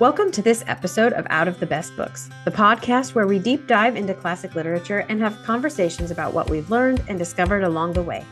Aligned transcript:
Welcome 0.00 0.30
to 0.30 0.42
this 0.42 0.62
episode 0.68 1.12
of 1.14 1.26
Out 1.28 1.48
of 1.48 1.58
the 1.58 1.66
Best 1.66 1.96
Books, 1.96 2.30
the 2.44 2.52
podcast 2.52 3.16
where 3.16 3.26
we 3.26 3.40
deep 3.40 3.66
dive 3.66 3.96
into 3.96 4.14
classic 4.14 4.54
literature 4.54 5.00
and 5.08 5.20
have 5.20 5.42
conversations 5.42 6.12
about 6.12 6.32
what 6.32 6.48
we've 6.48 6.70
learned 6.70 7.02
and 7.08 7.18
discovered 7.18 7.64
along 7.64 7.94
the 7.94 8.02
way. 8.04 8.24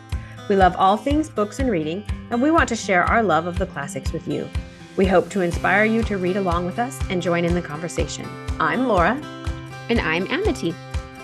We 0.49 0.54
love 0.54 0.76
all 0.79 0.97
things 0.97 1.29
books 1.29 1.58
and 1.58 1.69
reading, 1.69 2.04
and 2.31 2.40
we 2.40 2.53
want 2.53 2.69
to 2.69 2.76
share 2.76 3.03
our 3.03 3.21
love 3.21 3.49
of 3.49 3.58
the 3.58 3.67
classics 3.67 4.13
with 4.13 4.29
you. 4.29 4.49
We 4.97 5.06
hope 5.06 5.29
to 5.31 5.40
inspire 5.40 5.85
you 5.85 6.04
to 6.04 6.19
read 6.19 6.37
along 6.37 6.67
with 6.67 6.79
us 6.79 7.01
and 7.10 7.21
join 7.21 7.44
in 7.44 7.54
the 7.54 7.63
conversation. 7.63 8.28
I'm 8.60 8.87
Laura. 8.87 9.21
And 9.88 9.98
I'm 9.98 10.28
Amity. 10.30 10.72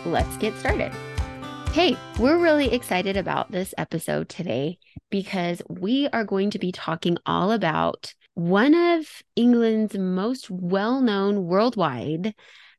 Let's 0.05 0.37
get 0.39 0.57
started. 0.57 0.91
Hey, 1.71 1.97
we're 2.19 2.39
really 2.39 2.75
excited 2.75 3.17
about 3.17 3.53
this 3.53 3.75
episode 3.79 4.29
today 4.29 4.81
because 5.09 5.63
we 5.69 6.09
are 6.09 6.25
going 6.25 6.51
to 6.51 6.59
be 6.59 6.73
talking 6.73 7.17
all 7.27 7.53
about 7.53 8.15
one 8.35 8.75
of 8.75 9.23
England's 9.37 9.97
most 9.97 10.51
well 10.51 11.01
known 11.01 11.45
worldwide 11.45 12.35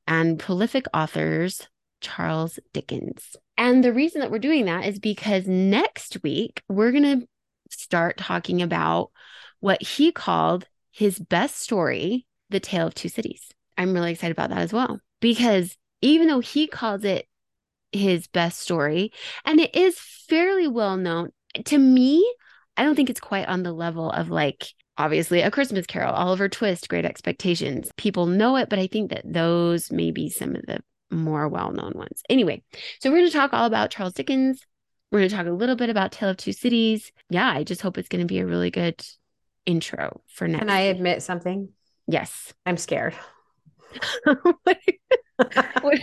and 0.07 0.39
prolific 0.39 0.85
authors, 0.93 1.67
Charles 2.01 2.59
Dickens. 2.73 3.35
And 3.57 3.83
the 3.83 3.93
reason 3.93 4.21
that 4.21 4.31
we're 4.31 4.39
doing 4.39 4.65
that 4.65 4.85
is 4.85 4.99
because 4.99 5.47
next 5.47 6.17
week 6.23 6.61
we're 6.67 6.91
going 6.91 7.21
to 7.21 7.27
start 7.69 8.17
talking 8.17 8.61
about 8.61 9.11
what 9.59 9.81
he 9.81 10.11
called 10.11 10.67
his 10.91 11.19
best 11.19 11.59
story, 11.59 12.25
The 12.49 12.59
Tale 12.59 12.87
of 12.87 12.95
Two 12.95 13.09
Cities. 13.09 13.49
I'm 13.77 13.93
really 13.93 14.11
excited 14.11 14.33
about 14.33 14.49
that 14.49 14.59
as 14.59 14.73
well 14.73 14.99
because 15.19 15.77
even 16.01 16.27
though 16.27 16.41
he 16.41 16.67
calls 16.67 17.03
it 17.03 17.27
his 17.91 18.27
best 18.27 18.59
story, 18.59 19.11
and 19.45 19.59
it 19.59 19.75
is 19.75 19.97
fairly 19.99 20.67
well 20.67 20.97
known 20.97 21.29
to 21.65 21.77
me, 21.77 22.29
I 22.75 22.83
don't 22.83 22.95
think 22.95 23.09
it's 23.09 23.19
quite 23.19 23.47
on 23.47 23.63
the 23.63 23.71
level 23.71 24.09
of 24.09 24.29
like 24.29 24.67
obviously 24.97 25.41
a 25.41 25.51
christmas 25.51 25.85
carol 25.85 26.13
oliver 26.13 26.47
twist 26.47 26.89
great 26.89 27.05
expectations 27.05 27.89
people 27.97 28.25
know 28.25 28.55
it 28.55 28.69
but 28.69 28.79
i 28.79 28.87
think 28.87 29.09
that 29.09 29.21
those 29.25 29.91
may 29.91 30.11
be 30.11 30.29
some 30.29 30.55
of 30.55 30.65
the 30.65 30.79
more 31.11 31.47
well-known 31.47 31.93
ones 31.95 32.21
anyway 32.29 32.61
so 32.99 33.09
we're 33.09 33.17
going 33.17 33.29
to 33.29 33.37
talk 33.37 33.53
all 33.53 33.65
about 33.65 33.89
charles 33.89 34.13
dickens 34.13 34.65
we're 35.11 35.19
going 35.19 35.29
to 35.29 35.35
talk 35.35 35.45
a 35.45 35.51
little 35.51 35.75
bit 35.75 35.89
about 35.89 36.11
tale 36.11 36.29
of 36.29 36.37
two 36.37 36.53
cities 36.53 37.11
yeah 37.29 37.51
i 37.51 37.63
just 37.63 37.81
hope 37.81 37.97
it's 37.97 38.09
going 38.09 38.21
to 38.21 38.31
be 38.31 38.39
a 38.39 38.45
really 38.45 38.71
good 38.71 39.03
intro 39.65 40.21
for 40.27 40.47
next 40.47 40.59
Can 40.59 40.69
I 40.69 40.81
admit 40.81 41.21
something? 41.23 41.69
yes 42.07 42.53
I'm 42.65 42.77
scared. 42.77 43.13
what, 44.23 44.77
what, 45.81 45.99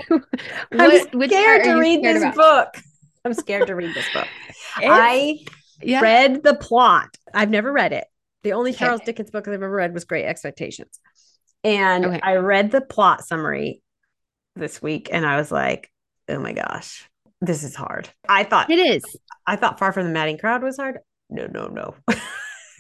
I'm 0.72 1.08
scared 1.08 1.64
to 1.64 1.74
read 1.74 2.00
scared 2.00 2.16
this 2.16 2.22
about? 2.22 2.34
book. 2.34 2.83
I'm 3.24 3.34
scared 3.34 3.66
to 3.66 3.74
read 3.74 3.94
this 3.94 4.06
book. 4.12 4.27
I 4.77 5.38
yeah 5.83 6.00
read 6.00 6.42
the 6.42 6.55
plot. 6.55 7.16
I've 7.34 7.50
never 7.50 7.72
read 7.72 7.92
it. 7.92 8.05
The 8.42 8.52
only 8.55 8.70
Okay. 8.70 8.78
Charles 8.78 9.00
Dickens 9.05 9.30
book 9.30 9.46
I've 9.46 9.55
ever 9.55 9.70
read 9.70 9.92
was 9.94 10.05
Great 10.05 10.24
Expectations. 10.24 10.98
And 11.64 12.06
Okay. 12.06 12.20
I 12.22 12.36
read 12.36 12.70
the 12.70 12.80
plot 12.80 13.24
summary 13.27 13.83
this 14.56 14.80
week 14.80 15.08
and 15.12 15.27
I 15.27 15.36
was 15.36 15.52
like, 15.52 15.91
oh 16.28 16.38
my 16.38 16.52
gosh, 16.52 17.08
this 17.41 17.62
is 17.64 17.74
hard. 17.74 18.08
I 18.28 18.44
thought 18.44 18.70
it 18.70 18.78
is 18.78 19.05
I 19.46 19.56
thought 19.56 19.78
Far 19.78 19.92
from 19.92 20.05
the 20.06 20.12
Madding 20.12 20.38
Crowd 20.38 20.62
was 20.62 20.77
hard. 20.77 20.98
No, 21.28 21.46
no, 21.46 21.66
no. 21.68 21.94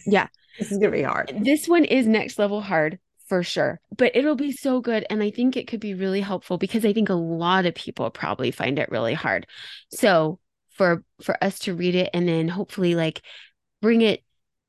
Yeah. 0.06 0.28
this 0.58 0.72
is 0.72 0.78
gonna 0.78 0.92
be 0.92 1.02
hard. 1.02 1.32
this 1.44 1.68
one 1.68 1.84
is 1.84 2.06
next 2.06 2.38
level 2.38 2.60
hard 2.62 2.98
for 3.28 3.42
sure 3.42 3.78
but 3.96 4.16
it'll 4.16 4.34
be 4.34 4.50
so 4.50 4.80
good 4.80 5.06
and 5.08 5.22
i 5.22 5.30
think 5.30 5.56
it 5.56 5.68
could 5.68 5.78
be 5.78 5.94
really 5.94 6.20
helpful 6.22 6.58
because 6.58 6.84
i 6.84 6.92
think 6.92 7.08
a 7.10 7.14
lot 7.14 7.64
of 7.66 7.74
people 7.76 8.10
probably 8.10 8.50
find 8.50 8.78
it 8.78 8.90
really 8.90 9.14
hard 9.14 9.46
so 9.92 10.40
for 10.70 11.04
for 11.22 11.36
us 11.44 11.58
to 11.60 11.74
read 11.74 11.94
it 11.94 12.10
and 12.12 12.26
then 12.26 12.48
hopefully 12.48 12.94
like 12.96 13.20
bring 13.82 14.00
it 14.00 14.24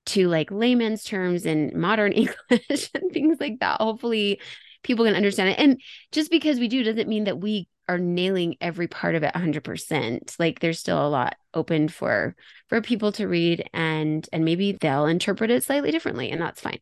to 0.07 0.27
like 0.27 0.51
layman's 0.51 1.03
terms 1.03 1.45
and 1.45 1.73
modern 1.73 2.11
english 2.13 2.89
and 2.93 3.11
things 3.11 3.37
like 3.39 3.59
that. 3.59 3.81
Hopefully 3.81 4.39
people 4.83 5.05
can 5.05 5.15
understand 5.15 5.49
it. 5.49 5.59
And 5.59 5.81
just 6.11 6.31
because 6.31 6.59
we 6.59 6.67
do 6.67 6.83
doesn't 6.83 7.09
mean 7.09 7.25
that 7.25 7.39
we 7.39 7.67
are 7.89 7.97
nailing 7.97 8.55
every 8.61 8.87
part 8.87 9.15
of 9.15 9.23
it 9.23 9.33
100% 9.33 10.39
like 10.39 10.59
there's 10.59 10.79
still 10.79 11.05
a 11.05 11.09
lot 11.09 11.35
open 11.53 11.89
for 11.89 12.35
for 12.69 12.79
people 12.79 13.11
to 13.11 13.27
read 13.27 13.67
and 13.73 14.29
and 14.31 14.45
maybe 14.45 14.71
they'll 14.71 15.07
interpret 15.07 15.51
it 15.51 15.63
slightly 15.63 15.91
differently 15.91 16.31
and 16.31 16.41
that's 16.41 16.61
fine. 16.61 16.79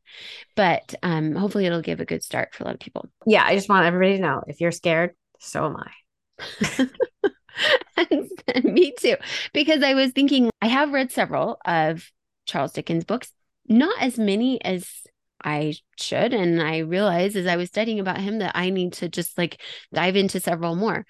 But 0.55 0.93
um 1.01 1.35
hopefully 1.35 1.65
it'll 1.65 1.81
give 1.81 1.99
a 1.99 2.05
good 2.05 2.23
start 2.23 2.53
for 2.53 2.63
a 2.63 2.67
lot 2.67 2.75
of 2.75 2.79
people. 2.79 3.09
Yeah, 3.25 3.43
I 3.43 3.55
just 3.55 3.69
want 3.69 3.85
everybody 3.85 4.17
to 4.17 4.21
know 4.21 4.43
if 4.47 4.61
you're 4.61 4.71
scared, 4.71 5.15
so 5.39 5.65
am 5.65 5.77
I. 5.77 6.89
and 8.11 8.63
me 8.63 8.93
too 8.97 9.17
because 9.53 9.83
i 9.83 9.93
was 9.93 10.11
thinking 10.11 10.49
i 10.61 10.67
have 10.67 10.93
read 10.93 11.11
several 11.11 11.57
of 11.65 12.09
charles 12.49 12.73
dickens 12.73 13.05
books 13.05 13.31
not 13.67 14.01
as 14.01 14.17
many 14.17 14.61
as 14.63 14.89
i 15.43 15.73
should 15.97 16.33
and 16.33 16.61
i 16.61 16.79
realized 16.79 17.35
as 17.35 17.45
i 17.45 17.55
was 17.55 17.69
studying 17.69 17.99
about 17.99 18.19
him 18.19 18.39
that 18.39 18.51
i 18.55 18.69
need 18.69 18.93
to 18.93 19.07
just 19.07 19.37
like 19.37 19.61
dive 19.93 20.15
into 20.15 20.39
several 20.39 20.75
more. 20.75 21.05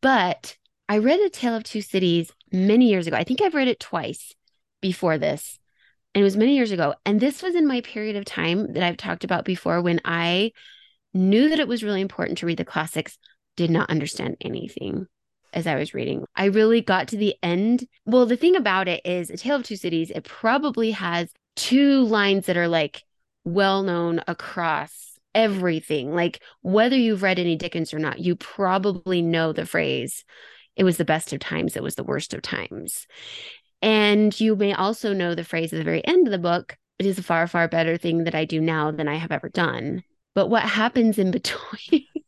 But 0.00 0.56
i 0.88 0.98
read 0.98 1.20
a 1.20 1.30
tale 1.30 1.54
of 1.56 1.64
two 1.64 1.80
cities 1.80 2.30
many 2.52 2.90
years 2.90 3.06
ago. 3.06 3.16
I 3.16 3.24
think 3.24 3.40
i've 3.40 3.54
read 3.54 3.68
it 3.68 3.80
twice 3.80 4.34
before 4.80 5.18
this 5.18 5.58
and 6.14 6.20
it 6.20 6.24
was 6.24 6.36
many 6.36 6.54
years 6.54 6.70
ago. 6.70 6.94
And 7.04 7.18
this 7.18 7.42
was 7.42 7.56
in 7.56 7.66
my 7.66 7.80
period 7.80 8.16
of 8.16 8.24
time 8.24 8.74
that 8.74 8.82
i've 8.82 8.98
talked 8.98 9.24
about 9.24 9.44
before 9.44 9.80
when 9.80 10.00
i 10.04 10.52
knew 11.14 11.48
that 11.48 11.60
it 11.60 11.68
was 11.68 11.82
really 11.82 12.00
important 12.00 12.38
to 12.38 12.46
read 12.46 12.58
the 12.58 12.64
classics 12.64 13.18
did 13.56 13.70
not 13.70 13.88
understand 13.88 14.36
anything 14.40 15.06
as 15.54 15.66
I 15.66 15.76
was 15.76 15.94
reading. 15.94 16.24
I 16.36 16.46
really 16.46 16.80
got 16.80 17.08
to 17.08 17.16
the 17.16 17.34
end. 17.42 17.86
Well, 18.04 18.26
the 18.26 18.36
thing 18.36 18.56
about 18.56 18.88
it 18.88 19.00
is 19.04 19.30
A 19.30 19.36
Tale 19.36 19.56
of 19.56 19.64
Two 19.64 19.76
Cities, 19.76 20.10
it 20.10 20.24
probably 20.24 20.90
has 20.90 21.30
two 21.56 22.02
lines 22.02 22.46
that 22.46 22.56
are 22.56 22.68
like 22.68 23.02
well 23.44 23.82
known 23.82 24.20
across 24.26 25.18
everything. 25.34 26.14
Like 26.14 26.42
whether 26.62 26.96
you've 26.96 27.22
read 27.22 27.38
any 27.38 27.56
Dickens 27.56 27.94
or 27.94 27.98
not, 27.98 28.18
you 28.18 28.36
probably 28.36 29.22
know 29.22 29.52
the 29.52 29.66
phrase, 29.66 30.24
it 30.76 30.84
was 30.84 30.96
the 30.96 31.04
best 31.04 31.32
of 31.32 31.40
times, 31.40 31.76
it 31.76 31.82
was 31.82 31.94
the 31.94 32.04
worst 32.04 32.34
of 32.34 32.42
times. 32.42 33.06
And 33.82 34.38
you 34.40 34.56
may 34.56 34.72
also 34.72 35.12
know 35.12 35.34
the 35.34 35.44
phrase 35.44 35.72
at 35.72 35.76
the 35.76 35.84
very 35.84 36.04
end 36.06 36.26
of 36.26 36.32
the 36.32 36.38
book, 36.38 36.76
it 36.98 37.06
is 37.06 37.18
a 37.18 37.22
far, 37.22 37.46
far 37.46 37.68
better 37.68 37.96
thing 37.96 38.24
that 38.24 38.34
I 38.34 38.44
do 38.44 38.60
now 38.60 38.90
than 38.90 39.08
I 39.08 39.16
have 39.16 39.32
ever 39.32 39.48
done. 39.48 40.02
But 40.34 40.48
what 40.48 40.62
happens 40.62 41.18
in 41.18 41.30
between? 41.30 42.06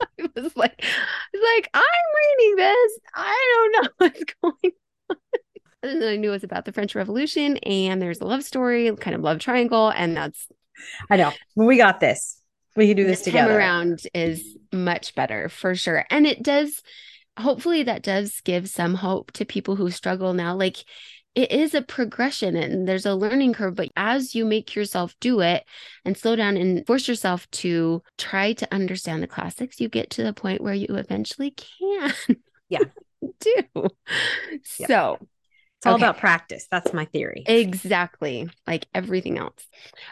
I 0.20 0.28
was 0.34 0.56
like, 0.56 0.84
like, 0.84 1.70
I'm 1.74 1.82
reading 2.38 2.56
this. 2.56 2.98
I 3.14 3.70
don't 3.72 3.84
know 3.84 3.90
what's 3.98 4.24
going 4.42 4.72
on. 5.10 5.16
And 5.82 6.02
then 6.02 6.08
I 6.08 6.16
knew 6.16 6.30
it 6.30 6.32
was 6.32 6.44
about 6.44 6.64
the 6.64 6.72
French 6.72 6.94
Revolution 6.94 7.56
and 7.58 8.02
there's 8.02 8.20
a 8.20 8.24
love 8.24 8.42
story, 8.42 8.94
kind 8.96 9.14
of 9.14 9.22
love 9.22 9.38
triangle, 9.38 9.90
and 9.90 10.16
that's 10.16 10.48
I 11.10 11.16
know. 11.16 11.32
We 11.54 11.76
got 11.76 12.00
this. 12.00 12.40
We 12.76 12.88
can 12.88 12.96
do 12.96 13.04
this, 13.04 13.18
this 13.18 13.26
together. 13.26 13.48
time 13.48 13.56
around 13.56 14.00
is 14.14 14.56
much 14.72 15.14
better 15.14 15.48
for 15.48 15.74
sure. 15.74 16.04
And 16.10 16.26
it 16.26 16.42
does 16.42 16.82
hopefully 17.38 17.84
that 17.84 18.02
does 18.02 18.40
give 18.44 18.68
some 18.68 18.94
hope 18.94 19.32
to 19.32 19.44
people 19.44 19.76
who 19.76 19.90
struggle 19.90 20.34
now. 20.34 20.54
Like 20.56 20.76
it 21.38 21.52
is 21.52 21.72
a 21.72 21.82
progression 21.82 22.56
and 22.56 22.88
there's 22.88 23.06
a 23.06 23.14
learning 23.14 23.52
curve, 23.52 23.76
but 23.76 23.90
as 23.96 24.34
you 24.34 24.44
make 24.44 24.74
yourself 24.74 25.14
do 25.20 25.38
it 25.40 25.64
and 26.04 26.16
slow 26.16 26.34
down 26.34 26.56
and 26.56 26.84
force 26.84 27.06
yourself 27.06 27.48
to 27.52 28.02
try 28.18 28.52
to 28.54 28.74
understand 28.74 29.22
the 29.22 29.28
classics, 29.28 29.80
you 29.80 29.88
get 29.88 30.10
to 30.10 30.24
the 30.24 30.32
point 30.32 30.60
where 30.60 30.74
you 30.74 30.86
eventually 30.90 31.52
can. 31.52 32.12
Yeah. 32.68 32.80
do. 33.40 33.62
Yeah. 34.78 34.86
So 34.86 35.18
It's 35.78 35.86
all 35.86 35.94
Okay. 35.94 36.04
about 36.04 36.18
practice. 36.18 36.66
That's 36.70 36.92
my 36.92 37.04
theory. 37.04 37.44
Exactly, 37.46 38.48
like 38.66 38.86
everything 38.92 39.38
else. 39.38 39.64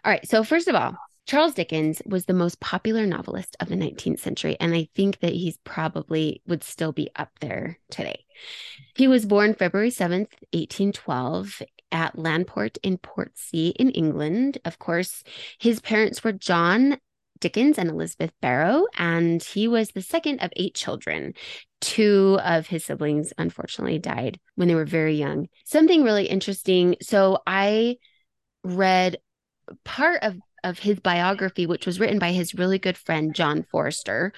All 0.05 0.13
right. 0.13 0.27
So, 0.29 0.45
first 0.45 0.69
of 0.69 0.77
all, 0.77 0.97
Charles 1.27 1.55
Dickens 1.55 2.01
was 2.07 2.27
the 2.27 2.33
most 2.33 2.61
popular 2.61 3.05
novelist 3.05 3.57
of 3.59 3.69
the 3.69 3.75
19th 3.75 4.21
century. 4.21 4.57
And 4.61 4.75
I 4.75 4.89
think 4.95 5.19
that 5.21 5.33
he's 5.33 5.59
probably 5.65 6.41
would 6.47 6.63
still 6.63 6.93
be 6.93 7.11
up 7.17 7.31
there 7.41 7.79
today. 7.91 8.25
He 8.95 9.09
was 9.09 9.27
born 9.27 9.55
February 9.55 9.91
7th, 9.91 10.31
1812, 10.53 11.63
at 11.91 12.17
Landport 12.17 12.79
in 12.83 12.99
Portsea 12.99 13.73
in 13.77 13.91
England. 13.91 14.59
Of 14.65 14.79
course, 14.79 15.25
his 15.59 15.81
parents 15.81 16.23
were 16.23 16.33
John 16.33 16.99
Dickens 17.41 17.79
and 17.79 17.91
Elizabeth 17.91 18.33
Barrow, 18.41 18.87
and 18.97 19.43
he 19.43 19.69
was 19.69 19.91
the 19.91 20.03
second 20.03 20.41
of 20.41 20.53
eight 20.57 20.75
children. 20.75 21.35
Two 21.81 22.39
of 22.43 22.67
his 22.69 22.85
siblings 22.85 23.33
unfortunately 23.37 23.99
died 23.99 24.39
when 24.55 24.69
they 24.69 24.75
were 24.75 24.87
very 24.87 25.17
young. 25.17 25.49
Something 25.65 26.03
really 26.03 26.27
interesting. 26.27 26.97
So 27.03 27.41
I 27.47 27.97
read 28.63 29.19
part 29.85 30.23
of 30.23 30.39
of 30.67 30.81
his 30.81 31.01
biography 31.01 31.67
which 31.67 31.87
was 31.87 32.01
written 32.01 32.19
by 32.19 32.33
his 32.33 32.55
really 32.55 32.79
good 32.79 32.99
friend 32.99 33.35
John 33.35 33.63
Forster. 33.63 34.33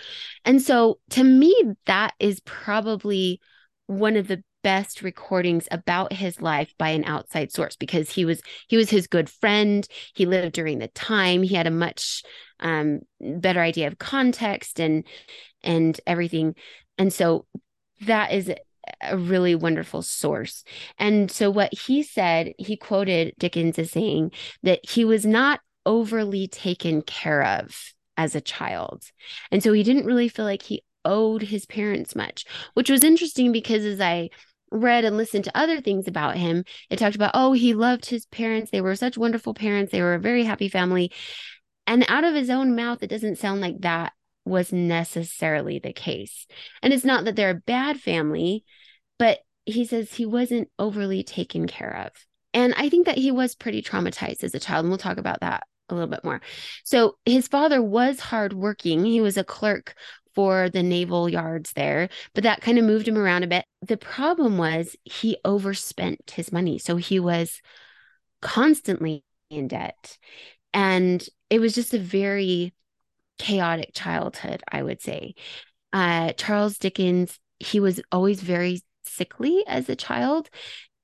And 0.45 0.61
so 0.61 1.01
to 1.11 1.25
me 1.25 1.55
that 1.87 2.15
is 2.21 2.41
probably 2.41 3.41
one 3.87 4.17
of 4.17 4.29
the 4.29 4.43
best 4.63 5.03
recordings 5.03 5.69
about 5.71 6.13
his 6.13 6.43
life 6.43 6.75
by 6.79 6.91
an 6.91 7.05
outside 7.05 7.53
source 7.53 7.77
because 7.77 8.11
he 8.11 8.25
was 8.25 8.43
he 8.69 8.77
was 8.77 8.91
his 8.91 9.07
good 9.07 9.31
friend. 9.31 9.87
He 10.15 10.27
lived 10.27 10.55
during 10.55 10.79
the 10.79 10.89
time. 10.89 11.43
He 11.43 11.55
had 11.55 11.67
a 11.67 11.71
much 11.71 12.23
um, 12.61 13.01
better 13.21 13.61
idea 13.61 13.87
of 13.87 13.99
context 13.99 14.81
and 14.81 15.07
and 15.63 15.99
everything. 16.07 16.55
And 16.99 17.13
so 17.13 17.47
that 18.03 18.33
is 18.33 18.53
a 19.01 19.17
really 19.17 19.55
wonderful 19.55 20.03
source. 20.03 20.65
And 20.99 21.31
so 21.31 21.51
what 21.51 21.73
he 21.73 22.03
said 22.03 22.53
he 22.59 22.77
quoted 22.77 23.35
dickens 23.39 23.79
as 23.79 23.91
saying 23.91 24.33
that 24.63 24.81
he 24.83 25.05
was 25.05 25.25
not 25.25 25.61
overly 25.89 26.47
taken 26.47 27.01
care 27.01 27.43
of 27.43 27.95
as 28.19 28.35
a 28.35 28.43
child. 28.43 29.05
And 29.51 29.63
so 29.63 29.73
he 29.73 29.83
didn't 29.83 30.05
really 30.05 30.29
feel 30.29 30.45
like 30.45 30.63
he 30.63 30.85
owed 31.05 31.41
his 31.41 31.65
parents 31.65 32.15
much, 32.15 32.45
which 32.75 32.91
was 32.91 33.03
interesting 33.03 33.53
because 33.53 33.85
as 33.87 34.01
I 34.01 34.29
read 34.71 35.07
and 35.07 35.17
listened 35.17 35.45
to 35.45 35.59
other 35.59 35.81
things 35.81 36.07
about 36.07 36.37
him, 36.37 36.65
it 36.91 36.99
talked 36.99 37.17
about, 37.17 37.31
oh, 37.33 37.55
he 37.55 37.73
loved 37.73 38.05
his 38.05 38.27
parents. 38.27 38.71
They 38.71 38.83
were 38.83 38.97
such 38.97 39.17
wonderful 39.17 39.55
parents. 39.55 39.91
They 39.91 40.03
were 40.03 40.15
a 40.15 40.21
very 40.21 40.45
happy 40.45 40.69
family. 40.69 41.11
And 41.87 42.05
out 42.07 42.25
of 42.25 42.35
his 42.35 42.51
own 42.51 42.77
mouth, 42.77 43.03
it 43.03 43.09
doesn't 43.09 43.39
sound 43.39 43.63
like 43.63 43.81
that 43.81 44.13
was 44.45 44.73
necessarily 44.73 45.79
the 45.79 45.95
case. 45.95 46.47
And 46.83 46.93
it's 46.93 47.05
not 47.05 47.25
that 47.25 47.35
they're 47.35 47.51
a 47.51 47.55
bad 47.55 47.99
family, 47.99 48.65
but 49.19 49.39
he 49.65 49.87
says 49.87 50.13
he 50.13 50.27
wasn't 50.27 50.69
overly 50.79 51.23
taken 51.23 51.67
care 51.67 52.05
of. 52.07 52.27
And 52.53 52.75
I 52.77 52.89
think 52.89 53.07
that 53.07 53.19
he 53.19 53.31
was 53.31 53.55
pretty 53.55 53.83
traumatized 53.83 54.45
as 54.45 54.55
a 54.55 54.61
child. 54.61 54.85
And 54.85 54.91
we'll 54.91 54.99
talk 54.99 55.19
about 55.19 55.41
that 55.41 55.63
a 55.89 55.95
little 55.95 56.09
bit 56.09 56.25
more. 56.25 56.41
So 56.85 57.17
his 57.25 57.49
father 57.49 57.83
was 57.83 58.21
hardworking. 58.21 59.05
He 59.05 59.21
was 59.21 59.37
a 59.37 59.45
clerk 59.45 59.95
for 60.35 60.69
the 60.71 60.83
naval 60.83 61.29
yards 61.29 61.73
there, 61.73 62.09
but 62.35 62.45
that 62.45 62.61
kind 62.61 62.79
of 62.79 62.85
moved 62.85 63.09
him 63.09 63.19
around 63.19 63.43
a 63.43 63.49
bit. 63.49 63.65
The 63.83 63.97
problem 63.97 64.57
was 64.57 64.95
he 65.05 65.37
overspent 65.45 66.31
his 66.31 66.53
money. 66.53 66.79
So 66.79 66.97
he 66.97 67.19
was 67.19 67.61
constantly 68.41 69.25
in 69.51 69.69
debt. 69.69 70.17
And 70.73 71.27
it 71.51 71.61
was 71.61 71.75
just 71.75 71.95
a 71.95 71.99
very 71.99 72.75
chaotic 73.39 73.91
childhood, 73.95 74.63
I 74.71 74.83
would 74.83 75.01
say. 75.01 75.35
Uh, 75.93 76.33
Charles 76.33 76.79
Dickens, 76.79 77.39
he 77.59 77.81
was 77.81 78.01
always 78.13 78.41
very 78.41 78.83
sickly 79.05 79.65
as 79.67 79.89
a 79.89 79.97
child 79.97 80.51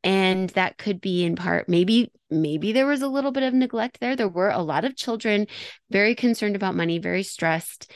and 0.05 0.51
that 0.51 0.79
could 0.79 1.01
be 1.01 1.25
in 1.25 1.35
part 1.35 1.69
maybe 1.69 2.13
maybe 2.31 2.73
there 2.73 2.87
was 2.87 3.03
a 3.03 3.09
little 3.09 3.33
bit 3.33 3.43
of 3.43 3.55
neglect 3.55 4.01
there. 4.01 4.17
There 4.17 4.29
were 4.29 4.51
a 4.51 4.63
lot 4.63 4.85
of 4.85 4.97
children 4.97 5.47
very 5.91 6.15
concerned 6.15 6.57
about 6.57 6.75
money 6.75 6.99
very 6.99 7.23
stressed 7.23 7.91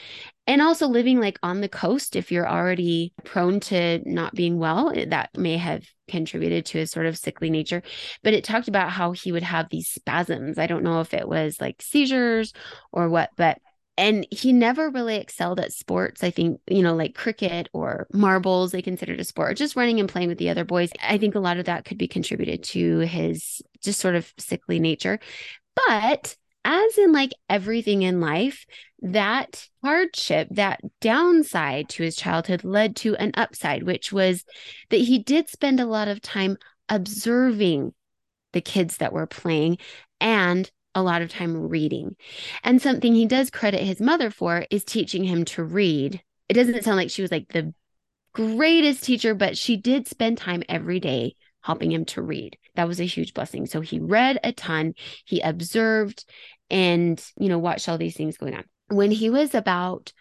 and 0.47 0.61
also 0.61 0.87
living 0.87 1.19
like 1.19 1.37
on 1.43 1.61
the 1.61 1.69
coast 1.69 2.15
if 2.15 2.31
you're 2.31 2.49
already 2.49 3.13
prone 3.23 3.59
to 3.59 3.99
not 4.09 4.33
being 4.33 4.57
well 4.57 4.91
eh, 4.95 5.05
that 5.09 5.29
may 5.37 5.57
have 5.57 5.83
contributed 6.07 6.65
to 6.65 6.79
his 6.79 6.91
sort 6.91 7.05
of 7.05 7.17
sickly 7.17 7.49
nature. 7.49 7.83
But 8.23 8.33
it 8.33 8.43
talked 8.43 8.67
about 8.67 8.89
how 8.89 9.11
he 9.11 9.31
would 9.31 9.43
have 9.43 9.69
these 9.69 9.89
spasms. 9.89 10.57
I 10.57 10.67
don't 10.67 10.83
know 10.83 11.01
if 11.01 11.13
it 11.13 11.27
was 11.27 11.61
like 11.61 11.81
seizures 11.81 12.53
or 12.91 13.09
what 13.09 13.29
but 13.35 13.59
and 13.99 14.25
he 14.31 14.53
never 14.53 14.89
really 14.89 15.17
excelled 15.17 15.59
at 15.59 15.73
sports. 15.73 16.23
I 16.23 16.31
think 16.31 16.61
you 16.67 16.81
know 16.81 16.95
like 16.95 17.15
cricket 17.15 17.67
or 17.73 18.07
marbles 18.13 18.71
they 18.71 18.81
considered 18.81 19.19
a 19.19 19.23
sport 19.25 19.51
or 19.51 19.53
just 19.53 19.75
running 19.75 19.99
and 19.99 20.07
playing 20.09 20.29
with 20.29 20.37
the 20.37 20.49
other 20.49 20.63
boys. 20.63 20.89
I 21.03 21.17
think 21.17 21.35
a 21.35 21.39
lot 21.39 21.57
of 21.57 21.65
that 21.65 21.85
could 21.85 21.97
be 21.97 22.07
contributed 22.07 22.63
to 22.63 22.99
his 22.99 23.61
just 23.83 23.99
sort 23.99 24.15
of 24.15 24.33
sickly 24.37 24.79
nature. 24.79 25.19
But 25.75 26.35
as 26.65 26.97
in 26.97 27.11
like 27.11 27.31
everything 27.49 28.01
in 28.01 28.21
life 28.21 28.65
that 29.01 29.67
hardship 29.83 30.47
that 30.51 30.81
downside 30.99 31.87
to 31.89 32.03
his 32.03 32.15
childhood 32.15 32.63
led 32.63 32.97
to 32.97 33.15
an 33.15 33.31
upside 33.35 33.83
which 33.83 34.11
was 34.11 34.43
that 34.89 34.97
he 34.97 35.19
did 35.19 35.47
spend 35.47 35.79
a 35.79 35.85
lot 35.85 36.09
of 36.09 36.21
time 36.21 36.57
observing 36.89 37.93
the 38.51 38.59
kids 38.59 38.97
that 38.97 39.13
were 39.13 39.25
playing 39.27 39.77
and 40.19 40.69
a 40.95 41.03
lot 41.03 41.21
of 41.21 41.29
time 41.29 41.69
reading. 41.69 42.15
And 42.63 42.81
something 42.81 43.13
he 43.13 43.25
does 43.25 43.49
credit 43.49 43.81
his 43.81 44.01
mother 44.01 44.31
for 44.31 44.65
is 44.69 44.83
teaching 44.83 45.23
him 45.23 45.45
to 45.45 45.63
read. 45.63 46.21
It 46.47 46.53
doesn't 46.53 46.83
sound 46.83 46.97
like 46.97 47.09
she 47.09 47.21
was 47.21 47.31
like 47.31 47.49
the 47.49 47.73
greatest 48.33 49.03
teacher, 49.03 49.35
but 49.35 49.57
she 49.57 49.77
did 49.77 50.07
spend 50.07 50.37
time 50.37 50.63
every 50.67 50.99
day 50.99 51.35
helping 51.61 51.91
him 51.91 52.05
to 52.05 52.21
read. 52.21 52.57
That 52.75 52.87
was 52.87 52.99
a 52.99 53.05
huge 53.05 53.33
blessing. 53.33 53.65
So 53.65 53.81
he 53.81 53.99
read 53.99 54.39
a 54.43 54.51
ton, 54.51 54.93
he 55.25 55.41
observed 55.41 56.25
and, 56.69 57.23
you 57.37 57.49
know, 57.49 57.59
watched 57.59 57.89
all 57.89 57.97
these 57.97 58.15
things 58.15 58.37
going 58.37 58.55
on. 58.55 58.63
When 58.87 59.11
he 59.11 59.29
was 59.29 59.53
about 59.53 60.13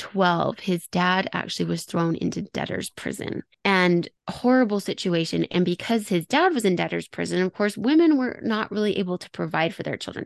12, 0.00 0.60
his 0.60 0.86
dad 0.86 1.28
actually 1.34 1.66
was 1.66 1.84
thrown 1.84 2.16
into 2.16 2.40
debtor's 2.40 2.88
prison 2.88 3.42
and 3.66 4.08
horrible 4.30 4.80
situation. 4.80 5.44
And 5.50 5.62
because 5.62 6.08
his 6.08 6.26
dad 6.26 6.54
was 6.54 6.64
in 6.64 6.74
debtor's 6.74 7.06
prison, 7.06 7.42
of 7.42 7.52
course, 7.52 7.76
women 7.76 8.16
were 8.16 8.40
not 8.42 8.70
really 8.70 8.96
able 8.96 9.18
to 9.18 9.30
provide 9.30 9.74
for 9.74 9.82
their 9.82 9.98
children. 9.98 10.24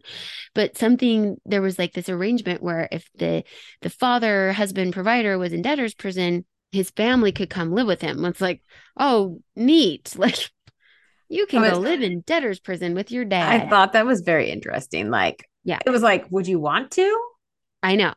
But 0.55 0.79
something 0.79 1.39
there 1.45 1.61
was 1.61 1.77
like 1.77 1.93
this 1.93 2.09
arrangement 2.09 2.63
where 2.63 2.89
if 2.93 3.09
the 3.17 3.43
the 3.81 3.91
father, 3.91 4.53
husband, 4.53 4.93
provider 4.93 5.39
was 5.39 5.53
in 5.53 5.61
debtor's 5.61 5.95
prison, 5.95 6.45
his 6.71 6.91
family 6.91 7.33
could 7.33 7.51
come 7.51 7.73
live 7.73 7.89
with 7.89 8.01
him. 8.01 8.25
It's 8.27 8.41
like, 8.41 8.63
oh, 8.97 9.41
neat. 9.57 10.15
Like 10.25 10.51
you 11.29 11.47
can 11.47 11.69
go 11.69 11.81
live 11.81 12.01
in 12.01 12.21
debtor's 12.21 12.61
prison 12.61 12.95
with 12.95 13.11
your 13.11 13.25
dad. 13.25 13.63
I 13.63 13.69
thought 13.69 13.95
that 13.95 14.07
was 14.07 14.21
very 14.21 14.51
interesting. 14.51 15.11
Like, 15.11 15.49
yeah, 15.65 15.81
it 15.85 15.91
was 15.91 16.03
like, 16.03 16.31
would 16.31 16.47
you 16.47 16.61
want 16.61 16.93
to? 16.93 17.21
I 17.83 17.97
know. 17.97 18.15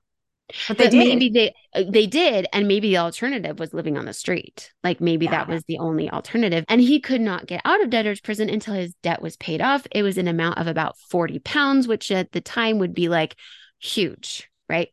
But, 0.67 0.77
but 0.77 0.93
maybe 0.93 1.29
they 1.29 1.53
uh, 1.73 1.83
they 1.89 2.07
did, 2.07 2.47
and 2.53 2.67
maybe 2.67 2.89
the 2.89 2.99
alternative 2.99 3.59
was 3.59 3.73
living 3.73 3.97
on 3.97 4.05
the 4.05 4.13
street. 4.13 4.71
Like 4.83 5.01
maybe 5.01 5.25
yeah. 5.25 5.31
that 5.31 5.49
was 5.49 5.63
the 5.67 5.79
only 5.79 6.09
alternative. 6.09 6.63
And 6.69 6.79
he 6.79 7.01
could 7.01 7.19
not 7.19 7.47
get 7.47 7.61
out 7.65 7.83
of 7.83 7.89
debtor's 7.89 8.21
prison 8.21 8.49
until 8.49 8.73
his 8.73 8.93
debt 9.03 9.21
was 9.21 9.35
paid 9.37 9.61
off. 9.61 9.85
It 9.91 10.03
was 10.03 10.17
an 10.17 10.27
amount 10.27 10.57
of 10.57 10.67
about 10.67 10.97
40 11.09 11.39
pounds, 11.39 11.87
which 11.87 12.11
at 12.11 12.31
the 12.31 12.39
time 12.39 12.79
would 12.79 12.93
be 12.93 13.09
like 13.09 13.35
huge, 13.79 14.49
right? 14.69 14.89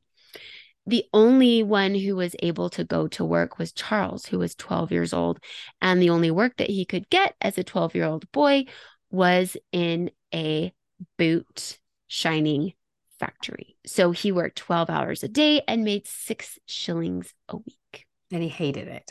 The 0.86 1.04
only 1.14 1.62
one 1.62 1.94
who 1.94 2.16
was 2.16 2.36
able 2.40 2.68
to 2.70 2.84
go 2.84 3.06
to 3.08 3.24
work 3.24 3.58
was 3.58 3.72
Charles, 3.72 4.26
who 4.26 4.40
was 4.40 4.54
12 4.54 4.90
years 4.92 5.12
old. 5.12 5.38
And 5.80 6.02
the 6.02 6.10
only 6.10 6.30
work 6.30 6.56
that 6.56 6.68
he 6.68 6.84
could 6.84 7.08
get 7.08 7.36
as 7.40 7.56
a 7.56 7.64
12 7.64 7.94
year 7.94 8.04
old 8.04 8.30
boy 8.32 8.66
was 9.10 9.56
in 9.72 10.10
a 10.34 10.74
boot 11.16 11.78
shining 12.08 12.74
factory. 13.19 13.76
So 13.87 14.11
he 14.11 14.32
worked 14.32 14.56
12 14.56 14.90
hours 14.90 15.22
a 15.22 15.28
day 15.28 15.62
and 15.66 15.84
made 15.84 16.06
six 16.06 16.58
shillings 16.66 17.32
a 17.49 17.56
week. 17.56 18.06
And 18.31 18.43
he 18.43 18.49
hated 18.49 18.88
it. 18.88 19.11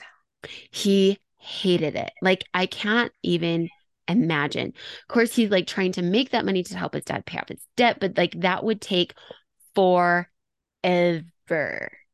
He 0.72 1.20
hated 1.38 1.96
it. 1.96 2.12
Like, 2.22 2.44
I 2.54 2.66
can't 2.66 3.12
even 3.22 3.70
imagine. 4.08 4.68
Of 4.68 5.08
course, 5.08 5.36
he's 5.36 5.50
like 5.50 5.68
trying 5.68 5.94
to 5.94 6.02
make 6.02 6.32
that 6.32 6.46
money 6.46 6.64
to 6.64 6.78
help 6.78 6.94
his 6.94 7.04
dad 7.04 7.26
pay 7.26 7.38
off 7.40 7.50
his 7.50 7.66
debt, 7.78 7.98
but 8.00 8.18
like 8.18 8.40
that 8.42 8.64
would 8.64 8.82
take 8.82 9.14
forever 9.76 10.28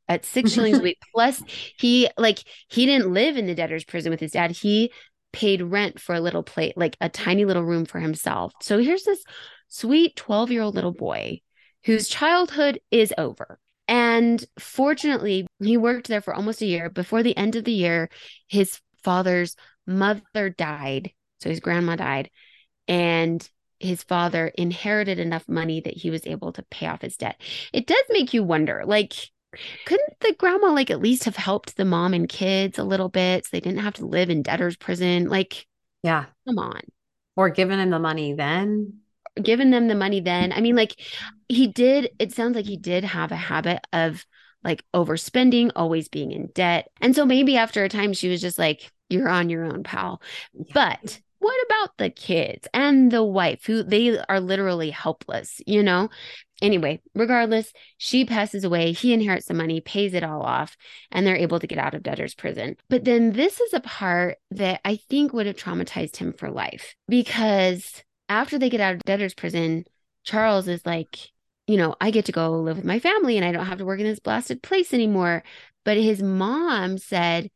at 0.08 0.26
six 0.26 0.52
shillings 0.54 0.80
a 0.80 0.82
week. 0.82 1.00
Plus, 1.14 1.42
he 1.78 2.10
like 2.18 2.44
he 2.68 2.86
didn't 2.86 3.14
live 3.14 3.38
in 3.38 3.48
the 3.48 3.56
debtor's 3.56 3.86
prison 3.86 4.12
with 4.12 4.20
his 4.20 4.32
dad. 4.32 4.52
He 4.52 4.92
paid 5.32 5.62
rent 5.62 6.00
for 6.00 6.16
a 6.16 6.22
little 6.22 6.44
plate, 6.44 6.78
like 6.78 6.98
a 7.02 7.10
tiny 7.10 7.46
little 7.46 7.64
room 7.64 7.86
for 7.86 8.00
himself. 8.00 8.54
So 8.62 8.80
here's 8.80 9.04
this 9.04 9.24
sweet 9.68 10.16
12 10.16 10.52
year 10.52 10.62
old 10.62 10.76
little 10.76 10.94
boy 10.94 11.42
whose 11.86 12.08
childhood 12.08 12.80
is 12.92 13.14
over. 13.18 13.60
And 13.88 14.44
fortunately, 14.60 15.48
he 15.60 15.78
worked 15.78 16.08
there 16.08 16.22
for 16.22 16.34
almost 16.34 16.62
a 16.62 16.68
year. 16.68 16.90
Before 16.90 17.24
the 17.24 17.36
end 17.36 17.56
of 17.56 17.64
the 17.64 17.72
year, 17.72 18.10
his 18.48 18.80
father's 19.04 19.56
mother 19.88 20.50
died. 20.50 21.12
So 21.40 21.50
his 21.50 21.60
grandma 21.60 21.96
died. 21.96 22.30
And 22.88 23.48
his 23.80 24.04
father 24.04 24.48
inherited 24.50 25.20
enough 25.20 25.48
money 25.48 25.82
that 25.82 25.96
he 25.96 26.12
was 26.12 26.28
able 26.28 26.52
to 26.54 26.64
pay 26.64 26.88
off 26.88 27.02
his 27.02 27.18
debt. 27.18 27.42
It 27.74 27.88
does 27.88 28.04
make 28.10 28.34
you 28.34 28.44
wonder 28.44 28.84
like, 28.86 29.14
couldn't 29.86 30.20
the 30.20 30.36
grandma 30.38 30.74
like 30.74 30.92
at 30.92 31.02
least 31.02 31.24
have 31.24 31.38
helped 31.38 31.76
the 31.76 31.86
mom 31.86 32.14
and 32.14 32.30
kids 32.30 32.78
a 32.78 32.84
little 32.84 33.10
bit 33.10 33.46
so 33.46 33.50
they 33.52 33.62
didn't 33.62 33.80
have 33.80 33.96
to 33.96 34.06
live 34.06 34.30
in 34.30 34.44
debtor's 34.44 34.78
prison? 34.78 35.30
Like, 35.30 35.66
yeah, 36.04 36.26
come 36.46 36.60
on. 36.60 36.82
Or 37.36 37.50
giving 37.50 37.80
him 37.80 37.90
the 37.90 38.00
money 38.00 38.34
then 38.34 39.00
given 39.42 39.72
them 39.72 39.88
the 39.88 39.96
money 39.96 40.20
then. 40.20 40.52
I 40.52 40.62
mean, 40.62 40.76
like 40.76 41.00
he 41.50 41.68
did, 41.68 42.12
it 42.20 42.32
sounds 42.32 42.56
like 42.56 42.66
he 42.66 42.78
did 42.78 43.04
have 43.04 43.32
a 43.32 43.36
habit 43.36 43.86
of 43.92 44.26
like 44.64 44.84
overspending, 44.94 45.72
always 45.76 46.08
being 46.08 46.32
in 46.32 46.48
debt. 46.54 46.90
And 47.02 47.16
so 47.16 47.26
maybe 47.26 47.58
after 47.58 47.84
a 47.84 47.90
time, 47.90 48.14
she 48.14 48.30
was 48.30 48.40
just 48.40 48.60
like, 48.60 48.92
you're 49.10 49.30
on 49.30 49.50
your 49.50 49.66
own, 49.66 49.84
pal. 49.84 50.22
But 50.74 51.20
what 51.40 51.66
about 51.66 51.98
the 51.98 52.10
kids 52.10 52.68
and 52.74 53.12
the 53.12 53.24
wife 53.24 53.66
who 53.66 53.82
they 53.82 54.20
are 54.20 54.40
literally 54.40 54.92
helpless, 54.92 55.62
you 55.66 55.82
know? 55.82 56.10
Anyway, 56.62 57.02
regardless, 57.16 57.72
she 57.98 58.26
passes 58.26 58.66
away. 58.66 58.92
He 58.92 59.14
inherits 59.14 59.48
the 59.48 59.54
money, 59.54 59.80
pays 59.80 60.14
it 60.14 60.24
all 60.24 60.42
off, 60.42 60.76
and 61.12 61.26
they're 61.26 61.38
able 61.38 61.60
to 61.60 61.68
get 61.68 61.78
out 61.78 61.94
of 61.94 62.04
debtor's 62.04 62.36
prison. 62.36 62.76
But 62.90 63.06
then 63.06 63.32
this 63.32 63.62
is 63.62 63.74
a 63.74 63.80
part 63.80 64.38
that 64.52 64.82
I 64.84 64.98
think 64.98 65.32
would 65.32 65.46
have 65.46 65.56
traumatized 65.56 66.18
him 66.18 66.34
for 66.34 66.52
life 66.52 66.96
because 67.08 68.04
after 68.28 68.60
they 68.60 68.70
get 68.70 68.82
out 68.82 68.96
of 68.96 69.04
debtor's 69.04 69.34
prison, 69.34 69.86
Charles 70.26 70.68
is 70.68 70.86
like, 70.86 71.32
you 71.70 71.78
know, 71.78 71.96
I 72.02 72.10
get 72.10 72.26
to 72.26 72.32
go 72.32 72.50
live 72.62 72.78
with 72.78 72.86
my 72.86 72.98
family 72.98 73.38
and 73.38 73.46
I 73.46 73.52
don't 73.52 73.68
have 73.68 73.78
to 73.78 73.86
work 73.86 74.00
in 74.00 74.08
this 74.08 74.18
blasted 74.18 74.64
place 74.64 74.92
anymore. 74.92 75.44
But 75.86 75.98
his 75.98 76.20
mom 76.24 76.98
said, 76.98 77.52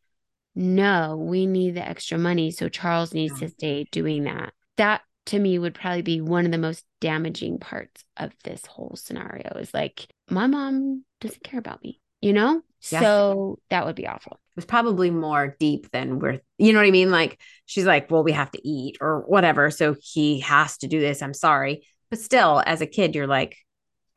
no, 0.54 1.18
we 1.18 1.48
need 1.48 1.74
the 1.74 1.88
extra 1.88 2.20
money. 2.20 2.52
So 2.52 2.70
Charles 2.70 3.16
needs 3.16 3.40
to 3.40 3.46
oh. 3.46 3.50
stay 3.50 3.88
doing 3.92 4.26
that. 4.26 4.54
That 4.78 5.02
to 5.28 5.40
me 5.40 5.58
would 5.58 5.74
probably 5.74 6.04
be 6.04 6.22
one 6.22 6.46
of 6.46 6.52
the 6.52 6.60
most 6.60 6.86
damaging 7.02 7.58
parts 7.58 8.04
of 8.16 8.32
this 8.44 8.64
whole 8.68 8.96
scenario 8.96 9.58
is 9.58 9.74
like, 9.74 10.06
my 10.30 10.46
mom 10.46 11.04
doesn't 11.20 11.44
care 11.44 11.60
about 11.60 11.84
me, 11.84 12.00
you 12.22 12.34
know? 12.34 12.62
So 12.82 13.58
that 13.72 13.88
would 13.88 13.96
be 13.96 14.06
awful 14.06 14.34
It 14.34 14.58
was 14.58 14.66
probably 14.66 15.10
more 15.10 15.56
deep 15.60 15.90
than 15.90 16.20
we're 16.20 16.42
you 16.60 16.74
know 16.74 16.80
what 16.80 16.88
i 16.88 16.92
mean 16.92 17.12
like 17.12 17.40
she's 17.66 17.86
like 17.86 18.12
well 18.12 18.26
we 18.26 18.34
have 18.34 18.52
to 18.52 18.68
eat 18.68 18.98
or 19.00 19.24
whatever 19.26 19.72
so 19.72 19.96
he 20.02 20.42
has 20.42 20.78
to 20.80 20.88
do 20.88 21.00
this 21.00 21.22
i'm 21.22 21.34
sorry 21.34 21.88
but 22.10 22.20
still 22.20 22.62
as 22.66 22.82
a 22.82 22.86
kid 22.86 23.16
you're 23.16 23.26
like 23.26 23.56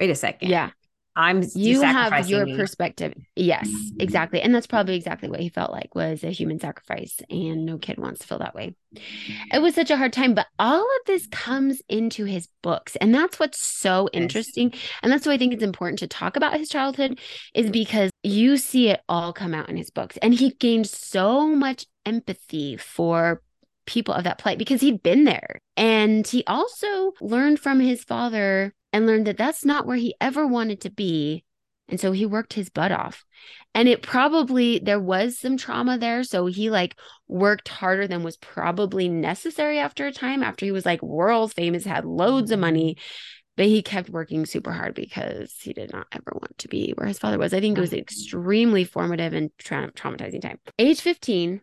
wait 0.01 0.11
a 0.11 0.15
second. 0.15 0.49
Yeah. 0.49 0.71
I'm 1.19 1.43
You 1.55 1.81
have 1.81 2.29
your 2.29 2.45
me. 2.45 2.57
perspective. 2.57 3.15
Yes, 3.35 3.69
mm-hmm. 3.69 4.01
exactly. 4.03 4.43
And 4.43 4.55
that's 4.55 4.67
probably 4.67 4.97
exactly 4.97 5.31
what 5.31 5.41
he 5.41 5.49
felt 5.49 5.73
like 5.73 5.95
was 5.95 6.23
a 6.23 6.31
human 6.31 6.61
sacrifice. 6.61 7.17
And 7.31 7.65
no 7.65 7.79
kid 7.79 7.97
wants 7.97 8.21
to 8.21 8.27
feel 8.27 8.39
that 8.41 8.55
way. 8.55 8.77
It 9.51 9.63
was 9.63 9.75
such 9.75 9.91
a 9.91 9.97
hard 9.97 10.13
time, 10.13 10.35
but 10.35 10.47
all 10.59 10.83
of 10.83 11.07
this 11.07 11.27
comes 11.29 11.81
into 11.89 12.27
his 12.27 12.49
books. 12.63 12.97
And 12.97 13.15
that's 13.15 13.39
what's 13.39 13.67
so 13.67 14.11
interesting. 14.13 14.75
And 15.03 15.11
that's 15.11 15.27
why 15.27 15.33
I 15.33 15.39
think 15.39 15.55
it's 15.55 15.63
important 15.63 16.01
to 16.01 16.07
talk 16.07 16.37
about 16.37 16.59
his 16.59 16.69
childhood, 16.69 17.19
is 17.55 17.71
because 17.71 18.11
you 18.23 18.59
see 18.59 18.91
it 18.91 19.01
all 19.09 19.33
come 19.33 19.55
out 19.55 19.71
in 19.71 19.79
his 19.79 19.91
books. 19.91 20.19
And 20.19 20.35
he 20.35 20.51
gained 20.51 20.87
so 20.87 21.47
much 21.47 21.87
empathy 22.05 22.77
for 22.77 23.41
people 23.87 24.15
of 24.15 24.25
that 24.25 24.39
plight 24.39 24.59
because 24.59 24.81
he'd 24.81 25.03
been 25.03 25.25
there. 25.25 25.61
And 25.77 26.27
he 26.27 26.45
also 26.47 27.13
learned 27.21 27.61
from 27.61 27.81
his 27.81 28.05
father 28.05 28.75
and 28.93 29.07
learned 29.07 29.27
that 29.27 29.39
that's 29.39 29.65
not 29.65 29.87
where 29.87 29.97
he 29.97 30.15
ever 30.21 30.47
wanted 30.47 30.81
to 30.83 30.91
be. 30.91 31.45
And 31.89 32.01
so 32.01 32.13
he 32.13 32.27
worked 32.27 32.55
his 32.55 32.69
butt 32.69 32.91
off. 32.91 33.25
And 33.75 33.89
it 33.89 34.03
probably, 34.03 34.81
there 34.81 35.01
was 35.01 35.39
some 35.39 35.57
trauma 35.57 35.99
there. 35.99 36.25
So 36.25 36.47
he 36.47 36.71
like 36.71 36.99
worked 37.29 37.69
harder 37.69 38.09
than 38.09 38.23
was 38.23 38.37
probably 38.39 39.09
necessary 39.09 39.79
after 39.79 40.07
a 40.07 40.13
time, 40.13 40.43
after 40.43 40.65
he 40.65 40.73
was 40.73 40.87
like 40.87 41.03
world 41.03 41.53
famous, 41.53 41.85
had 41.85 42.05
loads 42.05 42.51
of 42.51 42.59
money. 42.59 42.97
But 43.57 43.67
he 43.67 43.83
kept 43.83 44.11
working 44.11 44.45
super 44.45 44.73
hard 44.73 44.95
because 44.95 45.55
he 45.63 45.73
did 45.73 45.93
not 45.93 46.07
ever 46.13 46.33
want 46.35 46.59
to 46.59 46.69
be 46.69 46.93
where 46.97 47.07
his 47.07 47.19
father 47.19 47.39
was. 47.39 47.55
I 47.55 47.61
think 47.61 47.79
it 47.79 47.81
was 47.81 47.93
an 47.93 48.01
extremely 48.01 48.85
formative 48.85 49.33
and 49.33 49.51
tra- 49.57 49.93
traumatizing 49.93 50.43
time. 50.43 50.59
Age 50.79 51.01
15, 51.01 51.63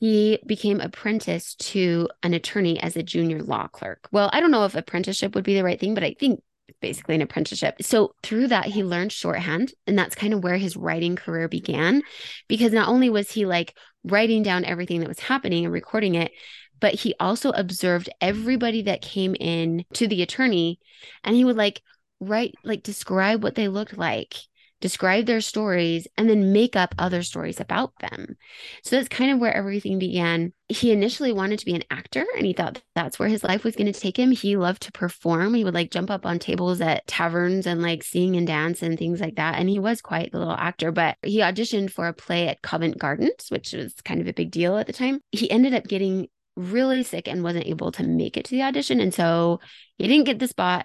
he 0.00 0.38
became 0.46 0.80
apprentice 0.80 1.54
to 1.56 2.08
an 2.22 2.34
attorney 2.34 2.80
as 2.80 2.96
a 2.96 3.02
junior 3.02 3.42
law 3.42 3.68
clerk. 3.68 4.08
Well, 4.12 4.30
I 4.32 4.40
don't 4.40 4.50
know 4.50 4.64
if 4.64 4.74
apprenticeship 4.74 5.34
would 5.34 5.44
be 5.44 5.54
the 5.54 5.64
right 5.64 5.78
thing, 5.78 5.94
but 5.94 6.04
I 6.04 6.14
think 6.18 6.40
basically 6.80 7.14
an 7.14 7.22
apprenticeship. 7.22 7.76
So 7.82 8.14
through 8.22 8.48
that, 8.48 8.66
he 8.66 8.84
learned 8.84 9.12
shorthand, 9.12 9.72
and 9.86 9.98
that's 9.98 10.14
kind 10.14 10.34
of 10.34 10.42
where 10.42 10.56
his 10.56 10.76
writing 10.76 11.16
career 11.16 11.48
began. 11.48 12.02
Because 12.48 12.72
not 12.72 12.88
only 12.88 13.10
was 13.10 13.30
he 13.30 13.46
like 13.46 13.76
writing 14.02 14.42
down 14.42 14.64
everything 14.64 15.00
that 15.00 15.08
was 15.08 15.20
happening 15.20 15.64
and 15.64 15.72
recording 15.72 16.14
it, 16.14 16.32
but 16.80 16.94
he 16.94 17.14
also 17.20 17.50
observed 17.50 18.10
everybody 18.20 18.82
that 18.82 19.00
came 19.00 19.34
in 19.34 19.84
to 19.94 20.06
the 20.06 20.22
attorney, 20.22 20.78
and 21.22 21.34
he 21.36 21.44
would 21.44 21.56
like 21.56 21.80
write, 22.20 22.54
like 22.64 22.82
describe 22.82 23.42
what 23.42 23.54
they 23.54 23.68
looked 23.68 23.96
like, 23.96 24.34
describe 24.84 25.24
their 25.24 25.40
stories, 25.40 26.06
and 26.18 26.28
then 26.28 26.52
make 26.52 26.76
up 26.76 26.94
other 26.98 27.22
stories 27.22 27.58
about 27.58 27.94
them. 28.00 28.36
So 28.82 28.96
that's 28.96 29.08
kind 29.08 29.30
of 29.30 29.38
where 29.38 29.56
everything 29.56 29.98
began. 29.98 30.52
He 30.68 30.92
initially 30.92 31.32
wanted 31.32 31.58
to 31.60 31.64
be 31.64 31.74
an 31.74 31.84
actor 31.90 32.26
and 32.36 32.44
he 32.44 32.52
thought 32.52 32.82
that's 32.94 33.18
where 33.18 33.30
his 33.30 33.42
life 33.42 33.64
was 33.64 33.76
going 33.76 33.90
to 33.90 33.98
take 33.98 34.18
him. 34.18 34.30
He 34.30 34.58
loved 34.58 34.82
to 34.82 34.92
perform. 34.92 35.54
He 35.54 35.64
would 35.64 35.72
like 35.72 35.90
jump 35.90 36.10
up 36.10 36.26
on 36.26 36.38
tables 36.38 36.82
at 36.82 37.06
taverns 37.06 37.66
and 37.66 37.80
like 37.80 38.02
sing 38.02 38.36
and 38.36 38.46
dance 38.46 38.82
and 38.82 38.98
things 38.98 39.22
like 39.22 39.36
that. 39.36 39.58
And 39.58 39.70
he 39.70 39.78
was 39.78 40.02
quite 40.02 40.32
the 40.32 40.38
little 40.38 40.52
actor, 40.52 40.92
but 40.92 41.16
he 41.22 41.38
auditioned 41.38 41.90
for 41.90 42.06
a 42.06 42.12
play 42.12 42.48
at 42.48 42.60
Covent 42.60 42.98
Gardens, 42.98 43.46
which 43.48 43.72
was 43.72 43.94
kind 44.04 44.20
of 44.20 44.28
a 44.28 44.34
big 44.34 44.50
deal 44.50 44.76
at 44.76 44.86
the 44.86 44.92
time. 44.92 45.20
He 45.32 45.50
ended 45.50 45.72
up 45.72 45.84
getting 45.84 46.28
really 46.56 47.04
sick 47.04 47.26
and 47.26 47.42
wasn't 47.42 47.66
able 47.66 47.90
to 47.92 48.02
make 48.02 48.36
it 48.36 48.44
to 48.44 48.50
the 48.50 48.62
audition. 48.64 49.00
And 49.00 49.14
so 49.14 49.60
he 49.96 50.06
didn't 50.08 50.26
get 50.26 50.40
the 50.40 50.48
spot 50.48 50.84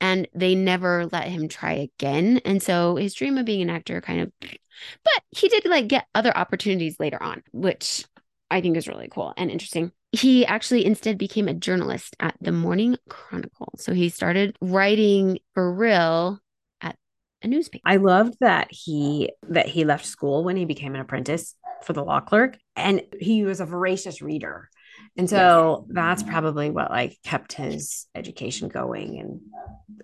and 0.00 0.28
they 0.34 0.54
never 0.54 1.06
let 1.12 1.28
him 1.28 1.48
try 1.48 1.72
again. 1.72 2.40
And 2.44 2.62
so 2.62 2.96
his 2.96 3.14
dream 3.14 3.38
of 3.38 3.46
being 3.46 3.62
an 3.62 3.70
actor 3.70 4.00
kind 4.00 4.20
of, 4.20 4.32
but 4.40 5.22
he 5.30 5.48
did 5.48 5.64
like 5.66 5.88
get 5.88 6.06
other 6.14 6.36
opportunities 6.36 7.00
later 7.00 7.22
on, 7.22 7.42
which 7.52 8.04
I 8.50 8.60
think 8.60 8.76
is 8.76 8.88
really 8.88 9.08
cool 9.08 9.34
and 9.36 9.50
interesting. 9.50 9.92
He 10.12 10.46
actually 10.46 10.86
instead 10.86 11.18
became 11.18 11.48
a 11.48 11.54
journalist 11.54 12.16
at 12.18 12.34
the 12.40 12.52
Morning 12.52 12.96
Chronicle. 13.08 13.74
So 13.76 13.92
he 13.92 14.08
started 14.08 14.56
writing 14.60 15.38
for 15.52 15.72
real 15.72 16.40
at 16.80 16.96
a 17.42 17.48
newspaper. 17.48 17.82
I 17.84 17.96
loved 17.96 18.36
that 18.40 18.68
he 18.70 19.30
that 19.48 19.68
he 19.68 19.84
left 19.84 20.06
school 20.06 20.44
when 20.44 20.56
he 20.56 20.64
became 20.64 20.94
an 20.94 21.00
apprentice 21.00 21.54
for 21.82 21.92
the 21.92 22.04
law 22.04 22.20
clerk 22.20 22.56
and 22.74 23.02
he 23.20 23.44
was 23.44 23.60
a 23.60 23.66
voracious 23.66 24.22
reader. 24.22 24.70
And 25.16 25.28
so 25.28 25.86
that's 25.88 26.22
probably 26.22 26.70
what 26.70 26.90
like 26.90 27.18
kept 27.24 27.52
his 27.52 28.06
education 28.14 28.68
going 28.68 29.18
and 29.18 29.40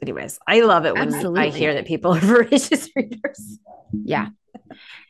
anyways, 0.02 0.38
I 0.46 0.62
love 0.62 0.86
it 0.86 0.94
when 0.94 1.36
I 1.36 1.48
hear 1.48 1.74
that 1.74 1.86
people 1.86 2.14
are 2.14 2.20
voracious 2.20 2.88
readers. 2.96 3.58
Yeah. 3.92 4.28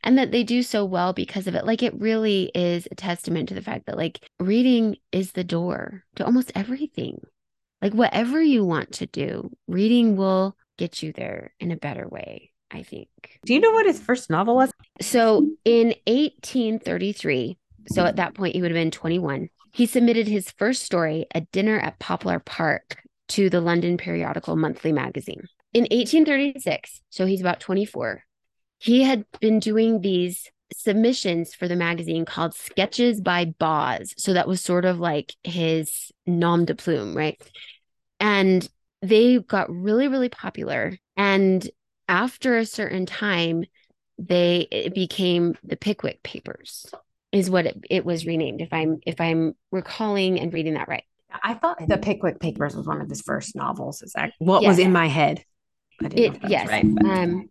And 0.03 0.19
that 0.19 0.31
they 0.31 0.45
do 0.45 0.62
so 0.62 0.85
well 0.85 1.12
because 1.12 1.47
of 1.47 1.55
it. 1.55 1.64
Like 1.64 1.83
it 1.83 1.99
really 1.99 2.50
is 2.55 2.87
a 2.91 2.95
testament 2.95 3.49
to 3.49 3.55
the 3.55 3.62
fact 3.62 3.87
that 3.87 3.97
like 3.97 4.21
reading 4.38 4.97
is 5.11 5.33
the 5.33 5.45
door 5.45 6.05
to 6.17 6.26
almost 6.26 6.53
everything. 6.55 7.23
Like 7.81 7.95
whatever 7.95 8.41
you 8.43 8.64
want 8.64 8.93
to 8.93 9.07
do, 9.07 9.50
reading 9.67 10.17
will 10.17 10.57
get 10.76 11.03
you 11.03 11.12
there 11.12 11.55
in 11.61 11.71
a 11.71 11.76
better 11.76 12.09
way, 12.09 12.50
I 12.71 12.83
think. 12.83 13.09
Do 13.45 13.55
you 13.55 13.61
know 13.61 13.73
what 13.73 13.87
his 13.87 14.00
first 14.00 14.31
novel 14.31 14.57
was? 14.57 14.71
So 15.00 15.50
in 15.64 15.88
1833, 16.07 17.59
so 17.88 18.05
at 18.05 18.17
that 18.17 18.35
point 18.35 18.55
he 18.55 18.62
would 18.62 18.71
have 18.71 18.76
been 18.76 18.91
21, 18.91 19.49
he 19.75 19.87
submitted 19.87 20.28
his 20.28 20.52
first 20.52 20.85
story, 20.85 21.26
A 21.35 21.40
Dinner 21.40 21.81
at 21.81 21.99
Poplar 21.99 22.38
Park, 22.38 23.02
to 23.26 23.50
the 23.50 23.61
London 23.61 23.97
periodical 23.97 24.54
Monthly 24.54 24.93
Magazine. 24.93 25.49
In 25.73 25.83
1836, 25.83 27.02
so 27.11 27.26
he's 27.26 27.40
about 27.40 27.59
24, 27.59 28.23
he 28.78 29.02
had 29.02 29.25
been 29.40 29.59
doing 29.59 30.00
these 30.00 30.49
submissions 30.73 31.54
for 31.54 31.66
the 31.66 31.75
magazine 31.75 32.25
called 32.25 32.54
Sketches 32.54 33.21
by 33.21 33.47
Boz. 33.47 34.14
So 34.16 34.35
that 34.35 34.47
was 34.47 34.61
sort 34.61 34.85
of 34.85 35.00
like 35.00 35.35
his 35.43 36.12
nom 36.25 36.66
de 36.66 36.76
plume, 36.76 37.16
right? 37.16 37.40
And 38.21 38.69
they 39.02 39.40
got 39.40 39.75
really, 39.75 40.07
really 40.07 40.28
popular. 40.28 40.97
And 41.16 41.69
after 42.07 42.57
a 42.57 42.66
certain 42.66 43.07
time, 43.07 43.64
they 44.19 44.93
became 44.95 45.57
the 45.64 45.76
Pickwick 45.76 46.23
Papers, 46.23 46.87
is 47.35 47.50
what 47.50 47.67
it, 47.67 47.85
it 47.91 48.05
was 48.05 48.26
renamed. 48.26 48.61
If 48.61 48.73
I'm 48.73 49.00
if 49.07 49.21
I'm 49.21 49.55
recalling 49.71 50.41
and 50.41 50.53
reading 50.53 50.75
that 50.75 50.88
right. 50.88 51.05
I 51.43 51.55
thought 51.55 51.79
The 51.88 51.99
Pickwick 51.99 52.38
Papers 52.38 52.76
was 52.76 52.87
one 52.87 53.00
of 53.00 53.09
his 53.09 53.21
first 53.21 53.57
novels. 53.57 54.03
Is 54.03 54.12
that 54.14 54.33
what 54.38 54.62
was 54.62 54.79
in 54.79 54.93
my 54.93 55.09
head? 55.09 55.45
I 56.00 56.09
didn't 56.09 56.33
know 56.33 56.38
if 56.38 56.45
It 56.45 56.50
yes. 56.50 56.69
right, 56.69 56.85
but- 56.95 57.07
Um, 57.07 57.50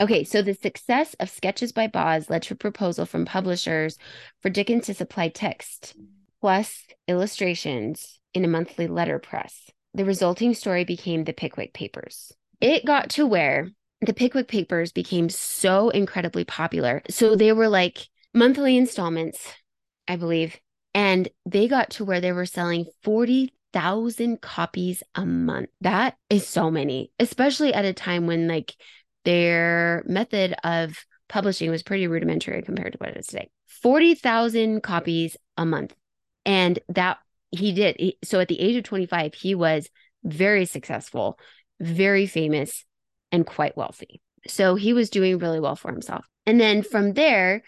okay, 0.00 0.24
so 0.24 0.42
the 0.42 0.54
success 0.54 1.14
of 1.20 1.30
Sketches 1.30 1.72
by 1.72 1.86
Boz 1.86 2.28
led 2.28 2.42
to 2.44 2.54
a 2.54 2.56
proposal 2.56 3.06
from 3.06 3.24
publishers 3.24 3.96
for 4.42 4.50
Dickens 4.50 4.86
to 4.86 4.94
supply 4.94 5.28
text 5.28 5.94
plus 6.40 6.84
illustrations 7.08 8.20
in 8.34 8.44
a 8.44 8.48
monthly 8.48 8.86
letterpress. 8.86 9.70
The 9.94 10.04
resulting 10.04 10.52
story 10.54 10.84
became 10.84 11.24
the 11.24 11.32
Pickwick 11.32 11.72
Papers. 11.72 12.32
It 12.60 12.84
got 12.84 13.08
to 13.10 13.26
where 13.26 13.70
the 14.00 14.12
Pickwick 14.12 14.48
Papers 14.48 14.92
became 14.92 15.28
so 15.30 15.88
incredibly 15.88 16.44
popular. 16.44 17.00
So 17.08 17.36
they 17.36 17.52
were 17.52 17.68
like 17.68 18.08
monthly 18.34 18.76
installments, 18.76 19.54
I 20.06 20.16
believe, 20.16 20.58
and 20.94 21.28
they 21.46 21.68
got 21.68 21.90
to 21.90 22.04
where 22.04 22.20
they 22.20 22.32
were 22.32 22.46
selling 22.46 22.86
40,000 23.02 24.40
copies 24.40 25.02
a 25.14 25.24
month. 25.24 25.70
That 25.80 26.16
is 26.28 26.46
so 26.46 26.70
many, 26.70 27.10
especially 27.18 27.72
at 27.72 27.84
a 27.84 27.92
time 27.92 28.26
when 28.26 28.48
like 28.48 28.74
their 29.24 30.02
method 30.06 30.54
of 30.62 30.96
publishing 31.28 31.70
was 31.70 31.82
pretty 31.82 32.06
rudimentary 32.06 32.62
compared 32.62 32.92
to 32.92 32.98
what 32.98 33.10
it 33.10 33.16
is 33.16 33.26
today. 33.26 33.50
40,000 33.82 34.82
copies 34.82 35.36
a 35.56 35.64
month. 35.64 35.94
And 36.44 36.78
that 36.90 37.18
he 37.50 37.72
did. 37.72 38.14
So 38.22 38.40
at 38.40 38.48
the 38.48 38.60
age 38.60 38.76
of 38.76 38.84
25, 38.84 39.34
he 39.34 39.54
was 39.54 39.88
very 40.22 40.66
successful, 40.66 41.38
very 41.80 42.26
famous, 42.26 42.84
and 43.32 43.46
quite 43.46 43.76
wealthy. 43.76 44.20
So 44.46 44.74
he 44.74 44.92
was 44.92 45.08
doing 45.10 45.38
really 45.38 45.60
well 45.60 45.76
for 45.76 45.90
himself. 45.90 46.26
And 46.46 46.60
then 46.60 46.82
from 46.82 47.14
there, 47.14 47.62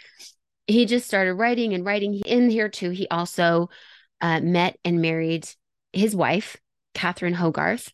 he 0.66 0.86
just 0.86 1.06
started 1.06 1.34
writing 1.34 1.74
and 1.74 1.84
writing. 1.84 2.20
In 2.26 2.50
here 2.50 2.68
too, 2.68 2.90
he 2.90 3.08
also 3.08 3.70
uh, 4.20 4.40
met 4.40 4.78
and 4.84 5.00
married 5.00 5.48
his 5.92 6.14
wife, 6.14 6.56
Catherine 6.94 7.34
Hogarth. 7.34 7.92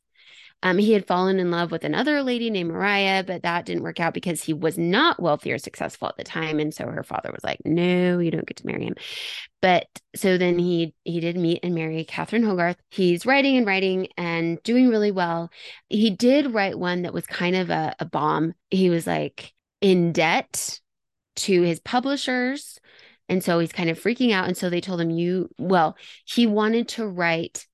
Um, 0.64 0.78
he 0.78 0.92
had 0.92 1.08
fallen 1.08 1.40
in 1.40 1.50
love 1.50 1.72
with 1.72 1.82
another 1.82 2.22
lady 2.22 2.48
named 2.48 2.70
Mariah, 2.70 3.24
but 3.24 3.42
that 3.42 3.66
didn't 3.66 3.82
work 3.82 3.98
out 3.98 4.14
because 4.14 4.44
he 4.44 4.52
was 4.52 4.78
not 4.78 5.20
wealthy 5.20 5.50
or 5.50 5.58
successful 5.58 6.06
at 6.06 6.16
the 6.16 6.22
time. 6.22 6.60
And 6.60 6.72
so 6.72 6.86
her 6.86 7.02
father 7.02 7.32
was 7.32 7.42
like, 7.42 7.58
"No, 7.64 8.20
you 8.20 8.30
don't 8.30 8.46
get 8.46 8.58
to 8.58 8.66
marry 8.66 8.84
him." 8.84 8.94
But 9.60 9.88
so 10.14 10.38
then 10.38 10.60
he 10.60 10.94
he 11.02 11.18
did 11.18 11.36
meet 11.36 11.60
and 11.64 11.74
marry 11.74 12.04
Catherine 12.04 12.44
Hogarth. 12.44 12.76
He's 12.90 13.26
writing 13.26 13.56
and 13.56 13.66
writing 13.66 14.08
and 14.16 14.62
doing 14.62 14.88
really 14.88 15.10
well. 15.10 15.50
He 15.88 16.10
did 16.10 16.54
write 16.54 16.78
one 16.78 17.02
that 17.02 17.14
was 17.14 17.26
kind 17.26 17.56
of 17.56 17.68
a, 17.70 17.96
a 17.98 18.04
bomb. 18.04 18.54
He 18.70 18.88
was 18.88 19.04
like 19.04 19.52
in 19.80 20.12
debt 20.12 20.80
to 21.36 21.62
his 21.62 21.80
publishers. 21.80 22.78
And 23.28 23.42
so 23.42 23.58
he's 23.58 23.72
kind 23.72 23.90
of 23.90 24.00
freaking 24.00 24.32
out. 24.32 24.46
And 24.46 24.56
so 24.56 24.68
they 24.68 24.80
told 24.80 25.00
him, 25.00 25.10
You, 25.10 25.48
well, 25.58 25.96
he 26.24 26.46
wanted 26.46 26.88
to 26.88 27.06
write 27.06 27.66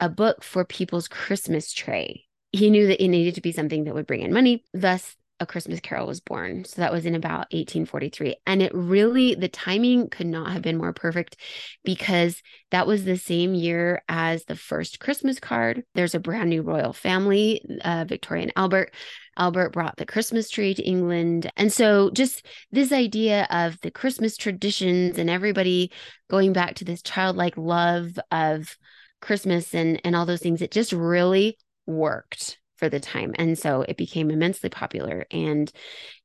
a 0.00 0.08
book 0.08 0.42
for 0.42 0.64
people's 0.64 1.08
Christmas 1.08 1.72
tray. 1.72 2.24
He 2.52 2.70
knew 2.70 2.86
that 2.88 3.02
it 3.02 3.08
needed 3.08 3.36
to 3.36 3.40
be 3.40 3.52
something 3.52 3.84
that 3.84 3.94
would 3.94 4.06
bring 4.06 4.20
in 4.20 4.32
money. 4.32 4.64
Thus, 4.74 5.16
A 5.42 5.46
Christmas 5.46 5.80
Carol 5.80 6.06
was 6.06 6.20
born. 6.20 6.64
So 6.64 6.80
that 6.80 6.92
was 6.92 7.04
in 7.04 7.16
about 7.16 7.52
1843. 7.52 8.36
And 8.46 8.62
it 8.62 8.72
really, 8.72 9.34
the 9.34 9.48
timing 9.48 10.08
could 10.08 10.28
not 10.28 10.52
have 10.52 10.62
been 10.62 10.78
more 10.78 10.92
perfect 10.92 11.36
because 11.84 12.40
that 12.70 12.86
was 12.86 13.04
the 13.04 13.18
same 13.18 13.52
year 13.52 14.02
as 14.08 14.44
the 14.44 14.54
first 14.54 15.00
Christmas 15.00 15.40
card. 15.40 15.82
There's 15.94 16.14
a 16.14 16.20
brand 16.20 16.48
new 16.48 16.62
royal 16.62 16.92
family, 16.92 17.60
uh, 17.84 18.04
Victoria 18.08 18.44
and 18.44 18.52
Albert. 18.54 18.94
Albert 19.36 19.70
brought 19.70 19.96
the 19.96 20.06
Christmas 20.06 20.48
tree 20.48 20.74
to 20.74 20.82
England. 20.82 21.50
And 21.56 21.72
so, 21.72 22.10
just 22.10 22.46
this 22.70 22.92
idea 22.92 23.48
of 23.50 23.80
the 23.80 23.90
Christmas 23.90 24.36
traditions 24.36 25.18
and 25.18 25.28
everybody 25.28 25.90
going 26.30 26.52
back 26.52 26.76
to 26.76 26.84
this 26.84 27.02
childlike 27.02 27.56
love 27.56 28.16
of 28.30 28.76
Christmas 29.20 29.74
and, 29.74 30.00
and 30.04 30.14
all 30.14 30.26
those 30.26 30.42
things, 30.42 30.62
it 30.62 30.70
just 30.70 30.92
really 30.92 31.58
worked 31.84 32.58
for 32.82 32.88
the 32.88 32.98
time. 32.98 33.32
And 33.36 33.56
so 33.56 33.82
it 33.82 33.96
became 33.96 34.28
immensely 34.28 34.68
popular 34.68 35.24
and 35.30 35.70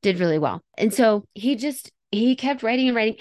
did 0.02 0.20
really 0.20 0.40
well. 0.40 0.64
And 0.76 0.92
so 0.92 1.24
he 1.36 1.56
just, 1.56 1.92
he 2.10 2.36
kept 2.36 2.64
writing 2.64 2.88
and 2.88 2.96
writing. 2.96 3.18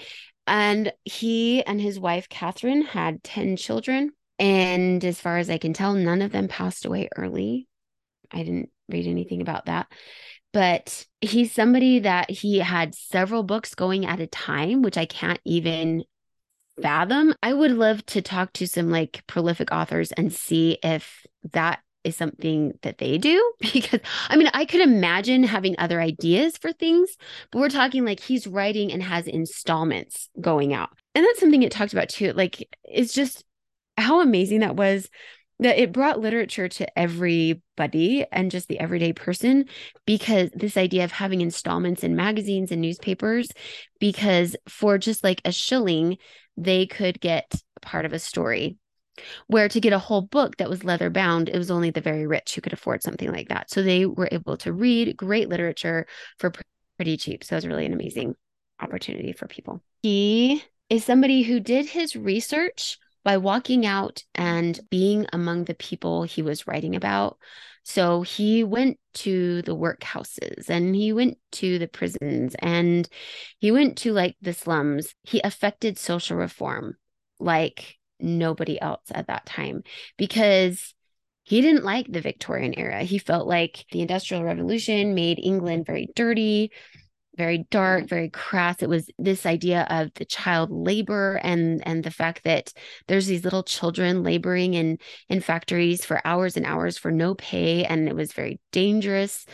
And 0.47 0.91
he 1.03 1.63
and 1.63 1.79
his 1.79 1.99
wife, 1.99 2.29
Catherine, 2.29 2.81
had 2.81 3.23
10 3.23 3.55
children. 3.55 4.09
And 4.39 5.05
as 5.05 5.21
far 5.21 5.37
as 5.37 5.51
I 5.51 5.59
can 5.59 5.73
tell, 5.73 5.93
none 5.93 6.23
of 6.23 6.31
them 6.31 6.47
passed 6.47 6.83
away 6.83 7.09
early. 7.15 7.67
I 8.31 8.39
didn't 8.39 8.71
read 8.89 9.05
anything 9.05 9.41
about 9.41 9.67
that. 9.67 9.85
But 10.51 11.05
he's 11.21 11.51
somebody 11.51 11.99
that 11.99 12.31
he 12.31 12.57
had 12.57 12.95
several 12.95 13.43
books 13.43 13.75
going 13.75 14.07
at 14.07 14.19
a 14.19 14.25
time, 14.25 14.81
which 14.81 14.97
I 14.97 15.05
can't 15.05 15.39
even 15.45 16.05
fathom. 16.81 17.35
I 17.43 17.53
would 17.53 17.71
love 17.71 18.03
to 18.07 18.23
talk 18.23 18.53
to 18.53 18.67
some 18.67 18.89
like 18.89 19.21
prolific 19.27 19.71
authors 19.71 20.11
and 20.11 20.33
see 20.33 20.79
if 20.81 21.23
that 21.51 21.81
is 22.07 22.15
something 22.15 22.73
that 22.81 22.97
they 22.97 23.17
do 23.17 23.53
because 23.73 23.99
I 24.29 24.37
mean, 24.37 24.49
I 24.53 24.65
could 24.65 24.81
imagine 24.81 25.43
having 25.43 25.75
other 25.77 26.01
ideas 26.01 26.57
for 26.57 26.73
things, 26.73 27.17
but 27.51 27.59
we're 27.59 27.69
talking 27.69 28.05
like 28.05 28.19
he's 28.19 28.47
writing 28.47 28.91
and 28.91 29.03
has 29.03 29.27
installments 29.27 30.29
going 30.39 30.73
out. 30.73 30.89
And 31.13 31.25
that's 31.25 31.39
something 31.39 31.63
it 31.63 31.71
talked 31.71 31.93
about 31.93 32.09
too. 32.09 32.33
Like, 32.33 32.67
it's 32.83 33.13
just 33.13 33.43
how 33.97 34.21
amazing 34.21 34.59
that 34.59 34.75
was 34.75 35.09
that 35.59 35.79
it 35.79 35.91
brought 35.91 36.19
literature 36.19 36.69
to 36.69 36.99
everybody 36.99 38.25
and 38.31 38.51
just 38.51 38.67
the 38.67 38.79
everyday 38.79 39.11
person 39.11 39.65
because 40.05 40.51
this 40.53 40.77
idea 40.77 41.03
of 41.03 41.11
having 41.11 41.41
installments 41.41 42.03
in 42.03 42.15
magazines 42.15 42.71
and 42.71 42.81
newspapers 42.81 43.49
because 43.99 44.55
for 44.67 44.97
just 44.97 45.23
like 45.23 45.41
a 45.45 45.51
shilling 45.51 46.17
they 46.57 46.85
could 46.85 47.19
get 47.19 47.51
part 47.81 48.05
of 48.05 48.13
a 48.13 48.19
story 48.19 48.77
where 49.47 49.67
to 49.69 49.79
get 49.79 49.93
a 49.93 49.99
whole 49.99 50.21
book 50.21 50.57
that 50.57 50.69
was 50.69 50.83
leather 50.83 51.09
bound, 51.09 51.49
it 51.49 51.57
was 51.57 51.71
only 51.71 51.89
the 51.89 52.01
very 52.01 52.27
rich 52.27 52.55
who 52.55 52.61
could 52.61 52.73
afford 52.73 53.03
something 53.03 53.31
like 53.31 53.49
that. 53.49 53.69
So 53.69 53.81
they 53.81 54.05
were 54.05 54.29
able 54.31 54.57
to 54.57 54.73
read 54.73 55.17
great 55.17 55.49
literature 55.49 56.07
for 56.39 56.51
pretty 56.97 57.17
cheap. 57.17 57.43
So 57.43 57.55
it 57.55 57.57
was 57.57 57.67
really 57.67 57.85
an 57.85 57.93
amazing 57.93 58.35
opportunity 58.79 59.33
for 59.33 59.47
people. 59.47 59.81
He 60.03 60.63
is 60.89 61.03
somebody 61.03 61.43
who 61.43 61.59
did 61.59 61.87
his 61.87 62.15
research 62.15 62.97
by 63.23 63.37
walking 63.37 63.85
out 63.85 64.23
and 64.35 64.79
being 64.89 65.27
among 65.33 65.65
the 65.65 65.73
people 65.73 66.23
he 66.23 66.41
was 66.41 66.65
writing 66.65 66.95
about. 66.95 67.37
So 67.83 68.21
he 68.21 68.63
went 68.63 68.99
to 69.15 69.61
the 69.63 69.75
workhouses 69.75 70.69
and 70.69 70.95
he 70.95 71.13
went 71.13 71.37
to 71.53 71.79
the 71.79 71.87
prisons 71.87 72.55
and 72.59 73.07
he 73.59 73.71
went 73.71 73.97
to 73.99 74.13
like 74.13 74.35
the 74.41 74.53
slums. 74.53 75.13
He 75.23 75.41
affected 75.41 75.97
social 75.97 76.37
reform 76.37 76.97
like 77.39 77.97
nobody 78.19 78.79
else 78.79 79.05
at 79.11 79.27
that 79.27 79.45
time 79.45 79.83
because 80.17 80.93
he 81.43 81.61
didn't 81.61 81.85
like 81.85 82.11
the 82.11 82.21
Victorian 82.21 82.77
era. 82.77 83.03
He 83.03 83.19
felt 83.19 83.47
like 83.47 83.85
the 83.91 84.01
Industrial 84.01 84.43
Revolution 84.43 85.15
made 85.15 85.39
England 85.39 85.85
very 85.85 86.09
dirty, 86.13 86.71
very 87.37 87.65
dark, 87.71 87.99
mm-hmm. 88.01 88.07
very 88.07 88.29
crass. 88.29 88.81
It 88.81 88.89
was 88.89 89.09
this 89.17 89.45
idea 89.45 89.87
of 89.89 90.11
the 90.15 90.25
child 90.25 90.71
labor 90.71 91.39
and 91.43 91.81
and 91.87 92.03
the 92.03 92.11
fact 92.11 92.43
that 92.43 92.73
there's 93.07 93.27
these 93.27 93.45
little 93.45 93.63
children 93.63 94.23
laboring 94.23 94.73
in 94.73 94.97
in 95.29 95.39
factories 95.39 96.03
for 96.03 96.25
hours 96.25 96.57
and 96.57 96.65
hours 96.65 96.97
for 96.97 97.11
no 97.11 97.35
pay 97.35 97.85
and 97.85 98.09
it 98.09 98.15
was 98.15 98.33
very 98.33 98.59
dangerous 98.71 99.45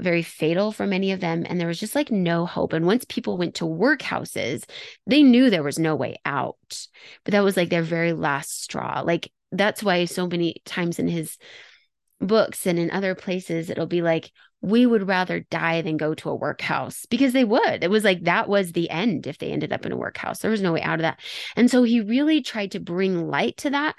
very 0.00 0.22
fatal 0.22 0.72
for 0.72 0.86
many 0.86 1.12
of 1.12 1.20
them. 1.20 1.44
And 1.46 1.60
there 1.60 1.68
was 1.68 1.80
just 1.80 1.94
like 1.94 2.10
no 2.10 2.46
hope. 2.46 2.72
And 2.72 2.86
once 2.86 3.04
people 3.08 3.38
went 3.38 3.56
to 3.56 3.64
workhouses, 3.64 4.64
they 5.06 5.22
knew 5.22 5.50
there 5.50 5.62
was 5.62 5.78
no 5.78 5.94
way 5.94 6.16
out. 6.24 6.86
But 7.24 7.32
that 7.32 7.44
was 7.44 7.56
like 7.56 7.70
their 7.70 7.82
very 7.82 8.12
last 8.12 8.62
straw. 8.62 9.02
Like 9.04 9.30
that's 9.52 9.82
why 9.82 10.04
so 10.04 10.26
many 10.26 10.62
times 10.64 10.98
in 10.98 11.08
his 11.08 11.38
books 12.20 12.66
and 12.66 12.78
in 12.78 12.90
other 12.90 13.14
places, 13.14 13.70
it'll 13.70 13.86
be 13.86 14.02
like, 14.02 14.30
we 14.62 14.86
would 14.86 15.06
rather 15.06 15.40
die 15.50 15.82
than 15.82 15.96
go 15.96 16.14
to 16.14 16.30
a 16.30 16.34
workhouse 16.34 17.06
because 17.06 17.32
they 17.32 17.44
would. 17.44 17.84
It 17.84 17.90
was 17.90 18.04
like 18.04 18.24
that 18.24 18.48
was 18.48 18.72
the 18.72 18.90
end 18.90 19.26
if 19.26 19.38
they 19.38 19.52
ended 19.52 19.72
up 19.72 19.86
in 19.86 19.92
a 19.92 19.96
workhouse. 19.96 20.40
There 20.40 20.50
was 20.50 20.62
no 20.62 20.72
way 20.72 20.82
out 20.82 20.98
of 20.98 21.02
that. 21.02 21.20
And 21.56 21.70
so 21.70 21.82
he 21.82 22.00
really 22.00 22.42
tried 22.42 22.72
to 22.72 22.80
bring 22.80 23.28
light 23.28 23.58
to 23.58 23.70
that 23.70 23.96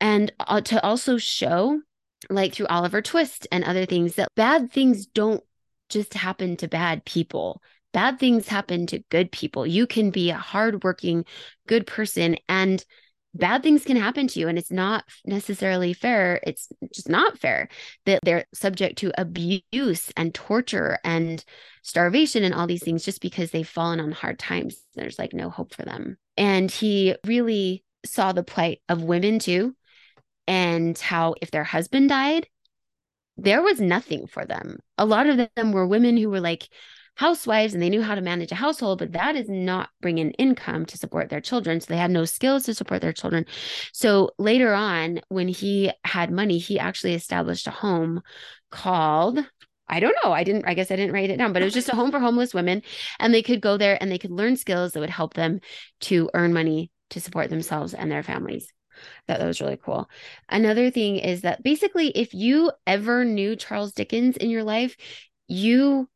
and 0.00 0.32
uh, 0.40 0.60
to 0.62 0.82
also 0.82 1.18
show 1.18 1.80
like 2.30 2.54
through 2.54 2.66
Oliver 2.66 3.02
Twist 3.02 3.46
and 3.52 3.64
other 3.64 3.86
things, 3.86 4.16
that 4.16 4.28
bad 4.34 4.72
things 4.72 5.06
don't 5.06 5.42
just 5.88 6.14
happen 6.14 6.56
to 6.58 6.68
bad 6.68 7.04
people. 7.04 7.62
Bad 7.92 8.18
things 8.18 8.48
happen 8.48 8.86
to 8.88 9.04
good 9.10 9.30
people. 9.30 9.66
You 9.66 9.86
can 9.86 10.10
be 10.10 10.30
a 10.30 10.36
hardworking, 10.36 11.24
good 11.68 11.86
person, 11.86 12.36
and 12.48 12.84
bad 13.34 13.62
things 13.62 13.84
can 13.84 13.96
happen 13.96 14.26
to 14.28 14.40
you. 14.40 14.48
And 14.48 14.58
it's 14.58 14.70
not 14.70 15.04
necessarily 15.24 15.92
fair. 15.92 16.40
It's 16.44 16.68
just 16.92 17.08
not 17.08 17.38
fair 17.38 17.68
that 18.06 18.20
they're 18.24 18.46
subject 18.54 18.98
to 18.98 19.12
abuse 19.20 20.12
and 20.16 20.34
torture 20.34 20.98
and 21.04 21.44
starvation 21.82 22.44
and 22.44 22.54
all 22.54 22.66
these 22.66 22.82
things 22.82 23.04
just 23.04 23.20
because 23.20 23.50
they've 23.50 23.68
fallen 23.68 24.00
on 24.00 24.12
hard 24.12 24.38
times. 24.38 24.76
There's 24.94 25.18
like 25.18 25.32
no 25.32 25.50
hope 25.50 25.74
for 25.74 25.82
them. 25.82 26.16
And 26.36 26.70
he 26.70 27.16
really 27.24 27.84
saw 28.04 28.32
the 28.32 28.44
plight 28.44 28.80
of 28.88 29.02
women 29.02 29.38
too 29.38 29.74
and 30.46 30.98
how 30.98 31.34
if 31.40 31.50
their 31.50 31.64
husband 31.64 32.08
died, 32.08 32.48
there 33.36 33.62
was 33.62 33.80
nothing 33.80 34.26
for 34.26 34.44
them. 34.44 34.78
A 34.98 35.04
lot 35.04 35.26
of 35.26 35.48
them 35.56 35.72
were 35.72 35.86
women 35.86 36.16
who 36.16 36.30
were 36.30 36.40
like 36.40 36.68
housewives 37.16 37.74
and 37.74 37.82
they 37.82 37.90
knew 37.90 38.02
how 38.02 38.14
to 38.14 38.20
manage 38.20 38.52
a 38.52 38.56
household, 38.56 38.98
but 38.98 39.12
that 39.12 39.36
is 39.36 39.48
not 39.48 39.90
bringing 40.00 40.30
income 40.32 40.84
to 40.86 40.98
support 40.98 41.28
their 41.28 41.40
children. 41.40 41.80
So 41.80 41.86
they 41.88 41.98
had 41.98 42.10
no 42.10 42.24
skills 42.24 42.64
to 42.64 42.74
support 42.74 43.02
their 43.02 43.12
children. 43.12 43.46
So 43.92 44.30
later 44.38 44.74
on, 44.74 45.20
when 45.28 45.48
he 45.48 45.92
had 46.04 46.30
money, 46.30 46.58
he 46.58 46.78
actually 46.78 47.14
established 47.14 47.66
a 47.66 47.72
home 47.72 48.22
called 48.70 49.44
I 49.86 50.00
don't 50.00 50.16
know. 50.24 50.32
I 50.32 50.44
didn't, 50.44 50.64
I 50.66 50.72
guess 50.72 50.90
I 50.90 50.96
didn't 50.96 51.12
write 51.12 51.28
it 51.28 51.36
down, 51.36 51.52
but 51.52 51.60
it 51.60 51.66
was 51.66 51.74
just 51.74 51.90
a 51.90 51.94
home 51.94 52.10
for 52.10 52.18
homeless 52.18 52.54
women. 52.54 52.82
And 53.20 53.34
they 53.34 53.42
could 53.42 53.60
go 53.60 53.76
there 53.76 53.98
and 54.00 54.10
they 54.10 54.16
could 54.16 54.30
learn 54.30 54.56
skills 54.56 54.92
that 54.92 55.00
would 55.00 55.10
help 55.10 55.34
them 55.34 55.60
to 56.00 56.30
earn 56.32 56.54
money 56.54 56.90
to 57.10 57.20
support 57.20 57.50
themselves 57.50 57.92
and 57.92 58.10
their 58.10 58.22
families 58.22 58.72
that, 59.26 59.38
that 59.38 59.46
was 59.46 59.60
really 59.60 59.78
cool. 59.82 60.08
Another 60.48 60.90
thing 60.90 61.16
is 61.16 61.42
that 61.42 61.62
basically, 61.62 62.08
if 62.08 62.34
you 62.34 62.72
ever 62.86 63.24
knew 63.24 63.56
Charles 63.56 63.92
Dickens 63.92 64.36
in 64.36 64.50
your 64.50 64.64
life, 64.64 64.96
you 65.48 66.08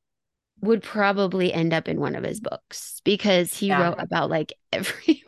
would 0.60 0.82
probably 0.82 1.52
end 1.52 1.72
up 1.72 1.88
in 1.88 2.00
one 2.00 2.16
of 2.16 2.24
his 2.24 2.40
books 2.40 3.00
because 3.04 3.56
he 3.56 3.68
yeah. 3.68 3.82
wrote 3.82 4.00
about 4.00 4.30
like 4.30 4.52
everybody 4.72 5.24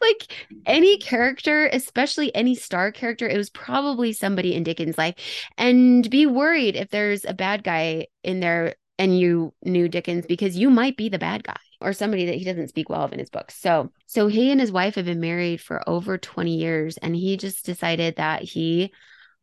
like 0.00 0.32
any 0.66 0.98
character 0.98 1.68
especially 1.72 2.34
any 2.34 2.54
star 2.54 2.92
character 2.92 3.28
it 3.28 3.36
was 3.36 3.50
probably 3.50 4.12
somebody 4.12 4.54
in 4.54 4.62
dickens 4.62 4.98
life 4.98 5.14
and 5.56 6.08
be 6.10 6.26
worried 6.26 6.76
if 6.76 6.90
there's 6.90 7.24
a 7.24 7.34
bad 7.34 7.64
guy 7.64 8.06
in 8.22 8.40
there 8.40 8.74
and 8.98 9.18
you 9.18 9.52
knew 9.62 9.88
dickens 9.88 10.26
because 10.26 10.56
you 10.56 10.70
might 10.70 10.96
be 10.96 11.08
the 11.08 11.18
bad 11.18 11.42
guy 11.42 11.56
or 11.80 11.92
somebody 11.92 12.26
that 12.26 12.34
he 12.34 12.44
doesn't 12.44 12.68
speak 12.68 12.88
well 12.88 13.02
of 13.02 13.12
in 13.12 13.18
his 13.18 13.30
books. 13.30 13.54
So, 13.56 13.90
so 14.06 14.26
he 14.26 14.50
and 14.50 14.60
his 14.60 14.72
wife 14.72 14.96
have 14.96 15.04
been 15.04 15.20
married 15.20 15.60
for 15.60 15.88
over 15.88 16.18
20 16.18 16.56
years 16.56 16.96
and 16.98 17.14
he 17.14 17.36
just 17.36 17.64
decided 17.64 18.16
that 18.16 18.42
he 18.42 18.92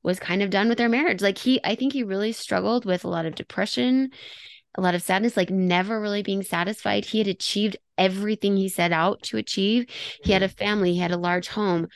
was 0.04 0.20
kind 0.20 0.42
of 0.44 0.50
done 0.50 0.70
with 0.70 0.78
their 0.78 0.90
marriage. 0.90 1.22
Like 1.22 1.38
he 1.38 1.60
I 1.64 1.76
think 1.76 1.94
he 1.94 2.04
really 2.04 2.32
struggled 2.32 2.86
with 2.86 3.04
a 3.04 3.10
lot 3.10 3.26
of 3.26 3.36
depression, 3.36 4.12
a 4.76 4.82
lot 4.82 4.96
of 4.96 5.02
sadness, 5.02 5.36
like 5.36 5.50
never 5.50 6.00
really 6.00 6.22
being 6.22 6.44
satisfied. 6.44 7.06
He 7.06 7.18
had 7.18 7.28
achieved 7.28 7.78
everything 7.98 8.56
he 8.56 8.70
set 8.70 8.92
out 8.92 9.24
to 9.24 9.38
achieve. 9.38 9.88
He 10.24 10.32
had 10.32 10.42
mm-hmm. 10.42 10.52
a 10.52 10.66
family, 10.66 10.94
he 10.94 11.00
had 11.00 11.12
a 11.12 11.18
large 11.18 11.48
home, 11.48 11.88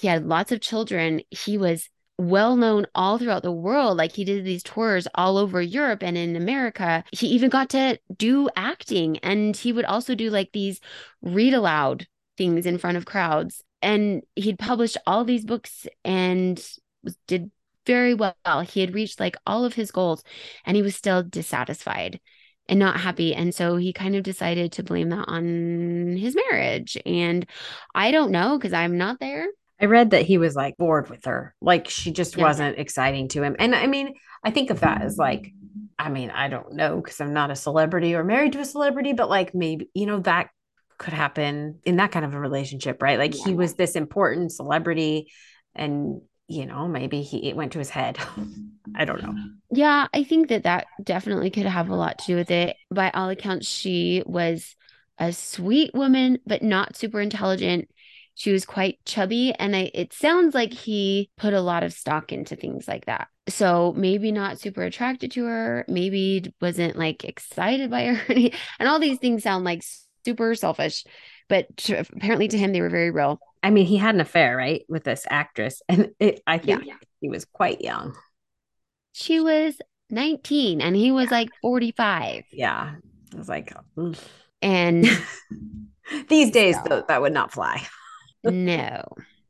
he 0.00 0.06
had 0.08 0.26
lots 0.26 0.52
of 0.52 0.60
children. 0.60 1.22
He 1.30 1.58
was 1.58 1.88
well 2.18 2.56
known 2.56 2.86
all 2.94 3.18
throughout 3.18 3.42
the 3.42 3.52
world. 3.52 3.98
Like 3.98 4.12
he 4.12 4.24
did 4.24 4.44
these 4.44 4.62
tours 4.62 5.06
all 5.14 5.36
over 5.36 5.60
Europe 5.60 6.02
and 6.02 6.16
in 6.16 6.36
America. 6.36 7.04
He 7.12 7.28
even 7.28 7.50
got 7.50 7.70
to 7.70 7.98
do 8.16 8.48
acting 8.56 9.18
and 9.18 9.56
he 9.56 9.72
would 9.72 9.84
also 9.84 10.14
do 10.14 10.30
like 10.30 10.52
these 10.52 10.80
read 11.22 11.54
aloud 11.54 12.06
things 12.38 12.66
in 12.66 12.78
front 12.78 12.96
of 12.96 13.04
crowds. 13.04 13.62
And 13.82 14.22
he'd 14.34 14.58
published 14.58 14.96
all 15.06 15.24
these 15.24 15.44
books 15.44 15.86
and 16.04 16.62
did 17.26 17.50
very 17.84 18.14
well. 18.14 18.34
He 18.66 18.80
had 18.80 18.94
reached 18.94 19.20
like 19.20 19.36
all 19.46 19.64
of 19.64 19.74
his 19.74 19.90
goals 19.90 20.24
and 20.64 20.76
he 20.76 20.82
was 20.82 20.96
still 20.96 21.22
dissatisfied 21.22 22.20
and 22.68 22.78
not 22.78 22.98
happy. 22.98 23.34
And 23.34 23.54
so 23.54 23.76
he 23.76 23.92
kind 23.92 24.16
of 24.16 24.22
decided 24.22 24.72
to 24.72 24.82
blame 24.82 25.10
that 25.10 25.28
on 25.28 26.16
his 26.16 26.34
marriage. 26.50 26.96
And 27.06 27.46
I 27.94 28.10
don't 28.10 28.32
know 28.32 28.58
because 28.58 28.72
I'm 28.72 28.98
not 28.98 29.20
there. 29.20 29.46
I 29.80 29.86
read 29.86 30.10
that 30.10 30.22
he 30.22 30.38
was 30.38 30.54
like 30.54 30.76
bored 30.76 31.10
with 31.10 31.24
her. 31.26 31.54
Like 31.60 31.88
she 31.88 32.10
just 32.10 32.36
yeah. 32.36 32.44
wasn't 32.44 32.78
exciting 32.78 33.28
to 33.28 33.42
him. 33.42 33.56
And 33.58 33.74
I 33.74 33.86
mean, 33.86 34.14
I 34.42 34.50
think 34.50 34.70
of 34.70 34.80
that 34.80 35.02
as 35.02 35.18
like 35.18 35.52
I 35.98 36.10
mean, 36.10 36.30
I 36.30 36.48
don't 36.48 36.74
know 36.74 36.96
because 36.96 37.20
I'm 37.20 37.32
not 37.32 37.50
a 37.50 37.56
celebrity 37.56 38.14
or 38.14 38.24
married 38.24 38.52
to 38.52 38.60
a 38.60 38.64
celebrity, 38.64 39.12
but 39.12 39.30
like 39.30 39.54
maybe, 39.54 39.88
you 39.94 40.06
know, 40.06 40.20
that 40.20 40.50
could 40.98 41.14
happen 41.14 41.80
in 41.84 41.96
that 41.96 42.12
kind 42.12 42.24
of 42.24 42.34
a 42.34 42.40
relationship, 42.40 43.02
right? 43.02 43.18
Like 43.18 43.34
he 43.34 43.54
was 43.54 43.74
this 43.74 43.96
important 43.96 44.52
celebrity 44.52 45.32
and, 45.74 46.20
you 46.48 46.66
know, 46.66 46.86
maybe 46.86 47.22
he 47.22 47.48
it 47.48 47.56
went 47.56 47.72
to 47.72 47.78
his 47.78 47.90
head. 47.90 48.18
I 48.94 49.04
don't 49.04 49.22
know. 49.22 49.34
Yeah, 49.70 50.06
I 50.12 50.22
think 50.24 50.48
that 50.48 50.64
that 50.64 50.86
definitely 51.02 51.50
could 51.50 51.66
have 51.66 51.88
a 51.88 51.96
lot 51.96 52.18
to 52.18 52.26
do 52.26 52.36
with 52.36 52.50
it. 52.50 52.76
By 52.90 53.10
all 53.10 53.30
accounts, 53.30 53.66
she 53.66 54.22
was 54.26 54.76
a 55.18 55.32
sweet 55.32 55.94
woman, 55.94 56.38
but 56.46 56.62
not 56.62 56.96
super 56.96 57.20
intelligent. 57.20 57.88
She 58.38 58.52
was 58.52 58.64
quite 58.66 58.98
chubby, 59.06 59.54
and 59.58 59.74
I, 59.74 59.90
it 59.94 60.12
sounds 60.12 60.54
like 60.54 60.72
he 60.72 61.30
put 61.38 61.54
a 61.54 61.60
lot 61.62 61.82
of 61.82 61.92
stock 61.94 62.32
into 62.32 62.54
things 62.54 62.86
like 62.86 63.06
that. 63.06 63.28
So 63.48 63.94
maybe 63.96 64.30
not 64.30 64.60
super 64.60 64.82
attracted 64.82 65.30
to 65.32 65.44
her, 65.46 65.84
maybe 65.88 66.52
wasn't 66.60 66.96
like 66.96 67.24
excited 67.24 67.90
by 67.90 68.04
her, 68.14 68.34
and 68.78 68.88
all 68.88 68.98
these 69.00 69.18
things 69.18 69.42
sound 69.42 69.64
like 69.64 69.82
super 70.24 70.54
selfish, 70.54 71.04
but 71.48 71.74
to, 71.78 72.00
apparently 72.00 72.46
to 72.48 72.58
him 72.58 72.72
they 72.72 72.82
were 72.82 72.90
very 72.90 73.10
real. 73.10 73.40
I 73.62 73.70
mean, 73.70 73.86
he 73.86 73.96
had 73.96 74.14
an 74.14 74.20
affair, 74.20 74.56
right, 74.56 74.84
with 74.88 75.04
this 75.04 75.26
actress, 75.30 75.80
and 75.88 76.10
it, 76.20 76.40
I 76.46 76.60
Yeah. 76.62 76.78
think 76.78 76.92
he 77.22 77.28
was 77.30 77.46
quite 77.46 77.80
young. 77.80 78.14
She 79.12 79.40
was 79.40 79.76
19 80.10 80.82
and 80.82 80.94
he 80.94 81.10
was 81.10 81.30
like 81.30 81.48
45. 81.62 82.44
Yeah, 82.52 82.96
I 83.32 83.36
was 83.36 83.48
like, 83.48 83.72
"Ugh." 83.96 84.14
And 84.60 85.06
these 86.28 86.50
days, 86.50 86.76
So- 86.76 86.82
though, 86.88 87.04
that 87.08 87.22
would 87.22 87.32
not 87.32 87.50
fly. 87.52 87.82
No. 88.46 89.02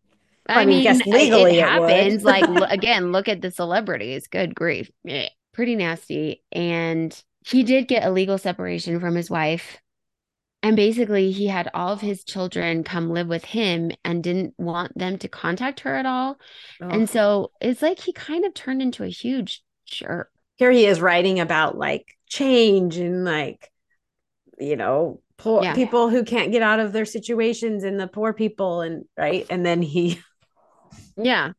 I 0.48 0.62
I 0.62 0.64
mean, 0.66 0.82
guess 0.82 1.00
it- 1.06 1.06
legally 1.06 1.58
it 1.58 1.58
it 1.58 1.64
happens. 1.64 2.24
like, 2.24 2.48
again, 2.70 3.12
look 3.12 3.28
at 3.28 3.42
the 3.42 3.50
celebrities. 3.50 4.28
Good 4.28 4.54
grief. 4.54 4.90
Eh, 5.08 5.28
pretty 5.52 5.76
nasty. 5.76 6.42
And 6.52 7.20
he 7.44 7.62
did 7.62 7.88
get 7.88 8.04
a 8.04 8.10
legal 8.10 8.38
separation 8.38 9.00
from 9.00 9.14
his 9.14 9.30
wife. 9.30 9.78
And 10.62 10.74
basically, 10.76 11.30
he 11.30 11.46
had 11.46 11.70
all 11.74 11.92
of 11.92 12.00
his 12.00 12.24
children 12.24 12.82
come 12.82 13.10
live 13.10 13.28
with 13.28 13.44
him 13.44 13.92
and 14.04 14.22
didn't 14.22 14.54
want 14.58 14.96
them 14.98 15.18
to 15.18 15.28
contact 15.28 15.80
her 15.80 15.94
at 15.94 16.06
all. 16.06 16.38
And 16.90 17.08
so 17.08 17.52
it's 17.60 17.82
like 17.82 18.00
he 18.00 18.12
kind 18.12 18.44
of 18.44 18.54
turned 18.54 18.82
into 18.82 19.04
a 19.04 19.08
huge 19.08 19.62
jerk. 19.84 20.30
here 20.56 20.72
he 20.72 20.86
is 20.86 21.00
writing 21.00 21.38
about 21.38 21.76
like 21.78 22.16
change 22.28 22.96
and 22.96 23.24
like, 23.24 23.70
you 24.58 24.76
know, 24.76 25.20
poor 25.38 25.62
Yeah. 25.62 25.74
people 25.74 26.08
who 26.08 26.24
can't 26.24 26.52
get 26.52 26.62
out 26.62 26.80
of 26.80 26.92
their 26.92 27.04
situations 27.04 27.84
and 27.84 27.98
the 28.00 28.06
poor 28.08 28.32
people, 28.32 28.80
and 28.80 29.04
right, 29.16 29.46
and 29.50 29.64
then 29.64 29.82
he 29.82 30.20
Yeah. 31.16 31.52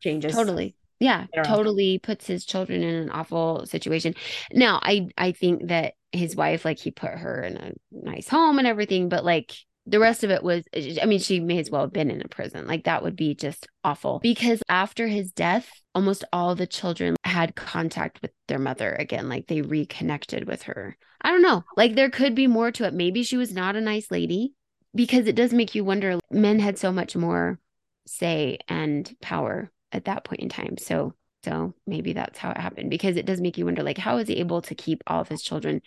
changes. 0.00 0.34
Totally. 0.34 0.74
Yeah, 1.00 1.26
totally 1.44 1.98
puts 1.98 2.28
his 2.28 2.44
children 2.44 2.84
in 2.84 2.94
an 2.94 3.10
awful 3.10 3.66
situation. 3.66 4.14
Now, 4.52 4.78
I 4.82 5.08
I 5.18 5.32
think 5.32 5.66
that 5.68 5.94
his 6.12 6.36
wife, 6.36 6.64
like 6.64 6.78
he 6.78 6.92
put 6.92 7.10
her 7.10 7.42
in 7.42 7.56
a 7.56 7.72
nice 7.90 8.28
home 8.28 8.58
and 8.58 8.68
everything, 8.68 9.08
but 9.08 9.24
like 9.24 9.52
the 9.86 9.98
rest 9.98 10.22
of 10.22 10.30
it 10.30 10.42
was 10.42 10.64
I 10.74 11.06
mean, 11.06 11.18
she 11.18 11.40
may 11.40 11.58
as 11.58 11.70
well 11.70 11.82
have 11.82 11.92
been 11.92 12.10
in 12.10 12.22
a 12.22 12.28
prison. 12.28 12.66
Like 12.66 12.84
that 12.84 13.02
would 13.02 13.16
be 13.16 13.34
just 13.34 13.66
awful. 13.82 14.20
Because 14.20 14.62
after 14.68 15.08
his 15.08 15.32
death, 15.32 15.68
almost 15.94 16.24
all 16.32 16.54
the 16.54 16.66
children 16.66 17.16
had 17.24 17.56
contact 17.56 18.22
with 18.22 18.30
their 18.48 18.58
mother 18.58 18.94
again. 18.94 19.28
Like 19.28 19.46
they 19.48 19.62
reconnected 19.62 20.46
with 20.46 20.62
her. 20.62 20.96
I 21.20 21.30
don't 21.30 21.42
know. 21.42 21.64
Like 21.76 21.94
there 21.94 22.10
could 22.10 22.34
be 22.34 22.46
more 22.46 22.70
to 22.72 22.84
it. 22.84 22.94
Maybe 22.94 23.22
she 23.22 23.36
was 23.36 23.52
not 23.52 23.76
a 23.76 23.80
nice 23.80 24.10
lady 24.10 24.54
because 24.94 25.26
it 25.26 25.36
does 25.36 25.52
make 25.52 25.74
you 25.74 25.84
wonder 25.84 26.18
men 26.30 26.58
had 26.58 26.78
so 26.78 26.92
much 26.92 27.16
more 27.16 27.58
say 28.06 28.58
and 28.68 29.14
power 29.20 29.70
at 29.90 30.04
that 30.04 30.24
point 30.24 30.40
in 30.40 30.48
time. 30.48 30.76
So 30.78 31.14
so 31.44 31.74
maybe 31.88 32.12
that's 32.12 32.38
how 32.38 32.50
it 32.50 32.56
happened 32.56 32.88
because 32.88 33.16
it 33.16 33.26
does 33.26 33.40
make 33.40 33.58
you 33.58 33.64
wonder 33.64 33.82
like 33.82 33.98
how 33.98 34.18
is 34.18 34.28
he 34.28 34.34
able 34.36 34.62
to 34.62 34.76
keep 34.76 35.02
all 35.08 35.20
of 35.20 35.28
his 35.28 35.42
children 35.42 35.82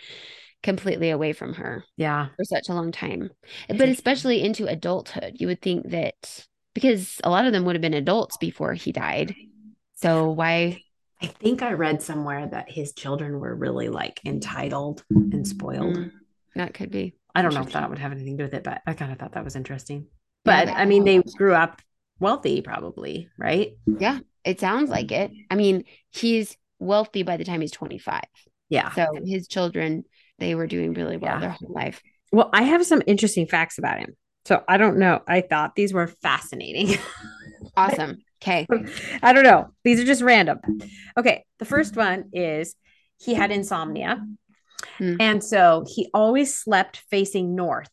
completely 0.65 1.12
away 1.12 1.32
from 1.32 1.54
her 1.54 1.86
Yeah, 1.95 2.28
for 2.36 2.43
such 2.43 2.67
a 2.67 2.73
long 2.73 2.91
time. 2.91 3.30
But 3.69 3.88
especially 3.88 4.41
into 4.43 4.65
adulthood, 4.65 5.38
you 5.39 5.47
would 5.47 5.62
think 5.62 5.91
that 5.91 6.45
because 6.73 7.21
a 7.23 7.30
lot 7.30 7.45
of 7.45 7.54
them 7.54 7.63
would 7.65 7.75
have 7.75 7.82
been 7.82 7.93
adults 7.93 8.36
before 8.38 8.73
he 8.73 8.91
died. 8.91 9.36
So 9.95 10.32
why 10.32 10.82
I 11.21 11.28
think 11.28 11.62
I 11.62 11.73
read 11.73 12.01
somewhere 12.01 12.47
that 12.47 12.69
his 12.69 12.93
children 12.93 13.39
were 13.39 13.56
really 13.56 13.89
like 13.89 14.19
entitled 14.25 15.04
and 15.10 15.47
spoiled. 15.47 15.95
Mm, 15.95 16.12
that 16.56 16.73
could 16.73 16.91
be. 16.91 17.13
I 17.34 17.41
don't 17.41 17.54
know 17.54 17.62
if 17.62 17.71
that 17.73 17.89
would 17.89 17.99
have 17.99 18.12
anything 18.12 18.38
to 18.38 18.43
do 18.43 18.47
with 18.47 18.54
it, 18.54 18.63
but 18.63 18.82
I 18.88 18.93
kind 18.93 19.12
of 19.12 19.19
thought 19.19 19.34
that 19.34 19.43
was 19.43 19.56
interesting. 19.56 20.08
But 20.43 20.67
that 20.67 20.78
I 20.78 20.86
mean, 20.86 21.04
they 21.04 21.21
grew 21.38 21.54
up 21.54 21.82
wealthy, 22.19 22.62
probably, 22.62 23.30
right? 23.38 23.73
Yeah, 23.99 24.19
it 24.43 24.60
sounds 24.60 24.89
like 24.89 25.12
it. 25.12 25.32
I 25.49 25.56
mean, 25.56 25.86
he's 26.12 26.58
wealthy 26.80 27.23
by 27.23 27.38
the 27.38 27.45
time 27.45 27.62
he's 27.62 27.71
25. 27.71 28.21
Yeah. 28.69 28.91
So 28.91 29.08
his 29.25 29.47
children, 29.47 30.06
they 30.39 30.55
were 30.55 30.67
doing 30.67 30.93
really 30.93 31.17
well 31.17 31.33
Yeah. 31.35 31.39
their 31.39 31.49
whole 31.49 31.73
life. 31.73 32.01
Well, 32.31 32.49
I 32.53 32.63
have 32.63 32.85
some 32.85 33.01
interesting 33.07 33.47
facts 33.47 33.77
about 33.77 33.99
him. 33.99 34.15
So 34.45 34.63
I 34.67 34.77
don't 34.77 34.97
know. 34.97 35.21
I 35.27 35.41
thought 35.41 35.75
these 35.75 35.93
were 35.93 36.07
fascinating. 36.07 36.97
Awesome. 37.77 38.19
Okay. 38.41 38.65
I 39.21 39.33
don't 39.33 39.43
know. 39.43 39.69
These 39.83 39.99
are 39.99 40.05
just 40.05 40.21
random. 40.21 40.59
Okay. 41.17 41.43
The 41.59 41.65
first 41.65 41.97
one 41.97 42.29
is 42.31 42.75
he 43.19 43.33
had 43.33 43.51
insomnia. 43.51 44.23
Hmm. 44.97 45.15
And 45.19 45.43
so 45.43 45.83
he 45.87 46.09
always 46.13 46.55
slept 46.55 47.03
facing 47.09 47.55
north 47.55 47.89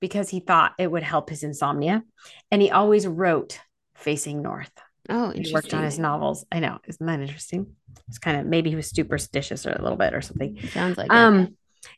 because 0.00 0.28
he 0.28 0.38
thought 0.40 0.72
it 0.78 0.88
would 0.90 1.02
help 1.02 1.30
his 1.30 1.42
insomnia. 1.42 2.04
And 2.52 2.62
he 2.62 2.70
always 2.70 3.06
wrote 3.08 3.58
facing 3.96 4.40
north. 4.42 4.70
Oh, 5.08 5.30
He 5.30 5.52
worked 5.52 5.74
on 5.74 5.82
his 5.82 5.98
novels. 5.98 6.44
I 6.52 6.60
know. 6.60 6.78
Isn't 6.86 7.06
that 7.06 7.20
interesting? 7.20 7.74
It's 8.08 8.18
kind 8.18 8.38
of 8.38 8.46
maybe 8.46 8.70
he 8.70 8.76
was 8.76 8.90
superstitious 8.90 9.66
or 9.66 9.72
a 9.72 9.82
little 9.82 9.98
bit 9.98 10.14
or 10.14 10.20
something. 10.20 10.58
Sounds 10.68 10.96
like 10.96 11.10
it. 11.10 11.12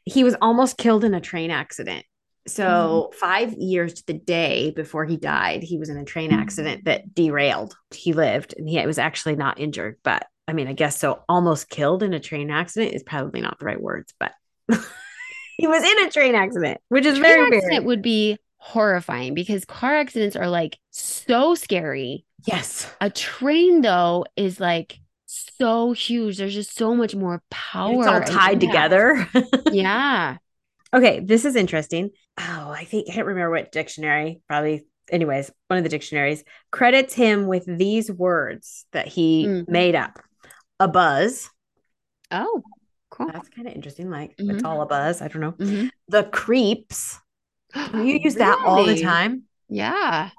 He 0.05 0.25
was 0.25 0.37
almost 0.41 0.77
killed 0.77 1.05
in 1.05 1.15
a 1.15 1.21
train 1.21 1.51
accident. 1.51 2.05
So 2.49 3.11
Mm-hmm. 3.13 3.19
five 3.19 3.55
years 3.55 3.95
to 3.95 4.07
the 4.07 4.13
day 4.15 4.71
before 4.77 5.05
he 5.05 5.17
died, 5.17 5.63
he 5.65 5.79
was 5.79 5.89
in 5.89 5.97
a 5.97 6.05
train 6.05 6.33
accident 6.33 6.85
that 6.85 7.13
derailed. 7.15 7.77
He 7.93 8.13
lived, 8.13 8.55
and 8.57 8.69
he 8.69 8.85
was 8.87 8.99
actually 8.99 9.37
not 9.37 9.59
injured. 9.59 9.97
But 10.05 10.27
I 10.47 10.53
mean, 10.53 10.69
I 10.69 10.73
guess 10.73 10.99
so. 10.99 11.25
Almost 11.29 11.69
killed 11.71 12.03
in 12.05 12.15
a 12.15 12.21
train 12.21 12.51
accident 12.51 12.95
is 12.95 13.03
probably 13.03 13.41
not 13.41 13.59
the 13.59 13.65
right 13.65 13.81
words, 13.81 14.15
but 14.21 14.33
he 15.59 15.67
was 15.67 15.83
in 15.83 16.07
a 16.07 16.11
train 16.11 16.35
accident, 16.35 16.81
which 16.89 17.05
is 17.05 17.19
Train 17.19 17.23
very 17.23 17.57
accident 17.57 17.85
weird. 17.85 17.87
would 17.87 18.03
be 18.03 18.39
horrifying 18.59 19.35
because 19.35 19.65
car 19.65 19.97
accidents 19.97 20.37
are 20.37 20.49
like 20.49 20.79
so 20.91 21.55
scary. 21.55 22.25
Yes, 22.47 22.89
A 23.01 23.11
train 23.11 23.81
though 23.83 24.25
is 24.37 24.61
like 24.61 25.01
so 25.59 25.93
huge. 25.93 26.39
There's 26.39 26.55
just 26.55 26.77
so 26.77 26.95
much 26.95 27.15
more 27.15 27.43
power. 27.51 27.99
it's 27.99 28.07
all 28.07 28.21
tied 28.39 28.61
together. 28.61 29.29
Yeah. 29.73 30.37
Okay, 30.95 31.19
this 31.21 31.45
is 31.45 31.57
interesting. 31.57 32.11
Oh, 32.39 32.71
I 32.71 32.85
think 32.85 33.11
I 33.11 33.13
can't 33.15 33.27
remember 33.27 33.51
what 33.51 33.73
dictionary, 33.73 34.41
probably, 34.47 34.87
anyways, 35.11 35.51
one 35.67 35.79
of 35.79 35.83
the 35.83 35.91
dictionaries 35.91 36.45
credits 36.71 37.13
him 37.13 37.49
with 37.49 37.65
these 37.67 38.11
words 38.11 38.87
that 38.93 39.09
he 39.09 39.47
Mm. 39.47 39.69
made 39.69 39.97
up 39.97 40.21
a 40.79 40.87
buzz. 40.87 41.51
Oh, 42.31 42.63
cool. 43.11 43.27
That's 43.33 43.49
kind 43.49 43.67
of 43.67 43.75
interesting. 43.75 44.11
Like 44.11 44.37
Mhm. 44.37 44.55
it's 44.55 44.65
all 44.65 44.81
a 44.81 44.87
buzz. 44.87 45.21
I 45.21 45.29
don't 45.29 45.43
know. 45.43 45.53
Mhm. 45.53 45.91
The 46.09 46.23
creeps. 46.25 47.19
You 47.75 48.03
use 48.25 48.37
that 48.37 48.63
all 48.65 48.85
the 48.85 49.03
time. 49.03 49.43
Yeah. 49.69 50.31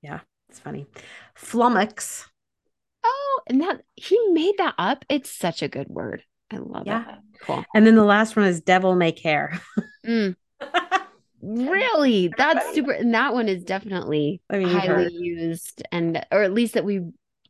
Yeah. 0.00 0.20
It's 0.48 0.58
funny. 0.58 0.86
Flummox. 1.38 2.24
And 3.46 3.60
that 3.60 3.80
he 3.96 4.18
made 4.30 4.54
that 4.58 4.74
up. 4.78 5.04
It's 5.08 5.30
such 5.30 5.62
a 5.62 5.68
good 5.68 5.88
word. 5.88 6.22
I 6.50 6.56
love 6.58 6.86
Yeah. 6.86 7.08
it. 7.08 7.18
Cool. 7.42 7.64
And 7.74 7.86
then 7.86 7.96
the 7.96 8.04
last 8.04 8.36
one 8.36 8.46
is 8.46 8.60
devil 8.60 8.94
may 8.94 9.12
care. 9.12 9.60
Mm, 10.04 10.34
really? 11.40 12.28
That's 12.36 12.74
super. 12.74 12.90
And 12.90 13.14
that 13.14 13.34
one 13.34 13.48
is 13.48 13.62
definitely 13.62 14.40
I 14.50 14.58
mean, 14.58 14.68
highly 14.68 15.04
heard. 15.04 15.12
used 15.12 15.82
and 15.92 16.26
or 16.32 16.42
at 16.42 16.52
least 16.52 16.74
that 16.74 16.84
we 16.84 17.02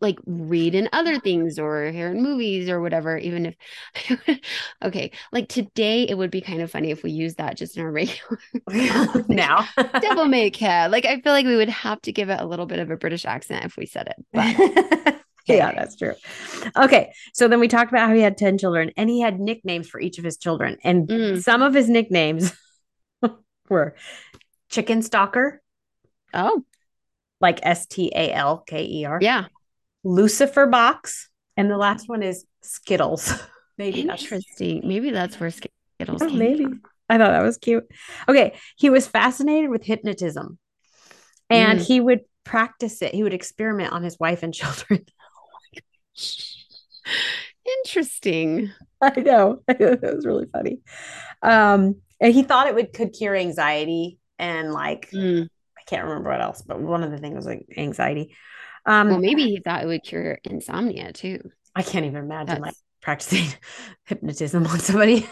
like 0.03 0.19
read 0.27 0.75
in 0.75 0.89
other 0.93 1.19
things 1.21 1.59
or 1.59 1.91
hear 1.93 2.09
in 2.11 2.21
movies 2.23 2.69
or 2.69 2.81
whatever 2.81 3.17
even 3.17 3.47
if 3.47 4.41
okay 4.85 5.13
like 5.31 5.49
today 5.49 6.03
it 6.03 6.19
would 6.19 6.31
be 6.31 6.41
kind 6.41 6.61
of 6.61 6.71
funny 6.73 6.91
if 6.91 7.05
we 7.05 7.13
used 7.13 7.39
that 7.39 7.57
just 7.57 7.77
in 7.77 7.85
our 7.85 7.91
regular 7.93 8.39
now. 9.29 9.69
devil 10.01 10.25
may 10.27 10.51
care 10.51 10.89
like 10.89 11.05
i 11.05 11.21
feel 11.21 11.33
like 11.33 11.47
we 11.47 11.55
would 11.55 11.69
have 11.69 12.03
to 12.03 12.11
give 12.11 12.31
it 12.31 12.41
a 12.41 12.45
little 12.45 12.67
bit 12.67 12.81
of 12.81 12.91
a 12.91 12.97
british 12.97 13.25
accent 13.25 13.65
if 13.65 13.77
we 13.77 13.87
said 13.87 14.09
it 14.09 14.27
but 14.33 15.22
yeah, 15.47 15.73
that's 15.73 15.97
true. 15.97 16.15
Okay. 16.77 17.13
So 17.35 17.49
then 17.49 17.61
we 17.61 17.69
talked 17.69 17.91
about 17.91 18.09
how 18.09 18.15
he 18.15 18.21
had 18.21 18.37
10 18.39 18.59
children 18.59 18.91
and 18.97 19.09
he 19.11 19.21
had 19.21 19.41
nicknames 19.41 19.89
for 19.89 20.01
each 20.01 20.19
of 20.19 20.25
his 20.25 20.37
children. 20.37 20.77
And 20.85 21.09
Mm. 21.09 21.43
some 21.43 21.63
of 21.63 21.75
his 21.75 21.89
nicknames 21.89 22.53
were 23.69 23.95
Chicken 24.71 25.03
Stalker, 25.03 25.61
oh 26.35 26.65
like 27.41 27.61
S 27.63 27.87
T 27.87 28.13
A 28.15 28.33
L 28.33 28.59
K 28.67 28.85
E 28.85 29.05
R, 29.05 29.19
yeah 29.21 29.47
Lucifer 30.05 30.67
Box, 30.67 31.29
and 31.57 31.71
the 31.71 31.77
last 31.77 32.09
one 32.09 32.23
is 32.23 32.45
Skittles. 32.63 33.33
Maybe 33.79 34.03
that's 34.05 34.23
interesting 34.23 34.83
maybe 34.87 35.11
that's 35.11 35.41
where 35.41 35.51
skittles 35.51 36.23
Oh, 36.23 36.29
came 36.29 36.39
maybe. 36.39 36.65
from. 36.65 36.81
I 37.09 37.19
thought 37.19 37.31
that 37.33 37.43
was 37.43 37.57
cute. 37.57 37.85
Okay. 38.29 38.55
He 38.77 38.91
was 38.91 39.09
fascinated 39.09 39.71
with 39.71 39.83
hypnotism 39.83 40.59
and 41.51 41.81
Mm. 41.81 41.85
he 41.87 42.01
would 42.01 42.21
practice 42.45 43.01
it. 43.03 43.15
He 43.15 43.23
would 43.23 43.33
experiment 43.35 43.93
on 43.93 44.03
his 44.03 44.19
wife 44.21 44.43
and 44.43 44.53
children. 44.55 45.05
Interesting 47.85 48.73
I 49.03 49.21
know. 49.21 49.63
it 49.69 50.01
was 50.01 50.25
really 50.25 50.47
funny. 50.53 50.79
Um, 51.43 51.97
and 52.21 52.33
he 52.33 52.45
thought 52.45 52.69
it 52.69 52.75
would 52.77 52.93
could 52.93 53.13
cure 53.13 53.35
anxiety 53.35 54.19
and 54.39 54.73
like 54.73 55.11
Mm. 55.13 55.49
I 55.77 55.83
can't 55.85 56.05
remember 56.05 56.31
what 56.31 56.41
else, 56.41 56.63
but 56.63 56.81
one 56.81 57.03
of 57.03 57.11
the 57.11 57.19
things 57.19 57.35
was 57.35 57.47
like 57.47 57.67
anxiety. 57.77 58.37
Um, 58.87 59.09
Well, 59.09 59.19
maybe 59.19 59.43
he 59.49 59.59
thought 59.59 59.83
it 59.83 59.87
would 59.87 60.05
cure 60.05 60.39
insomnia 60.45 61.13
too. 61.13 61.41
I 61.75 61.83
can't 61.83 62.07
even 62.07 62.23
imagine 62.23 62.61
like 62.63 62.77
practicing 63.01 63.53
hypnotism 64.05 64.65
on 64.67 64.79
somebody. 64.79 65.29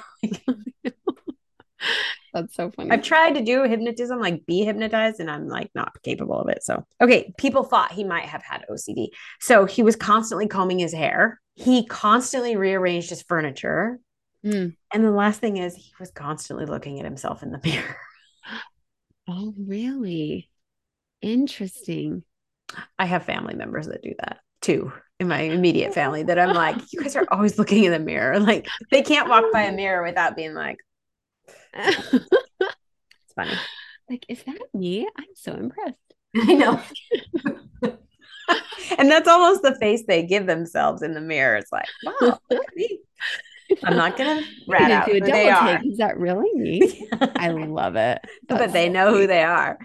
That's 2.33 2.55
so 2.55 2.71
funny. 2.71 2.91
I've 2.91 3.03
tried 3.03 3.35
to 3.35 3.43
do 3.43 3.65
hypnotism, 3.65 4.21
like 4.21 4.47
be 4.47 4.65
hypnotized, 4.65 5.21
and 5.21 5.31
I'm 5.31 5.49
like 5.49 5.71
not 5.75 6.01
capable 6.03 6.41
of 6.41 6.49
it. 6.49 6.63
So, 6.63 6.85
okay, 7.01 7.33
people 7.39 7.65
thought 7.65 7.93
he 7.93 8.05
might 8.05 8.25
have 8.25 8.43
had 8.43 8.65
OCD. 8.71 9.09
So 9.41 9.65
he 9.65 9.83
was 9.83 9.97
constantly 9.97 10.47
combing 10.47 10.79
his 10.79 10.93
hair. 10.93 11.41
He 11.55 11.87
constantly 11.87 12.57
rearranged 12.57 13.11
his 13.11 13.23
furniture. 13.23 13.99
Mm. 14.45 14.77
And 14.93 15.05
the 15.05 15.11
last 15.11 15.41
thing 15.41 15.57
is 15.57 15.75
he 15.75 15.93
was 15.99 16.11
constantly 16.11 16.67
looking 16.67 16.99
at 16.99 17.05
himself 17.05 17.43
in 17.43 17.51
the 17.51 17.61
mirror. 17.65 17.97
Oh, 19.29 19.55
really? 19.59 20.51
Interesting. 21.21 22.23
I 22.99 23.07
have 23.07 23.25
family 23.25 23.55
members 23.55 23.87
that 23.89 24.03
do 24.03 24.15
that 24.21 24.39
too 24.61 24.93
in 25.19 25.29
my 25.29 25.41
immediate 25.41 25.93
family 25.93 26.23
that 26.23 26.39
I'm 26.39 26.55
like, 26.55 26.77
you 26.93 27.03
guys 27.03 27.15
are 27.15 27.27
always 27.31 27.59
looking 27.59 27.85
in 27.85 27.93
the 27.93 27.99
mirror. 27.99 28.41
Like 28.51 28.67
they 28.91 29.03
can't 29.03 29.29
walk 29.29 29.45
by 29.53 29.63
a 29.63 29.73
mirror 29.73 30.03
without 30.03 30.35
being 30.35 30.55
like, 30.55 30.79
it's 31.75 33.33
funny. 33.35 33.53
like, 34.09 34.27
is 34.29 34.43
that 34.45 34.59
me? 34.75 35.09
I'm 35.17 35.25
so 35.35 35.53
impressed. 35.55 35.97
I 36.37 36.55
know. 36.55 36.81
and 38.99 39.11
that's 39.11 39.29
almost 39.29 39.63
the 39.63 39.77
face 39.77 40.05
they 40.07 40.25
give 40.25 40.47
themselves 40.47 41.03
in 41.03 41.15
the 41.15 41.21
mirror. 41.21 41.57
It's 41.57 41.73
like, 41.73 41.87
wow, 42.05 42.15
look 42.21 42.43
at 42.53 42.61
me. 42.77 43.01
I'm 43.85 43.97
not 43.97 44.17
gonna 44.17 44.43
rat 44.67 44.91
out 44.91 45.09
who 45.09 45.19
a 45.19 45.21
they 45.21 45.49
are. 45.49 45.79
take. 45.79 45.93
Is 45.93 45.99
that 45.99 46.19
really 46.19 46.51
me? 46.55 47.09
I 47.37 47.51
love 47.51 47.95
it. 47.95 48.19
but 48.49 48.73
they 48.73 48.89
know 48.89 49.15
who 49.15 49.29
they 49.29 49.45
are. 49.45 49.79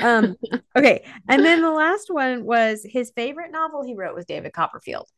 Um, 0.00 0.36
okay. 0.78 1.04
And 1.28 1.44
then 1.44 1.60
the 1.60 1.72
last 1.72 2.06
one 2.08 2.44
was 2.44 2.86
his 2.88 3.10
favorite 3.16 3.50
novel 3.50 3.82
he 3.84 3.94
wrote 3.96 4.14
was 4.14 4.26
David 4.26 4.52
Copperfield. 4.52 5.08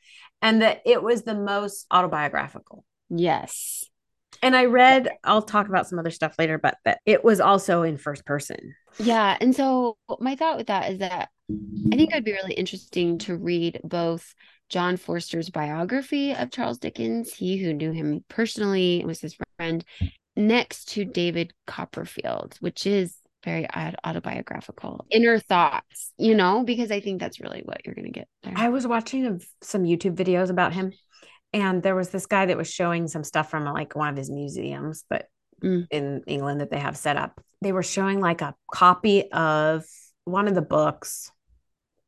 And 0.41 0.63
that 0.63 0.81
it 0.87 1.03
was 1.03 1.23
the 1.23 1.35
most 1.35 1.87
autobiographical. 1.91 2.87
Yes. 3.11 3.85
And 4.43 4.55
I 4.55 4.67
read, 4.67 5.11
I'll 5.25 5.43
talk 5.43 5.69
about 5.69 5.89
some 5.89 5.99
other 5.99 6.11
stuff 6.11 6.35
later, 6.39 6.59
but 6.59 6.79
that 6.85 7.01
it 7.07 7.25
was 7.25 7.41
also 7.41 7.83
in 7.83 7.97
first 7.97 8.25
person. 8.27 8.75
Yeah. 8.99 9.37
And 9.41 9.55
so 9.55 9.97
my 10.21 10.37
thought 10.37 10.57
with 10.57 10.67
that 10.69 10.91
is 10.93 10.99
that 10.99 11.31
I 11.51 11.97
think 11.97 12.11
it 12.11 12.15
would 12.15 12.25
be 12.25 12.33
really 12.33 12.55
interesting 12.55 13.19
to 13.19 13.37
read 13.37 13.81
both 13.85 14.35
John 14.69 14.97
Forster's 14.97 15.51
biography 15.51 16.33
of 16.33 16.51
Charles 16.51 16.79
Dickens, 16.79 17.33
he 17.33 17.59
who 17.59 17.75
knew 17.75 17.93
him 17.93 18.25
personally 18.29 19.01
and 19.01 19.07
was 19.07 19.21
his 19.21 19.37
friend, 19.57 19.85
next 20.37 20.89
to 20.91 21.05
David 21.05 21.53
Copperfield, 21.67 22.57
which 22.61 22.87
is 22.87 23.15
very 23.45 23.67
autobiographical, 24.05 25.05
inner 25.11 25.39
thoughts, 25.39 26.13
you 26.17 26.35
know, 26.35 26.65
because 26.65 26.91
I 26.91 27.01
think 27.01 27.21
that's 27.21 27.41
really 27.41 27.61
what 27.63 27.85
you're 27.85 27.95
going 27.95 28.07
to 28.07 28.11
get 28.11 28.27
there. 28.43 28.55
I 28.57 28.71
was 28.71 28.87
watching 28.87 29.43
some 29.61 29.83
YouTube 29.83 30.17
videos 30.17 30.49
about 30.49 30.73
him, 30.73 30.95
and 31.55 31.83
there 31.83 31.95
was 31.95 32.11
this 32.11 32.27
guy 32.27 32.45
that 32.45 32.59
was 32.59 32.71
showing 32.71 33.09
some 33.09 33.25
stuff 33.25 33.51
from 33.51 33.65
like 33.65 33.97
one 33.97 34.09
of 34.09 34.17
his 34.17 34.31
museums, 34.31 35.05
but 35.09 35.29
Mm. 35.63 35.87
in 35.91 36.23
England 36.27 36.61
that 36.61 36.71
they 36.71 36.81
have 36.81 36.97
set 36.97 37.17
up. 37.17 37.41
They 37.63 37.73
were 37.73 37.85
showing 37.85 38.21
like 38.21 38.43
a 38.43 38.55
copy 38.71 39.31
of 39.31 39.85
one 40.25 40.49
of 40.49 40.55
the 40.55 40.61
books 40.63 41.31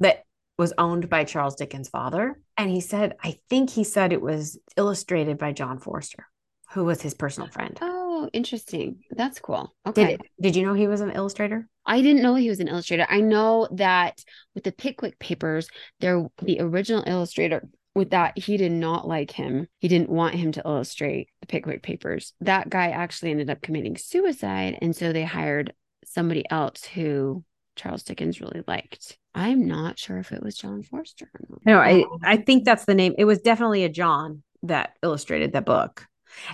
that 0.01 0.25
was 0.59 0.75
owned 0.77 1.09
by 1.09 1.25
Charles 1.25 1.55
Dickens' 1.55 1.89
father. 1.89 2.39
And 2.59 2.71
he 2.71 2.81
said, 2.81 3.15
I 3.23 3.39
think 3.49 3.71
he 3.71 3.85
said 3.85 4.13
it 4.13 4.21
was 4.21 4.59
illustrated 4.77 5.39
by 5.39 5.53
John 5.53 5.79
Forster, 5.79 6.27
who 6.73 6.85
was 6.85 7.01
his 7.01 7.15
personal 7.15 7.49
friend. 7.49 7.79
Oh, 7.81 8.29
interesting. 8.33 9.05
That's 9.11 9.39
cool. 9.39 9.75
Okay. 9.87 10.17
Did 10.17 10.23
did 10.41 10.57
you 10.57 10.67
know 10.67 10.75
he 10.75 10.89
was 10.89 11.01
an 11.01 11.13
illustrator? 11.13 11.69
I 11.87 12.03
didn't 12.03 12.23
know 12.23 12.35
he 12.35 12.49
was 12.49 12.61
an 12.61 12.69
illustrator. 12.69 13.07
I 13.09 13.21
know 13.21 13.69
that 13.73 14.23
with 14.55 14.65
the 14.65 14.73
Pickwick 14.73 15.19
Papers, 15.19 15.69
there 16.01 16.27
the 16.43 16.61
original 16.61 17.05
illustrator 17.07 17.69
with 17.97 18.11
that 18.11 18.39
he 18.39 18.57
did 18.57 18.73
not 18.73 19.09
like 19.09 19.31
him. 19.31 19.67
He 19.79 19.89
didn't 19.89 20.11
want 20.11 20.35
him 20.35 20.53
to 20.53 20.63
illustrate 20.65 21.31
the 21.41 21.47
Pickwick 21.47 21.83
Papers. 21.83 22.35
That 22.41 22.69
guy 22.69 22.91
actually 22.91 23.31
ended 23.31 23.51
up 23.51 23.63
committing 23.63 23.97
suicide, 23.97 24.79
and 24.83 24.95
so 24.95 25.13
they 25.13 25.25
hired 25.25 25.73
somebody 26.05 26.45
else 26.51 26.85
who 26.85 27.43
Charles 27.75 28.03
Dickens 28.03 28.41
really 28.41 28.63
liked. 28.67 29.19
I'm 29.35 29.67
not 29.67 29.99
sure 29.99 30.19
if 30.19 30.31
it 30.31 30.43
was 30.43 30.57
John 30.57 30.83
Forster. 30.83 31.31
No, 31.65 31.79
I, 31.79 32.05
I 32.23 32.37
think 32.37 32.65
that's 32.65 32.85
the 32.85 32.95
name. 32.95 33.15
It 33.19 33.25
was 33.25 33.41
definitely 33.41 33.85
a 33.85 33.89
John 33.89 34.43
that 34.63 34.97
illustrated 35.03 35.53
that 35.53 35.67
book. 35.67 36.07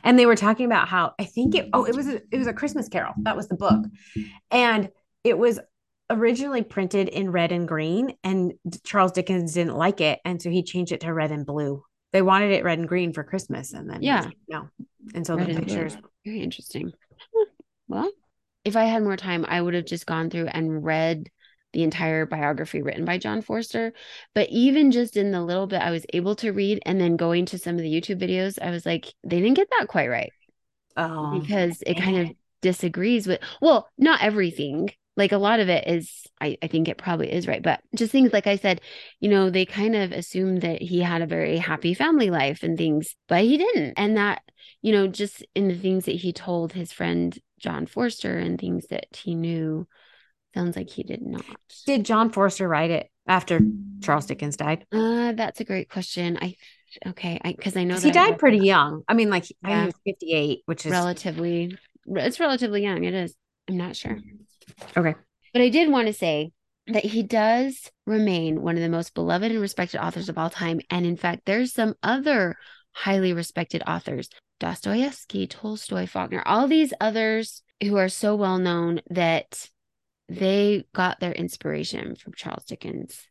And 0.04 0.18
they 0.18 0.26
were 0.26 0.36
talking 0.36 0.66
about 0.66 0.88
how 0.88 1.14
I 1.18 1.24
think 1.24 1.54
it 1.54 1.68
oh, 1.72 1.84
it 1.84 1.96
was 1.96 2.06
a, 2.06 2.20
it 2.30 2.38
was 2.38 2.46
a 2.46 2.52
Christmas 2.52 2.88
carol. 2.88 3.14
That 3.22 3.36
was 3.36 3.48
the 3.48 3.56
book. 3.56 3.84
And 4.50 4.90
it 5.24 5.38
was 5.38 5.58
originally 6.18 6.62
printed 6.62 7.08
in 7.08 7.30
red 7.30 7.52
and 7.52 7.66
green 7.66 8.14
and 8.24 8.54
Charles 8.84 9.12
Dickens 9.12 9.54
didn't 9.54 9.76
like 9.76 10.00
it 10.00 10.20
and 10.24 10.40
so 10.40 10.50
he 10.50 10.62
changed 10.62 10.92
it 10.92 11.00
to 11.00 11.12
red 11.12 11.30
and 11.30 11.46
blue. 11.46 11.84
They 12.12 12.22
wanted 12.22 12.52
it 12.52 12.64
red 12.64 12.78
and 12.78 12.88
green 12.88 13.12
for 13.12 13.24
Christmas 13.24 13.72
and 13.72 13.88
then 13.88 14.02
Yeah. 14.02 14.24
like, 14.26 14.36
no. 14.48 14.68
And 15.14 15.26
so 15.26 15.36
Red 15.36 15.48
the 15.48 15.54
and 15.54 15.66
blue. 15.66 15.74
pictures 15.74 15.96
Very 16.24 16.40
interesting. 16.40 16.92
Well, 17.88 18.10
if 18.64 18.76
I 18.76 18.84
had 18.84 19.02
more 19.02 19.16
time, 19.16 19.44
I 19.46 19.60
would 19.60 19.74
have 19.74 19.84
just 19.84 20.06
gone 20.06 20.30
through 20.30 20.46
and 20.46 20.84
read 20.84 21.28
the 21.72 21.82
entire 21.82 22.26
biography 22.26 22.80
written 22.80 23.04
by 23.04 23.18
John 23.18 23.42
Forster. 23.42 23.92
But 24.34 24.48
even 24.50 24.90
just 24.90 25.16
in 25.16 25.30
the 25.30 25.42
little 25.42 25.66
bit 25.66 25.82
I 25.82 25.90
was 25.90 26.06
able 26.12 26.34
to 26.36 26.52
read 26.52 26.80
and 26.86 27.00
then 27.00 27.16
going 27.16 27.46
to 27.46 27.58
some 27.58 27.74
of 27.76 27.82
the 27.82 27.92
YouTube 27.92 28.20
videos, 28.20 28.58
I 28.62 28.70
was 28.70 28.86
like, 28.86 29.12
they 29.24 29.40
didn't 29.40 29.56
get 29.56 29.68
that 29.78 29.88
quite 29.88 30.08
right 30.08 30.32
oh 30.96 31.40
because 31.40 31.82
it 31.86 31.96
kind 31.96 32.16
of 32.18 32.36
disagrees 32.60 33.26
with, 33.26 33.40
well, 33.60 33.88
not 33.98 34.22
everything. 34.22 34.90
Like 35.16 35.32
a 35.32 35.38
lot 35.38 35.60
of 35.60 35.68
it 35.68 35.86
is, 35.86 36.26
I, 36.40 36.56
I 36.62 36.68
think 36.68 36.88
it 36.88 36.96
probably 36.98 37.30
is 37.30 37.46
right. 37.46 37.62
But 37.62 37.80
just 37.94 38.12
things 38.12 38.32
like 38.32 38.46
I 38.46 38.56
said, 38.56 38.80
you 39.20 39.28
know, 39.28 39.50
they 39.50 39.66
kind 39.66 39.94
of 39.94 40.12
assumed 40.12 40.62
that 40.62 40.80
he 40.80 41.00
had 41.00 41.22
a 41.22 41.26
very 41.26 41.58
happy 41.58 41.94
family 41.94 42.30
life 42.30 42.62
and 42.62 42.78
things, 42.78 43.14
but 43.28 43.42
he 43.42 43.58
didn't. 43.58 43.94
And 43.96 44.16
that, 44.16 44.42
you 44.80 44.92
know, 44.92 45.06
just 45.06 45.44
in 45.54 45.68
the 45.68 45.76
things 45.76 46.06
that 46.06 46.16
he 46.16 46.32
told 46.32 46.72
his 46.72 46.92
friend 46.92 47.38
John 47.58 47.86
Forster 47.86 48.38
and 48.38 48.58
things 48.58 48.86
that 48.88 49.06
he 49.14 49.34
knew, 49.34 49.86
sounds 50.54 50.76
like 50.76 50.90
he 50.90 51.02
did 51.02 51.22
not. 51.22 51.44
did 51.86 52.04
John 52.04 52.30
Forster 52.30 52.68
write 52.68 52.90
it 52.90 53.10
after 53.26 53.60
Charles 54.02 54.26
Dickens 54.26 54.56
died? 54.56 54.86
Uh, 54.92 55.32
that's 55.32 55.60
a 55.60 55.64
great 55.64 55.88
question. 55.88 56.38
I, 56.40 56.56
okay, 57.06 57.40
I 57.44 57.52
because 57.52 57.76
I 57.76 57.84
know 57.84 57.94
he 57.94 58.10
that 58.10 58.16
I 58.16 58.30
died 58.30 58.38
pretty 58.38 58.58
young. 58.58 59.02
I 59.08 59.14
mean, 59.14 59.30
like 59.30 59.44
I 59.64 59.70
Yeah. 59.70 59.80
he 59.80 59.86
was 59.86 59.94
58, 60.04 60.62
which 60.66 60.86
is 60.86 60.92
relatively, 60.92 61.76
it's 62.06 62.40
relatively 62.40 62.82
young. 62.82 63.04
It 63.04 63.14
is. 63.14 63.34
I'm 63.68 63.76
not 63.76 63.94
sure. 63.96 64.18
Okay. 64.96 65.14
But 65.52 65.62
I 65.62 65.68
did 65.68 65.90
want 65.90 66.06
to 66.06 66.12
say 66.12 66.52
that 66.88 67.04
he 67.04 67.22
does 67.22 67.90
remain 68.06 68.62
one 68.62 68.76
of 68.76 68.82
the 68.82 68.88
most 68.88 69.14
beloved 69.14 69.50
and 69.50 69.60
respected 69.60 70.02
authors 70.02 70.28
of 70.28 70.38
all 70.38 70.50
time. 70.50 70.80
And 70.90 71.06
in 71.06 71.16
fact, 71.16 71.42
there's 71.46 71.72
some 71.72 71.94
other 72.02 72.56
highly 72.92 73.32
respected 73.32 73.82
authors 73.86 74.28
Dostoevsky, 74.60 75.48
Tolstoy, 75.48 76.06
Faulkner, 76.06 76.42
all 76.46 76.68
these 76.68 76.94
others 77.00 77.62
who 77.82 77.96
are 77.96 78.08
so 78.08 78.36
well 78.36 78.58
known 78.58 79.00
that 79.10 79.68
they 80.28 80.84
got 80.94 81.18
their 81.18 81.32
inspiration 81.32 82.14
from 82.14 82.34
Charles 82.34 82.64
Dickens. 82.64 83.26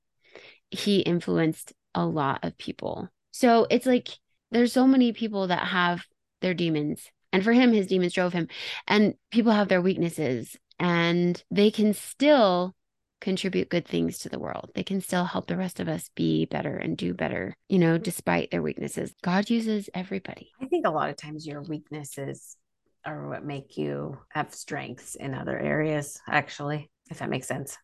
He 0.70 1.00
influenced 1.00 1.72
a 1.96 2.06
lot 2.06 2.44
of 2.44 2.58
people. 2.58 3.08
So 3.32 3.66
it's 3.70 3.86
like 3.86 4.10
there's 4.52 4.74
so 4.74 4.86
many 4.86 5.14
people 5.14 5.48
that 5.48 5.68
have 5.68 6.06
their 6.42 6.54
demons. 6.54 7.10
And 7.32 7.44
for 7.44 7.54
him, 7.54 7.72
his 7.72 7.88
demons 7.88 8.14
drove 8.14 8.34
him. 8.34 8.50
And 8.88 9.14
people 9.32 9.54
have 9.54 9.70
their 9.70 9.82
weaknesses 9.82 10.58
and 10.82 11.44
they 11.52 11.70
can 11.70 11.94
still 11.94 12.74
contribute 13.22 13.70
good 13.70 13.88
things 13.88 14.18
to 14.18 14.30
the 14.30 14.40
world. 14.40 14.72
They 14.74 14.82
can 14.82 15.00
still 15.00 15.26
help 15.26 15.46
the 15.46 15.56
rest 15.56 15.80
of 15.80 15.88
us 15.88 16.10
be 16.16 16.46
better 16.46 16.76
and 16.76 16.98
do 16.98 17.14
better, 17.14 17.56
you 17.70 17.78
know, 17.78 18.00
despite 18.00 18.50
their 18.50 18.64
weaknesses. 18.64 19.14
God 19.22 19.52
uses 19.52 19.92
everybody. 19.94 20.50
I 20.60 20.66
think 20.66 20.88
a 20.88 20.92
lot 20.92 21.12
of 21.12 21.18
times 21.18 21.46
your 21.46 21.62
weaknesses 21.62 22.58
are 23.06 23.30
what 23.30 23.46
make 23.46 23.78
you 23.78 24.18
have 24.30 24.56
strengths 24.56 25.14
in 25.14 25.36
other 25.36 25.58
areas, 25.58 26.20
actually, 26.28 26.90
if 27.12 27.20
that 27.20 27.30
makes 27.30 27.48
sense. 27.48 27.78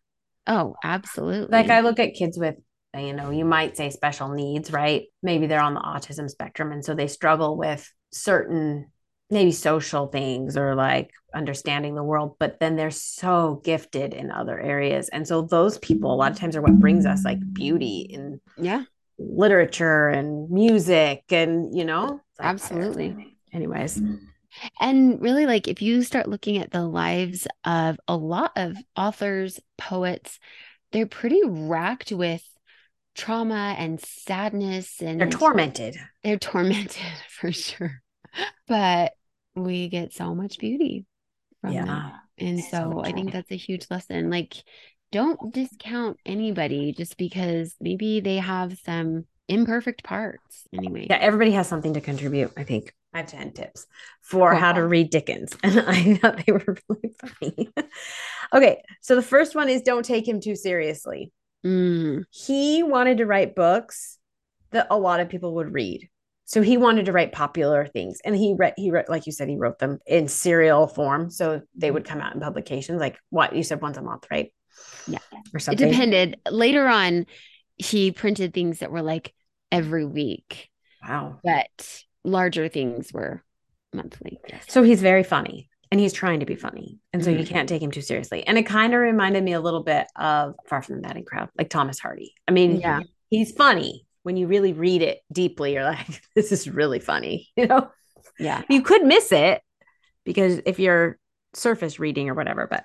Oh, 0.48 0.76
absolutely. 0.84 1.56
Like 1.56 1.70
I 1.70 1.82
look 1.82 2.00
at 2.00 2.16
kids 2.16 2.36
with, 2.36 2.56
you 2.98 3.14
know, 3.14 3.30
you 3.30 3.46
might 3.46 3.78
say 3.78 3.92
special 3.92 4.30
needs, 4.30 4.72
right? 4.72 5.04
Maybe 5.22 5.46
they're 5.46 5.62
on 5.62 5.76
the 5.76 5.82
autism 5.82 6.30
spectrum. 6.32 6.72
And 6.72 6.84
so 6.84 6.96
they 6.96 7.08
struggle 7.08 7.58
with 7.58 7.88
certain, 8.12 8.92
maybe 9.30 9.52
social 9.52 10.08
things 10.08 10.56
or 10.56 10.74
like 10.76 11.12
understanding 11.34 11.96
the 11.96 12.04
world, 12.04 12.36
but 12.40 12.60
then 12.60 12.76
they're 12.76 12.92
so 12.92 13.62
gifted 13.64 14.14
in 14.14 14.32
other 14.32 14.60
areas. 14.60 15.10
And 15.10 15.28
so 15.28 15.42
those 15.42 15.78
people, 15.80 16.14
a 16.14 16.16
lot 16.16 16.32
of 16.32 16.38
times, 16.38 16.56
are 16.56 16.62
what 16.62 16.80
brings 16.80 17.06
us 17.06 17.26
like 17.26 17.40
beauty 17.54 18.08
in 18.10 18.40
yeah, 18.58 18.84
literature 19.20 20.08
and 20.10 20.50
music 20.50 21.24
and, 21.32 21.76
you 21.78 21.84
know, 21.86 22.22
like- 22.40 22.48
absolutely. 22.48 23.38
Anyways. 23.54 24.02
And 24.80 25.22
really, 25.22 25.46
like, 25.46 25.68
if 25.68 25.82
you 25.82 26.02
start 26.04 26.28
looking 26.28 26.58
at 26.58 26.72
the 26.72 26.84
lives 26.86 27.48
of 27.64 28.00
a 28.08 28.16
lot 28.16 28.52
of 28.56 28.76
authors, 28.96 29.60
poets, 29.78 30.40
they're 30.92 31.06
pretty 31.06 31.42
racked 31.46 32.12
with 32.12 32.44
trauma 33.14 33.76
and 33.78 34.00
sadness 34.00 35.02
and 35.02 35.20
They're 35.20 35.30
tormented. 35.30 35.98
they're 36.24 36.38
tormented 36.40 37.02
for 37.30 37.52
sure. 37.52 38.02
But 38.68 39.14
we 39.56 39.90
get 39.90 40.14
so 40.14 40.36
much 40.36 40.60
beauty 40.60 41.06
from 41.62 41.74
Yeah. 41.74 41.86
that. 41.86 42.14
And 42.38 42.60
So 42.60 42.68
so 42.70 43.02
I 43.04 43.12
think 43.12 43.32
that's 43.32 43.52
a 43.52 43.58
huge 43.58 43.88
lesson. 43.90 44.30
Like, 44.30 44.56
don't 45.12 45.54
discount 45.54 46.18
anybody 46.26 46.94
just 46.94 47.18
because 47.18 47.76
maybe 47.80 48.20
they 48.20 48.38
have 48.38 48.78
some 48.86 49.26
imperfect 49.48 50.04
parts. 50.04 50.68
Anyway. 50.74 51.08
Yeah, 51.10 51.18
everybody 51.18 51.52
has 51.52 51.68
something 51.68 51.94
to 51.94 52.02
contribute, 52.02 52.52
I 52.58 52.64
think. 52.64 52.94
I 53.14 53.20
have 53.20 53.28
10 53.28 53.54
tips 53.54 53.88
for 54.22 54.52
Cool. 54.52 54.60
how 54.60 54.74
to 54.74 54.86
read 54.86 55.10
Dickens. 55.10 55.56
And 55.64 55.80
I 55.80 56.16
thought 56.16 56.44
they 56.46 56.52
were 56.52 56.78
really 56.90 57.16
funny. 57.40 57.70
okay, 58.54 58.84
so 59.02 59.16
the 59.16 59.22
first 59.22 59.56
one 59.56 59.70
is 59.70 59.82
don't 59.82 60.06
take 60.06 60.28
him 60.28 60.40
too 60.42 60.56
seriously. 60.56 61.32
Mm, 61.66 62.26
He 62.30 62.84
wanted 62.84 63.18
to 63.20 63.26
write 63.26 63.56
books 63.56 64.20
that 64.72 64.88
a 64.92 64.98
lot 64.98 65.22
of 65.22 65.30
people 65.30 65.56
would 65.56 65.74
read. 65.74 66.10
So 66.50 66.62
he 66.62 66.78
wanted 66.78 67.06
to 67.08 67.12
write 67.12 67.34
popular 67.34 67.86
things. 67.88 68.20
And 68.24 68.34
he 68.34 68.56
read, 68.58 68.74
he 68.78 68.90
wrote, 68.90 69.10
like 69.10 69.26
you 69.26 69.34
said, 69.34 69.50
he 69.50 69.58
wrote 69.58 69.80
them 69.80 70.00
in 70.08 70.30
serial 70.30 70.88
form. 70.88 71.30
So 71.30 71.62
they 71.76 71.92
would 71.92 72.06
come 72.06 72.22
out 72.22 72.34
in 72.34 72.40
publications, 72.40 73.02
like 73.02 73.18
what 73.30 73.54
you 73.54 73.64
said 73.64 73.82
once 73.82 73.98
a 73.98 74.02
month, 74.02 74.26
right? 74.32 74.54
Yeah. 75.08 75.20
Or 75.54 75.60
something. 75.60 75.86
it 75.86 75.92
depended. 75.92 76.40
Later 76.50 76.88
on, 76.88 77.26
he 77.76 78.14
printed 78.14 78.54
things 78.54 78.80
that 78.80 78.92
were 78.92 79.02
like 79.02 79.34
every 79.74 80.06
week, 80.06 80.70
Wow. 81.06 81.40
but 81.44 82.04
larger 82.24 82.70
things 82.70 83.12
were 83.12 83.44
monthly. 83.94 84.40
So 84.70 84.84
he's 84.84 85.02
very 85.02 85.24
funny 85.24 85.70
and 85.92 86.00
he's 86.00 86.14
trying 86.14 86.40
to 86.40 86.46
be 86.46 86.56
funny. 86.56 87.00
And 87.12 87.24
so 87.26 87.30
you 87.30 87.40
Mhm. 87.40 87.48
can't 87.48 87.70
take 87.70 87.82
him 87.82 87.92
too 87.92 88.02
seriously. 88.02 88.48
And 88.48 88.58
it 88.58 88.64
kind 88.64 88.94
of 88.94 89.02
reminded 89.02 89.44
me 89.44 89.52
a 89.52 89.60
little 89.60 89.84
bit 89.84 90.08
of 90.16 90.56
Far 90.66 90.82
From 90.82 90.96
the 90.96 91.02
Madding 91.02 91.26
Crowd, 91.26 91.50
like 91.58 91.70
Thomas 91.70 92.00
Hardy. 92.00 92.34
I 92.48 92.52
mean, 92.52 92.78
Yeah. 92.80 93.02
he's 93.30 93.52
funny. 93.52 94.06
When 94.28 94.36
you 94.36 94.48
really 94.48 94.74
read 94.74 95.02
it 95.04 95.20
deeply, 95.32 95.72
you're 95.76 95.86
like, 95.86 96.22
this 96.36 96.52
is 96.52 96.68
really 96.70 97.00
funny. 97.00 97.48
You 97.56 97.68
know, 97.68 97.90
Yeah. 98.38 98.62
you 98.70 98.82
could 98.82 99.06
miss 99.06 99.32
it 99.32 99.62
because 100.26 100.60
if 100.66 100.80
you're 100.80 101.18
surface 101.54 101.98
reading 101.98 102.28
or 102.30 102.34
whatever. 102.34 102.68
But, 102.70 102.84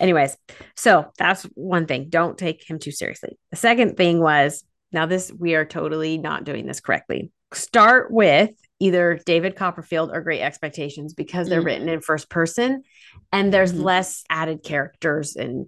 anyways, 0.00 0.34
so 0.76 1.12
that's 1.18 1.42
one 1.54 1.84
thing. 1.84 2.08
Don't 2.08 2.38
take 2.38 2.64
him 2.66 2.78
too 2.78 2.90
seriously. 2.90 3.38
The 3.50 3.58
second 3.58 3.98
thing 3.98 4.18
was 4.18 4.64
now, 4.90 5.04
this 5.04 5.30
we 5.30 5.54
are 5.56 5.66
totally 5.66 6.16
not 6.16 6.44
doing 6.44 6.64
this 6.66 6.80
correctly. 6.80 7.32
Start 7.52 8.10
with 8.10 8.48
either 8.80 9.20
David 9.26 9.56
Copperfield 9.56 10.10
or 10.10 10.22
Great 10.22 10.40
Expectations 10.40 11.12
because 11.12 11.50
they're 11.50 11.60
Mhm. 11.60 11.66
written 11.66 11.88
in 11.90 12.00
first 12.00 12.30
person 12.30 12.82
and 13.30 13.52
there's 13.52 13.74
Mhm. 13.74 13.82
less 13.84 14.24
added 14.30 14.62
characters 14.62 15.36
and 15.36 15.66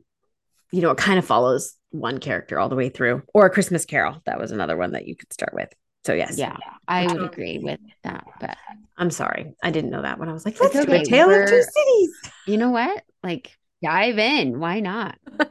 you 0.73 0.81
know 0.81 0.93
it 0.93 0.97
kind 0.99 1.19
of 1.19 1.27
follows 1.27 1.75
one 1.91 2.19
character 2.19 2.59
all 2.59 2.69
the 2.69 2.77
way 2.77 2.89
through 2.89 3.23
or 3.35 3.47
a 3.47 3.51
Christmas 3.51 3.85
Carol 3.85 4.23
that 4.27 4.39
was 4.39 4.53
another 4.53 4.77
one 4.77 4.93
that 4.93 5.07
you 5.07 5.17
could 5.17 5.33
start 5.33 5.53
with 5.55 5.69
so 6.05 6.13
yes 6.13 6.39
Yeah. 6.39 6.57
I 6.87 7.07
um, 7.07 7.15
would 7.15 7.33
agree 7.33 7.59
with 7.59 7.81
that. 8.05 8.25
But 8.41 8.57
I'm 8.97 9.11
sorry 9.11 9.55
I 9.63 9.71
didn't 9.71 9.91
know 9.91 10.03
that 10.03 10.19
when 10.19 10.29
I 10.29 10.33
was 10.33 10.45
like 10.45 10.61
let's 10.61 10.73
do 10.73 10.83
okay. 10.83 11.01
a 11.01 11.05
Tale 11.05 11.31
of 11.31 11.49
Two 11.49 11.63
Cities 11.63 12.33
you 12.47 12.59
know 12.59 12.71
what? 12.71 13.03
Like, 13.23 13.57
dive 13.83 14.19
in. 14.19 14.59
Why 14.59 14.81
not? 14.81 15.19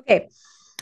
Okay. 0.00 0.28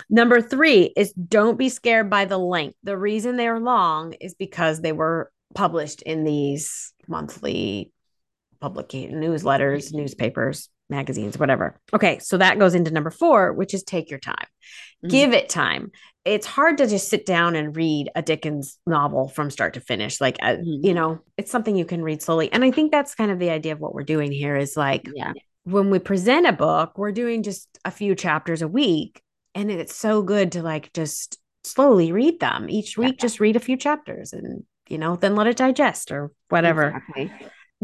Number 0.08 0.40
three 0.40 0.90
is 0.96 1.12
don't 1.12 1.58
be 1.58 1.68
scared 1.68 2.08
by 2.08 2.24
the 2.24 2.38
length. 2.38 2.78
The 2.82 2.96
reason 2.96 3.36
they 3.36 3.46
are 3.46 3.60
long 3.60 4.14
is 4.14 4.34
because 4.34 4.80
they 4.80 4.92
were 4.92 5.30
published 5.54 6.00
in 6.00 6.24
these 6.24 6.94
monthly 7.06 7.92
publication 8.58 9.20
newsletters, 9.20 9.92
newspapers, 9.92 10.70
magazines, 10.92 11.36
whatever. 11.38 11.76
Okay. 11.92 12.20
So 12.20 12.36
that 12.38 12.58
goes 12.60 12.74
into 12.76 12.92
number 12.92 13.10
four, 13.10 13.52
which 13.52 13.74
is 13.74 13.82
take 13.82 14.08
your 14.10 14.20
time. 14.20 14.46
Mhm. 15.04 15.10
Give 15.10 15.32
it 15.32 15.48
time. 15.48 15.90
It's 16.24 16.46
hard 16.46 16.78
to 16.78 16.86
just 16.86 17.08
sit 17.08 17.26
down 17.26 17.56
and 17.56 17.74
read 17.74 18.08
a 18.14 18.22
Dickens 18.22 18.78
novel 18.86 19.26
from 19.28 19.50
start 19.50 19.74
to 19.74 19.80
finish. 19.80 20.20
Like, 20.20 20.36
uh, 20.40 20.56
Mhm. 20.58 20.84
you 20.84 20.94
know, 20.94 21.18
it's 21.36 21.50
something 21.50 21.74
you 21.74 21.84
can 21.84 22.02
read 22.02 22.22
slowly. 22.22 22.52
And 22.52 22.62
I 22.62 22.70
think 22.70 22.92
that's 22.92 23.16
kind 23.16 23.32
of 23.32 23.40
the 23.40 23.50
idea 23.50 23.72
of 23.72 23.80
what 23.80 23.92
we're 23.94 24.04
doing 24.04 24.30
here 24.30 24.56
is 24.56 24.76
like, 24.76 25.02
Yeah. 25.12 25.32
when 25.64 25.90
we 25.90 25.98
present 25.98 26.46
a 26.46 26.52
book, 26.52 26.96
we're 26.96 27.10
doing 27.12 27.42
just 27.42 27.66
a 27.84 27.90
few 27.90 28.14
chapters 28.14 28.62
a 28.62 28.68
week. 28.68 29.20
And 29.54 29.70
it's 29.70 29.96
so 29.96 30.22
good 30.22 30.52
to 30.52 30.62
like 30.62 30.92
just 30.92 31.38
slowly 31.64 32.12
read 32.12 32.38
them 32.38 32.70
each 32.70 32.96
Yeah. 32.96 33.06
week, 33.06 33.18
just 33.18 33.40
read 33.40 33.56
a 33.56 33.60
few 33.60 33.76
chapters 33.76 34.32
and, 34.32 34.64
you 34.88 34.98
know, 34.98 35.16
then 35.16 35.34
let 35.34 35.46
it 35.48 35.56
digest 35.56 36.12
or 36.12 36.30
whatever. 36.48 36.88
Exactly. 36.88 37.32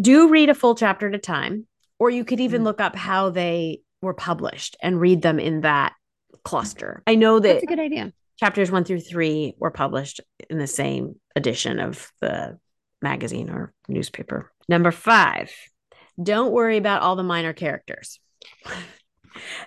Do 0.00 0.28
read 0.28 0.48
a 0.48 0.54
full 0.54 0.76
chapter 0.76 1.08
at 1.08 1.14
a 1.14 1.18
time, 1.18 1.66
or 1.98 2.10
you 2.10 2.24
could 2.24 2.40
even 2.40 2.62
Mhm. 2.62 2.64
look 2.64 2.80
up 2.80 2.94
how 2.96 3.30
they 3.30 3.80
were 4.02 4.14
published 4.14 4.76
and 4.82 5.00
read 5.00 5.22
them 5.22 5.38
in 5.40 5.62
that 5.62 5.94
cluster. 6.44 7.02
I 7.06 7.14
know 7.16 7.38
that 7.40 7.48
That's 7.54 7.62
a 7.64 7.66
good 7.66 7.78
idea. 7.80 8.12
chapters 8.38 8.70
one 8.70 8.84
through 8.84 9.00
three 9.00 9.54
were 9.58 9.70
published 9.70 10.20
in 10.48 10.58
the 10.58 10.66
same 10.66 11.16
edition 11.34 11.80
of 11.80 12.10
the 12.20 12.58
magazine 13.02 13.50
or 13.50 13.72
newspaper. 13.88 14.52
Number 14.68 14.90
five, 14.90 15.50
don't 16.22 16.52
worry 16.52 16.76
about 16.76 17.02
all 17.02 17.16
the 17.16 17.22
minor 17.22 17.52
characters. 17.52 18.20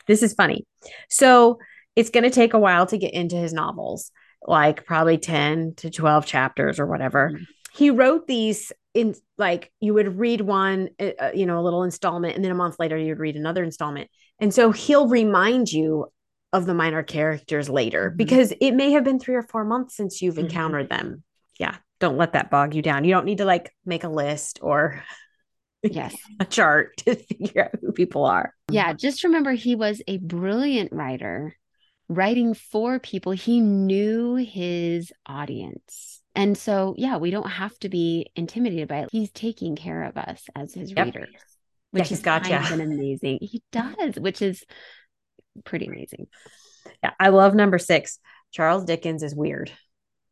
this 0.08 0.24
is 0.24 0.34
funny. 0.34 0.65
So 1.10 1.60
it's 1.96 2.10
going 2.10 2.24
to 2.24 2.30
take 2.30 2.54
a 2.54 2.60
while 2.60 2.86
to 2.88 2.98
get 2.98 3.13
into 3.13 3.36
his 3.36 3.54
novels, 3.54 4.12
like 4.46 4.86
probably 4.86 5.17
10 5.17 5.76
to 5.78 5.89
12 5.89 6.26
chapters 6.26 6.80
or 6.80 6.88
whatever. 6.88 7.32
Mhm. 7.34 7.46
He 7.74 7.89
wrote 7.89 8.28
these 8.28 8.72
in 8.94 9.16
like 9.38 9.72
you 9.80 9.94
would 9.94 10.20
read 10.20 10.42
one, 10.42 10.90
uh, 11.00 11.32
you 11.34 11.46
know, 11.46 11.60
a 11.60 11.64
little 11.64 11.84
installment, 11.84 12.36
and 12.36 12.44
then 12.44 12.52
a 12.52 12.56
month 12.56 12.78
later 12.80 12.98
you'd 12.98 13.20
read 13.20 13.36
another 13.36 13.64
installment. 13.64 14.10
And 14.40 14.54
so 14.54 14.72
he'll 14.72 15.08
remind 15.08 15.72
you 15.72 16.12
of 16.54 16.66
the 16.66 16.74
minor 16.74 17.02
characters 17.04 17.70
later 17.70 18.12
Mhm. 18.12 18.18
because 18.18 18.54
it 18.60 18.72
may 18.72 18.92
have 18.92 19.04
been 19.04 19.20
three 19.20 19.36
or 19.36 19.44
four 19.44 19.64
months 19.64 19.96
since 19.96 20.22
you've 20.22 20.36
Mhm. 20.36 20.46
encountered 20.46 20.90
them. 20.90 21.24
Yeah. 21.60 21.78
Don't 22.00 22.18
let 22.18 22.34
that 22.34 22.50
bog 22.52 22.76
you 22.76 22.82
down. 22.82 23.06
You 23.06 23.14
don't 23.14 23.26
need 23.26 23.38
to 23.38 23.46
like 23.46 23.72
make 23.86 24.04
a 24.04 24.10
list 24.10 24.60
or 24.62 25.02
Yes. 25.84 26.16
a 26.40 26.46
chart 26.46 26.98
to 27.06 27.16
figure 27.16 27.66
out 27.66 27.80
who 27.82 27.92
people 27.94 28.26
are. 28.26 28.54
Yeah. 28.70 28.92
Just 28.94 29.24
remember, 29.24 29.54
he 29.54 29.76
was 29.76 30.02
a 30.08 30.18
brilliant 30.18 30.92
writer, 30.92 31.56
writing 32.10 32.54
for 32.54 33.00
people. 33.00 33.32
He 33.32 33.62
knew 33.62 34.36
his 34.36 35.14
audience. 35.26 36.21
And 36.36 36.58
so, 36.58 36.96
yeah, 36.98 37.17
we 37.17 37.32
don't 37.32 37.50
have 37.50 37.78
to 37.80 37.89
be 37.89 38.32
intimidated 38.36 38.88
by 38.88 39.00
it. 39.00 39.10
He's 39.12 39.32
taking 39.32 39.76
care 39.76 40.04
of 40.04 40.17
us 40.17 40.44
as 40.56 40.74
his 40.74 40.91
Yep. 40.91 41.06
readers, 41.06 41.30
Yeah, 41.34 41.39
which 41.91 42.10
he's 42.10 42.20
is 42.20 42.24
got 42.24 42.44
kind 42.44 42.65
of 42.65 42.80
amazing. 42.80 43.39
He 43.41 43.62
does, 43.72 44.15
which 44.15 44.41
is 44.41 44.63
pretty 45.65 45.88
amazing. 45.88 46.28
Yeah. 47.04 47.12
I 47.20 47.30
love 47.30 47.54
number 47.54 47.78
six. 47.80 48.20
Charles 48.52 48.86
Dickens 48.86 49.24
is 49.24 49.36
weird. 49.36 49.72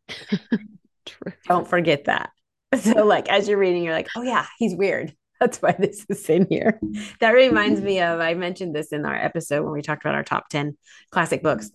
True. 1.06 1.34
Don't 1.48 1.68
forget 1.68 2.06
that. 2.06 2.32
So, 2.80 3.04
like, 3.04 3.30
as 3.30 3.48
you're 3.50 3.58
reading, 3.58 3.84
you're 3.84 3.96
like, 3.96 4.10
oh, 4.16 4.22
yeah, 4.22 4.46
he's 4.60 4.76
weird. 4.76 5.12
That's 5.40 5.58
why 5.60 5.72
this 5.80 6.06
is 6.08 6.30
in 6.30 6.46
here. 6.48 6.80
That 7.20 7.32
reminds 7.32 7.82
me 7.82 8.00
of, 8.00 8.20
I 8.20 8.36
mentioned 8.36 8.76
this 8.76 8.92
in 8.92 9.08
our 9.08 9.16
episode 9.16 9.64
when 9.64 9.74
we 9.74 9.82
talked 9.82 10.04
about 10.04 10.14
our 10.14 10.24
top 10.24 10.50
10 10.50 10.78
classic 11.10 11.42
books 11.42 11.72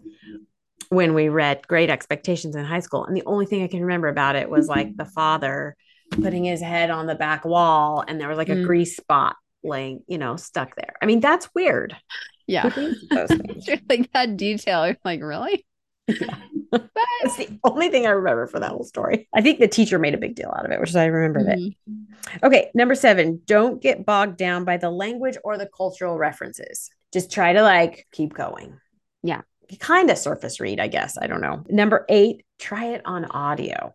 when 0.90 1.14
we 1.14 1.28
read 1.28 1.66
Great 1.66 1.90
Expectations 1.90 2.56
in 2.56 2.64
high 2.64 2.80
school. 2.80 3.04
And 3.04 3.16
the 3.16 3.24
only 3.26 3.46
thing 3.46 3.62
I 3.62 3.68
can 3.68 3.80
remember 3.80 4.08
about 4.08 4.37
it 4.37 4.48
was 4.50 4.68
like 4.68 4.96
the 4.96 5.04
father 5.04 5.76
putting 6.10 6.44
his 6.44 6.60
head 6.60 6.90
on 6.90 7.06
the 7.06 7.14
back 7.14 7.44
wall 7.44 8.04
and 8.06 8.20
there 8.20 8.28
was 8.28 8.37
like 8.38 8.50
a 8.50 8.56
Mm. 8.56 8.66
grease 8.66 8.96
spot 8.96 9.37
laying, 9.62 10.02
you 10.06 10.18
know, 10.18 10.37
stuck 10.37 10.76
there. 10.76 10.94
I 11.02 11.06
mean, 11.06 11.20
that's 11.20 11.48
weird. 11.54 11.96
Yeah. 12.46 12.68
Who 12.68 12.94
thinks 12.94 13.66
those 13.66 13.78
like 13.88 14.12
that 14.12 14.37
detail. 14.37 14.87
You're 14.87 14.98
like, 15.04 15.22
really? 15.22 15.64
Yeah. 16.06 16.37
That's 16.70 17.37
the 17.37 17.58
only 17.64 17.88
thing 17.88 18.04
I 18.06 18.10
remember 18.10 18.46
for 18.46 18.60
that 18.60 18.70
whole 18.72 18.84
story. 18.84 19.28
I 19.34 19.40
think 19.40 19.58
the 19.60 19.68
teacher 19.68 19.98
made 19.98 20.12
a 20.12 20.18
big 20.18 20.34
deal 20.34 20.52
out 20.54 20.66
of 20.66 20.72
it, 20.72 20.80
which 20.80 20.90
is 20.90 20.96
I 20.96 21.06
remember 21.06 21.48
it. 21.50 21.58
Mhm. 21.58 21.74
Okay, 22.42 22.70
number 22.74 22.94
seven, 22.94 23.40
don't 23.46 23.80
get 23.80 24.04
bogged 24.04 24.37
down 24.37 24.64
by 24.64 24.76
the 24.76 24.90
language 24.90 25.38
or 25.44 25.56
the 25.56 25.68
cultural 25.74 26.18
references. 26.18 26.90
Just 27.12 27.30
try 27.32 27.52
to 27.54 27.62
like 27.62 28.06
keep 28.12 28.34
going. 28.34 28.78
Yeah. 29.22 29.42
Kind 29.80 30.10
of 30.10 30.18
surface 30.18 30.60
read, 30.60 30.80
I 30.80 30.88
guess. 30.88 31.16
I 31.20 31.26
don't 31.26 31.40
know. 31.40 31.64
Number 31.68 32.04
eight, 32.08 32.44
try 32.58 32.87
it 32.87 33.02
on 33.04 33.24
audio. 33.26 33.94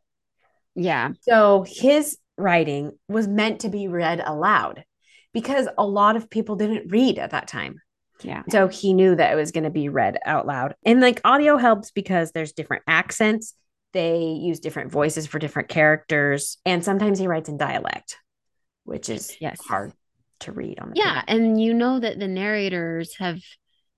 Yeah. 0.76 1.12
So 1.22 1.66
his 1.68 2.18
writing 2.38 2.92
was 3.08 3.28
meant 3.28 3.62
to 3.62 3.70
be 3.70 3.88
read 3.88 4.22
aloud 4.26 4.84
because 5.34 5.68
a 5.78 5.86
lot 5.86 6.16
of 6.16 6.30
people 6.30 6.56
didn't 6.56 6.92
read 6.92 7.20
at 7.20 7.32
that 7.32 7.48
time. 7.48 7.82
Yeah. 8.22 8.44
So 8.50 8.68
he 8.68 8.94
knew 8.94 9.16
that 9.16 9.32
it 9.32 9.36
was 9.36 9.52
going 9.52 9.64
to 9.64 9.70
be 9.70 9.90
read 9.90 10.18
out 10.26 10.46
loud. 10.46 10.76
And 10.84 11.00
like 11.02 11.22
audio 11.24 11.58
helps 11.58 11.92
because 11.92 12.32
there's 12.32 12.52
different 12.54 12.84
accents. 12.88 13.54
They 13.94 14.20
use 14.22 14.60
different 14.60 14.92
voices 14.92 15.26
for 15.28 15.40
different 15.40 15.70
characters. 15.70 16.58
And 16.66 16.84
sometimes 16.84 17.20
he 17.20 17.28
writes 17.28 17.50
in 17.50 17.58
dialect, 17.58 18.18
which 18.84 19.10
is 19.10 19.36
Yes. 19.40 19.60
hard 19.62 19.94
to 20.42 20.52
read 20.52 20.80
on 20.80 20.90
the 20.90 20.96
Yeah. 20.98 21.22
page. 21.22 21.24
And 21.28 21.62
you 21.62 21.74
know 21.74 22.00
that 22.00 22.20
the 22.20 22.28
narrators 22.28 23.16
have 23.18 23.40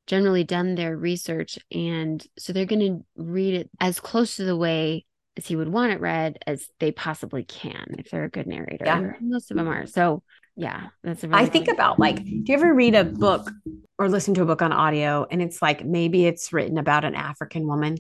generally 0.08 0.44
done 0.44 0.76
their 0.76 0.96
research. 0.96 1.58
And 1.72 2.26
so 2.38 2.54
they're 2.54 2.66
going 2.66 2.80
to 2.82 3.06
read 3.16 3.54
it 3.54 3.70
as 3.80 4.00
close 4.00 4.36
to 4.38 4.44
the 4.44 4.58
way 4.58 5.06
as 5.38 5.48
he 5.48 5.56
would 5.56 5.70
want 5.70 5.94
it 5.94 6.02
read 6.02 6.40
as 6.46 6.68
they 6.80 6.92
possibly 6.92 7.44
can 7.44 7.96
if 7.98 8.10
they're 8.10 8.26
a 8.26 8.30
good 8.30 8.48
narrator. 8.48 8.86
Yeah. 8.86 9.14
Most 9.22 9.52
of 9.52 9.58
them 9.58 9.68
are. 9.68 9.86
So, 9.86 10.24
yeah, 10.56 10.88
that's 11.04 11.24
a 11.24 11.28
really 11.28 11.44
I 11.44 11.46
think 11.46 11.70
about 11.70 12.00
like, 12.00 12.24
do 12.24 12.44
you 12.46 12.54
ever 12.54 12.74
read 12.74 12.96
a 12.96 13.06
book 13.06 13.50
or 13.98 14.10
listen 14.10 14.34
to 14.34 14.42
a 14.42 14.46
book 14.46 14.62
on 14.62 14.74
audio 14.74 15.26
and 15.32 15.42
it's 15.42 15.62
like 15.62 15.86
maybe 15.86 16.26
it's 16.26 16.52
written 16.52 16.78
about 16.78 17.06
an 17.06 17.16
African 17.16 17.66
woman 17.66 17.98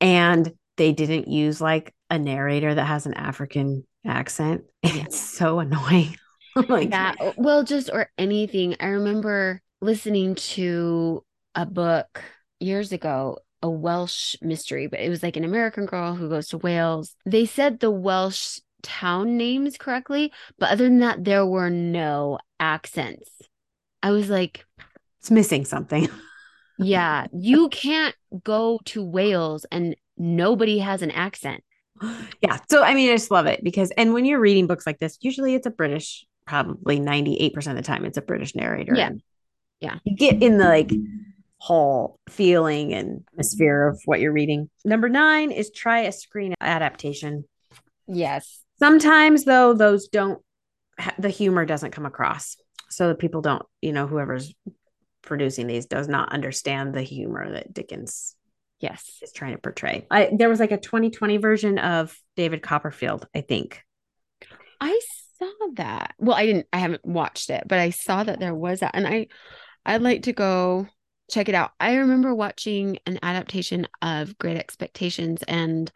and 0.00 0.52
they 0.76 0.92
didn't 0.92 1.28
use 1.28 1.60
like 1.60 1.94
a 2.10 2.18
narrator 2.18 2.74
that 2.74 2.84
has 2.84 3.06
an 3.06 3.14
African 3.14 3.86
accent. 4.04 4.64
And 4.82 4.96
it's 4.98 5.18
so 5.18 5.60
annoying. 5.60 6.16
like 6.68 6.90
that 6.90 7.16
well 7.36 7.64
just 7.64 7.90
or 7.92 8.08
anything 8.16 8.76
i 8.78 8.86
remember 8.86 9.60
listening 9.80 10.36
to 10.36 11.24
a 11.54 11.66
book 11.66 12.22
years 12.60 12.92
ago 12.92 13.38
a 13.62 13.70
welsh 13.70 14.36
mystery 14.42 14.86
but 14.86 15.00
it 15.00 15.08
was 15.08 15.22
like 15.22 15.36
an 15.36 15.44
american 15.44 15.86
girl 15.86 16.14
who 16.14 16.28
goes 16.28 16.48
to 16.48 16.58
wales 16.58 17.16
they 17.24 17.46
said 17.46 17.80
the 17.80 17.90
welsh 17.90 18.58
town 18.82 19.36
names 19.36 19.78
correctly 19.78 20.32
but 20.58 20.70
other 20.70 20.84
than 20.84 20.98
that 20.98 21.24
there 21.24 21.46
were 21.46 21.70
no 21.70 22.38
accents 22.60 23.30
i 24.02 24.10
was 24.10 24.28
like 24.28 24.64
it's 25.20 25.30
missing 25.30 25.64
something. 25.64 26.08
yeah 26.78 27.26
you 27.32 27.68
can't 27.70 28.14
go 28.42 28.78
to 28.84 29.02
wales 29.02 29.64
and 29.72 29.96
nobody 30.18 30.78
has 30.78 31.00
an 31.00 31.10
accent 31.10 31.62
yeah. 32.40 32.58
So 32.68 32.82
I 32.82 32.94
mean, 32.94 33.10
I 33.10 33.14
just 33.14 33.30
love 33.30 33.46
it 33.46 33.62
because 33.62 33.90
and 33.92 34.12
when 34.12 34.24
you're 34.24 34.40
reading 34.40 34.66
books 34.66 34.86
like 34.86 34.98
this, 34.98 35.18
usually 35.20 35.54
it's 35.54 35.66
a 35.66 35.70
British, 35.70 36.26
probably 36.46 36.98
98% 36.98 37.66
of 37.68 37.76
the 37.76 37.82
time 37.82 38.04
it's 38.04 38.18
a 38.18 38.22
British 38.22 38.54
narrator. 38.54 38.94
Yeah. 38.94 39.10
Yeah. 39.80 39.98
You 40.04 40.16
get 40.16 40.42
in 40.42 40.58
the 40.58 40.64
like 40.64 40.90
whole 41.64 42.18
feeling 42.28 42.92
and 42.92 43.24
atmosphere 43.32 43.88
of 43.88 43.98
what 44.04 44.20
you're 44.20 44.32
reading. 44.32 44.68
Number 44.84 45.08
nine 45.08 45.50
is 45.50 45.70
try 45.70 46.00
a 46.00 46.12
screen 46.12 46.54
adaptation. 46.60 47.44
yes 48.06 48.64
Sometimes 48.78 49.44
though, 49.44 49.74
those 49.74 50.08
don't 50.08 50.42
the 51.18 51.30
humor 51.30 51.64
doesn't 51.64 51.92
come 51.92 52.06
across. 52.06 52.56
So 52.90 53.08
that 53.08 53.18
people 53.18 53.40
don't, 53.40 53.64
you 53.80 53.92
know, 53.92 54.06
whoever's 54.06 54.54
producing 55.22 55.66
these 55.66 55.86
does 55.86 56.06
not 56.06 56.32
understand 56.32 56.94
the 56.94 57.02
humor 57.02 57.50
that 57.52 57.72
Dickens 57.72 58.36
yes 58.80 59.18
is 59.22 59.32
trying 59.32 59.52
to 59.52 59.60
portray. 59.60 60.06
I 60.10 60.30
there 60.36 60.48
was 60.48 60.60
like 60.60 60.72
a 60.72 60.78
2020 60.78 61.38
version 61.38 61.78
of 61.78 62.16
David 62.36 62.62
Copperfield, 62.62 63.26
I 63.34 63.40
think. 63.40 63.82
I 64.80 65.00
saw 65.38 65.50
that. 65.74 66.14
Well, 66.18 66.36
I 66.36 66.46
didn't 66.46 66.66
I 66.72 66.78
haven't 66.78 67.04
watched 67.04 67.50
it, 67.50 67.64
but 67.66 67.78
I 67.78 67.90
saw 67.90 68.22
that 68.22 68.38
there 68.38 68.54
was 68.54 68.80
that 68.80 68.92
and 68.94 69.06
I 69.06 69.28
I'd 69.86 70.02
like 70.02 70.24
to 70.24 70.32
go 70.32 70.86
check 71.30 71.48
it 71.48 71.54
out. 71.54 71.72
I 71.80 71.96
remember 71.96 72.34
watching 72.34 72.98
an 73.06 73.18
adaptation 73.22 73.86
of 74.02 74.38
Great 74.38 74.56
Expectations 74.56 75.42
and 75.48 75.90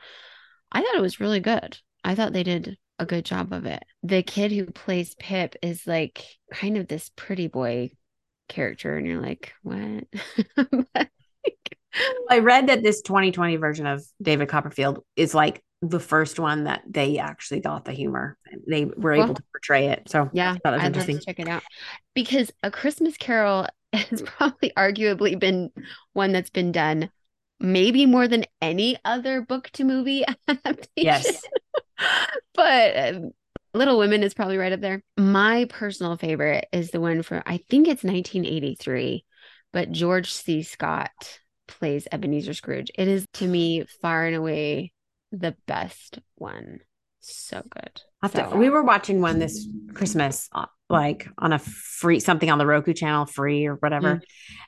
I 0.72 0.82
thought 0.82 0.96
it 0.96 1.02
was 1.02 1.20
really 1.20 1.40
good. 1.40 1.78
I 2.04 2.14
thought 2.14 2.32
they 2.32 2.42
did 2.42 2.78
a 2.98 3.06
good 3.06 3.24
job 3.24 3.52
of 3.52 3.66
it. 3.66 3.82
The 4.02 4.22
kid 4.22 4.52
who 4.52 4.66
plays 4.66 5.14
Pip 5.18 5.56
is 5.62 5.86
like 5.86 6.24
kind 6.52 6.76
of 6.76 6.88
this 6.88 7.10
pretty 7.16 7.46
boy 7.48 7.90
character 8.48 8.96
and 8.96 9.06
you're 9.06 9.20
like, 9.20 9.52
"What?" 9.62 10.04
I 12.30 12.40
read 12.40 12.68
that 12.68 12.82
this 12.82 13.02
2020 13.02 13.56
version 13.56 13.86
of 13.86 14.04
David 14.20 14.48
Copperfield 14.48 15.04
is 15.16 15.34
like 15.34 15.62
the 15.80 16.00
first 16.00 16.38
one 16.38 16.64
that 16.64 16.82
they 16.88 17.18
actually 17.18 17.60
got 17.60 17.84
the 17.84 17.92
humor. 17.92 18.36
They 18.66 18.84
were 18.84 19.12
able 19.12 19.34
to 19.34 19.42
portray 19.52 19.88
it. 19.88 20.08
So 20.08 20.28
Yeah, 20.32 20.52
I 20.52 20.58
thought 20.58 20.74
it 20.74 20.76
was 20.76 20.82
I'd 20.82 20.86
interesting. 20.88 21.20
check 21.20 21.38
it 21.38 21.48
out 21.48 21.62
because 22.14 22.50
A 22.62 22.70
Christmas 22.70 23.16
Carol 23.16 23.66
has 24.10 24.22
probably 24.22 24.72
arguably 24.76 25.38
been 25.38 25.70
one 26.12 26.32
that's 26.32 26.50
been 26.50 26.72
done 26.72 27.10
maybe 27.60 28.06
more 28.06 28.28
than 28.28 28.44
any 28.60 28.96
other 29.04 29.42
book 29.42 29.70
to 29.70 29.84
movie 29.84 30.24
adaptation. 30.48 30.84
Yes. 30.96 31.42
but 32.54 32.96
um, 32.96 33.30
Little 33.74 33.98
Women 33.98 34.22
is 34.22 34.34
probably 34.34 34.56
right 34.56 34.72
up 34.72 34.80
there. 34.80 35.02
My 35.16 35.66
personal 35.68 36.16
favorite 36.16 36.66
is 36.72 36.90
the 36.90 37.00
one 37.00 37.22
from 37.22 37.42
I 37.46 37.58
think 37.68 37.88
it's 37.88 38.04
1983, 38.04 39.24
but 39.72 39.92
George 39.92 40.32
C. 40.32 40.62
Scott 40.62 41.40
plays 41.66 42.08
Ebenezer 42.10 42.54
Scrooge. 42.54 42.90
It 42.96 43.08
is 43.08 43.26
to 43.34 43.46
me 43.46 43.84
far 44.00 44.26
and 44.26 44.36
away 44.36 44.92
the 45.32 45.56
best 45.66 46.18
one. 46.36 46.80
So 47.20 47.62
good. 47.68 48.02
To- 48.22 48.30
So- 48.50 48.56
we 48.56 48.68
were 48.68 48.82
watching 48.82 49.20
one 49.20 49.38
this 49.38 49.68
Christmas, 49.94 50.48
uh, 50.52 50.66
like 50.90 51.28
on 51.38 51.52
a 51.52 51.58
free 51.58 52.18
something 52.20 52.50
on 52.50 52.58
the 52.58 52.66
Roku 52.66 52.92
channel, 52.92 53.26
free 53.26 53.66
or 53.66 53.74
whatever, 53.76 54.16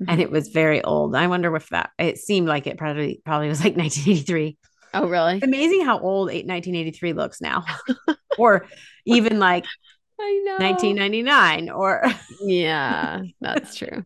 Mhm. 0.01 0.07
and 0.09 0.21
it 0.21 0.31
was 0.31 0.49
very 0.49 0.83
old. 0.85 1.17
I 1.17 1.27
wonder 1.27 1.55
if 1.57 1.69
that 1.71 1.91
it 1.99 2.19
seemed 2.19 2.47
like 2.47 2.67
it 2.67 2.77
probably 2.79 3.21
probably 3.25 3.49
was 3.49 3.63
like 3.65 3.77
1983. 3.77 4.57
Oh, 4.93 5.07
really? 5.09 5.37
It's 5.37 5.45
amazing 5.47 5.85
how 5.85 5.99
old 6.01 6.29
1983 6.29 7.13
looks 7.13 7.41
now, 7.41 7.65
or 8.39 8.67
even 9.05 9.39
like 9.39 9.65
I 10.21 10.43
know. 10.45 10.65
1999, 10.65 11.71
or 11.71 12.05
Yeah, 12.43 13.23
that's 13.41 13.75
true. 13.75 14.05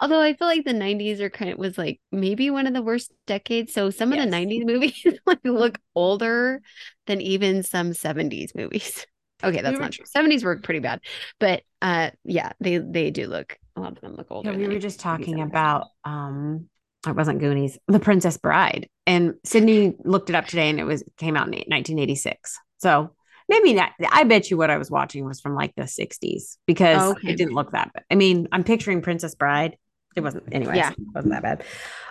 Although 0.00 0.20
I 0.20 0.34
feel 0.34 0.48
like 0.48 0.64
the 0.64 0.72
90s 0.72 1.20
are 1.20 1.30
kind 1.30 1.50
of 1.50 1.58
was 1.58 1.78
like 1.78 2.00
maybe 2.12 2.50
one 2.50 2.66
of 2.66 2.74
the 2.74 2.82
worst 2.82 3.12
decades. 3.26 3.72
So 3.72 3.90
some 3.90 4.12
of 4.12 4.18
the 4.18 4.26
90s 4.26 4.64
movies 4.66 5.02
like 5.26 5.40
look 5.44 5.78
older 5.94 6.60
than 7.06 7.20
even 7.20 7.62
some 7.62 7.92
70s 7.92 8.54
movies. 8.54 9.06
Okay, 9.44 9.60
that's 9.60 9.76
were- 9.76 9.82
not 9.82 9.92
true. 9.92 10.04
70s 10.16 10.44
were 10.44 10.58
pretty 10.60 10.80
bad. 10.80 11.00
But 11.38 11.62
uh 11.82 12.10
yeah, 12.24 12.52
they 12.60 12.78
they 12.78 13.10
do 13.10 13.26
look 13.26 13.58
a 13.76 13.80
lot 13.80 13.92
of 13.92 14.00
them 14.00 14.14
look 14.14 14.28
older. 14.30 14.50
Yeah, 14.52 14.56
we 14.58 14.68
were 14.68 14.78
just 14.78 15.00
talking 15.00 15.36
some 15.36 15.40
of 15.42 15.46
us. 15.48 15.50
about 15.50 15.86
um 16.04 16.68
it 17.06 17.14
wasn't 17.14 17.38
Goonies, 17.38 17.78
The 17.86 18.00
Princess 18.00 18.36
Bride. 18.36 18.88
And 19.06 19.34
Sydney 19.44 19.94
looked 20.04 20.28
it 20.28 20.34
up 20.34 20.46
today 20.46 20.68
and 20.70 20.80
it 20.80 20.84
was 20.84 21.04
came 21.18 21.36
out 21.36 21.46
in 21.46 21.52
1986. 21.52 22.58
So 22.78 23.10
maybe 23.48 23.74
not 23.74 23.92
I 24.10 24.24
bet 24.24 24.50
you 24.50 24.56
what 24.56 24.70
I 24.70 24.78
was 24.78 24.90
watching 24.90 25.24
was 25.24 25.40
from 25.40 25.54
like 25.54 25.74
the 25.76 25.82
60s 25.84 26.56
because 26.66 27.00
Oh, 27.02 27.10
okay. 27.12 27.30
it 27.30 27.36
didn't 27.36 27.54
look 27.54 27.72
that 27.72 27.92
bad. 27.92 28.04
I 28.10 28.14
mean, 28.14 28.48
I'm 28.52 28.64
picturing 28.64 29.02
Princess 29.02 29.34
Bride. 29.34 29.76
It 30.16 30.22
wasn't 30.22 30.44
anyway, 30.52 30.76
Yeah. 30.76 30.90
it 30.92 30.96
wasn't 31.14 31.34
that 31.34 31.42
bad. 31.42 31.64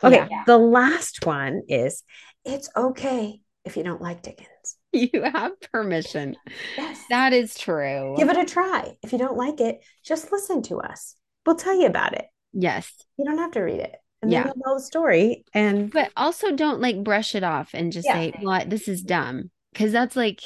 Okay, 0.03 0.27
Yeah. 0.29 0.43
the 0.45 0.57
last 0.57 1.25
one 1.25 1.61
is 1.67 2.03
it's 2.45 2.69
okay 2.75 3.41
if 3.63 3.75
you 3.77 3.83
don't 3.83 4.01
like 4.01 4.21
Dickens. 4.21 4.49
You 4.91 5.23
have 5.23 5.59
permission. 5.73 6.37
Yes. 6.77 7.03
That 7.09 7.33
is 7.33 7.57
true. 7.57 8.13
Give 8.17 8.29
it 8.29 8.37
a 8.37 8.45
try. 8.45 8.95
If 9.03 9.11
you 9.11 9.17
don't 9.17 9.35
like 9.35 9.59
it, 9.59 9.83
just 10.05 10.31
listen 10.31 10.61
to 10.63 10.77
us. 10.77 11.15
We'll 11.45 11.57
tell 11.57 11.77
you 11.77 11.87
about 11.87 12.13
it. 12.13 12.25
yes. 12.53 12.89
You 13.17 13.25
don't 13.25 13.39
have 13.39 13.51
to 13.51 13.61
read 13.61 13.81
it. 13.81 13.95
And 14.21 14.31
Yeah. 14.31 14.43
know 14.55 14.75
the 14.75 14.79
story. 14.81 15.43
And 15.53 15.91
But 15.91 16.11
also 16.15 16.55
don't 16.55 16.79
like 16.79 17.03
brush 17.03 17.35
it 17.35 17.43
off 17.43 17.71
and 17.73 17.91
just 17.91 18.07
Yeah. 18.07 18.13
say, 18.13 18.33
"What? 18.39 18.69
This 18.69 18.87
is 18.87 19.01
dumb." 19.03 19.51
Because 19.73 19.91
that's 19.91 20.15
like 20.15 20.39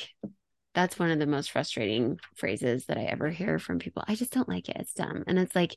that's 0.76 1.00
one 1.00 1.12
of 1.12 1.20
the 1.20 1.26
most 1.26 1.52
frustrating 1.52 2.20
phrases 2.36 2.86
that 2.86 2.98
I 2.98 3.04
ever 3.04 3.30
hear 3.30 3.60
from 3.60 3.80
people. 3.80 4.04
I 4.08 4.16
just 4.16 4.32
don't 4.32 4.48
like 4.50 4.70
it. 4.70 4.78
It's 4.80 4.94
dumb. 4.94 5.24
And 5.28 5.40
it's 5.40 5.56
like, 5.56 5.76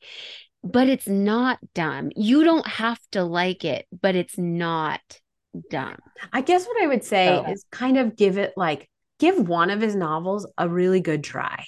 but 0.63 0.89
it's 0.89 1.09
not 1.09 1.59
dumb. 1.75 2.11
You 2.15 2.45
don't 2.45 2.67
have 2.67 3.01
to 3.13 3.25
like 3.25 3.65
it, 3.65 3.87
but 4.01 4.15
it's 4.15 4.37
not 4.39 5.01
dumb. 5.71 5.97
I 6.33 6.41
guess 6.43 6.67
what 6.67 6.83
I 6.83 6.87
would 6.87 7.05
say 7.05 7.27
So- 7.45 7.51
is 7.51 7.65
kind 7.71 7.99
of 7.99 8.17
give 8.17 8.39
it 8.39 8.53
like 8.57 8.89
give 9.19 9.49
one 9.49 9.71
of 9.71 9.81
his 9.81 9.95
novels 9.95 10.47
a 10.59 10.69
really 10.69 11.01
good 11.01 11.23
try. 11.25 11.65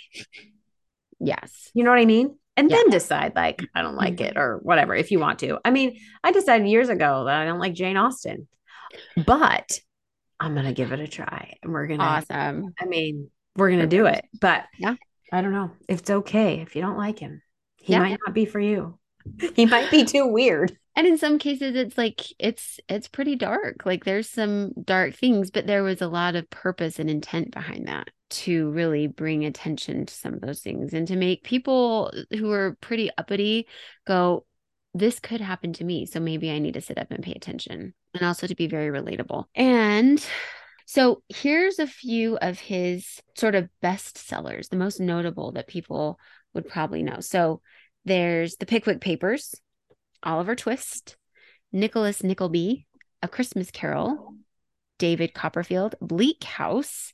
Yes. 1.21 1.71
You 1.75 1.85
know 1.85 1.91
what 1.91 2.01
I 2.01 2.05
mean? 2.05 2.37
And 2.57 2.71
Yeah. 2.71 2.77
Mm-hmm. 2.77 2.91
then 2.91 2.99
decide 2.99 3.33
like 3.35 3.63
I 3.75 3.83
don't 3.83 3.97
like 3.97 4.21
it 4.21 4.37
or 4.37 4.59
whatever 4.63 4.95
if 4.95 5.11
you 5.11 5.19
want 5.19 5.39
to. 5.41 5.59
I 5.65 5.71
mean, 5.71 5.99
I 6.23 6.33
decided 6.33 6.69
years 6.69 6.89
ago 6.89 7.25
that 7.25 7.41
I 7.41 7.45
don't 7.45 7.59
like 7.59 7.75
Jane 7.75 7.97
Austen. 7.97 8.49
But 9.27 9.81
I'm 10.41 10.55
going 10.55 10.67
to 10.67 10.73
give 10.73 10.93
it 10.93 11.01
a 11.01 11.07
try 11.07 11.55
and 11.63 11.73
we're 11.73 11.87
going 11.87 12.01
to 12.01 12.07
Awesome. 12.07 12.75
I 12.81 12.87
mean, 12.87 13.31
we're 13.57 13.71
going 13.71 13.83
to 13.83 13.87
do 13.87 14.07
it. 14.07 14.25
But 14.41 14.65
Yeah. 14.79 14.97
I 15.33 15.41
don't 15.41 15.53
know. 15.53 15.71
It's 15.89 16.11
okay 16.11 16.61
if 16.61 16.77
you 16.77 16.83
don't 16.83 16.99
like 16.99 17.19
him. 17.19 17.43
He 17.77 17.93
Yeah. 17.93 18.01
might 18.01 18.19
not 18.25 18.35
be 18.35 18.45
for 18.45 18.61
you. 18.61 18.99
He 19.57 19.67
might 19.67 19.91
be 19.91 20.05
too 20.05 20.27
weird. 20.27 20.77
And 20.97 21.07
in 21.07 21.19
some 21.19 21.39
cases 21.39 21.75
it's 21.75 21.99
like 21.99 22.21
it's 22.39 22.79
it's 22.89 23.09
pretty 23.09 23.35
dark. 23.37 23.85
Like 23.85 24.05
there's 24.05 24.29
some 24.29 24.73
dark 24.85 25.15
things, 25.15 25.51
but 25.51 25.67
there 25.67 25.83
was 25.83 26.01
a 26.03 26.09
lot 26.09 26.37
of 26.37 26.49
purpose 26.51 26.99
and 26.99 27.11
intent 27.11 27.53
behind 27.53 27.89
that 27.89 28.11
to 28.31 28.71
really 28.71 29.07
bring 29.07 29.45
attention 29.45 30.07
to 30.07 30.15
some 30.15 30.35
of 30.35 30.41
those 30.41 30.61
things 30.61 30.93
and 30.93 31.09
to 31.09 31.17
make 31.17 31.43
people 31.43 32.13
who 32.31 32.51
are 32.53 32.77
pretty 32.81 33.11
uppity 33.19 33.67
go 34.07 34.45
this 34.95 35.19
could 35.19 35.41
happen 35.41 35.73
to 35.75 35.85
me, 35.85 36.07
so 36.07 36.21
maybe 36.21 36.51
I 36.51 36.61
need 36.61 36.75
to 36.75 36.81
sit 36.81 36.99
up 36.99 37.11
and 37.11 37.23
pay 37.23 37.33
attention. 37.33 37.93
And 38.15 38.25
also 38.25 38.47
to 38.47 38.55
be 38.55 38.69
very 38.69 38.97
relatable. 38.97 39.45
And 39.55 40.25
so 40.87 41.23
here's 41.29 41.81
a 41.81 41.87
few 41.87 42.37
of 42.39 42.61
his 42.61 43.21
sort 43.37 43.57
of 43.57 43.69
best 43.83 44.17
sellers, 44.19 44.69
the 44.69 44.77
most 44.77 45.01
notable 45.01 45.53
that 45.53 45.67
people 45.67 46.19
would 46.55 46.69
probably 46.69 47.03
know. 47.03 47.19
So 47.21 47.61
there's 48.05 48.57
the 48.57 48.67
Pickwick 48.67 49.01
Papers, 49.01 49.55
Oliver 50.23 50.55
Twist, 50.55 51.17
Nicholas 51.73 52.23
Nickleby, 52.23 52.87
A 53.23 53.29
Christmas 53.29 53.73
Carol, 53.73 54.35
David 54.99 55.35
Copperfield, 55.35 55.97
Bleak 56.01 56.45
House, 56.45 57.13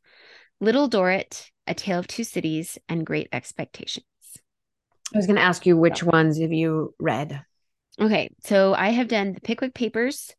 Little 0.61 0.89
Dorrit, 0.89 1.51
A 1.67 1.75
Tale 1.75 2.01
of 2.01 2.07
Two 2.07 2.25
Cities, 2.25 2.77
and 2.91 3.07
Great 3.07 3.29
Expectations. 3.33 4.05
I 5.15 5.17
was 5.17 5.27
going 5.27 5.37
to 5.37 5.43
ask 5.43 5.65
you 5.65 5.77
which 5.77 6.03
ones 6.03 6.39
have 6.39 6.53
you 6.53 6.95
read? 6.99 7.43
Okay, 8.01 8.31
so 8.45 8.75
I 8.75 8.91
have 8.91 9.09
done 9.09 9.35
the 9.35 9.41
Pickwick 9.41 9.75
Papers, 9.75 10.35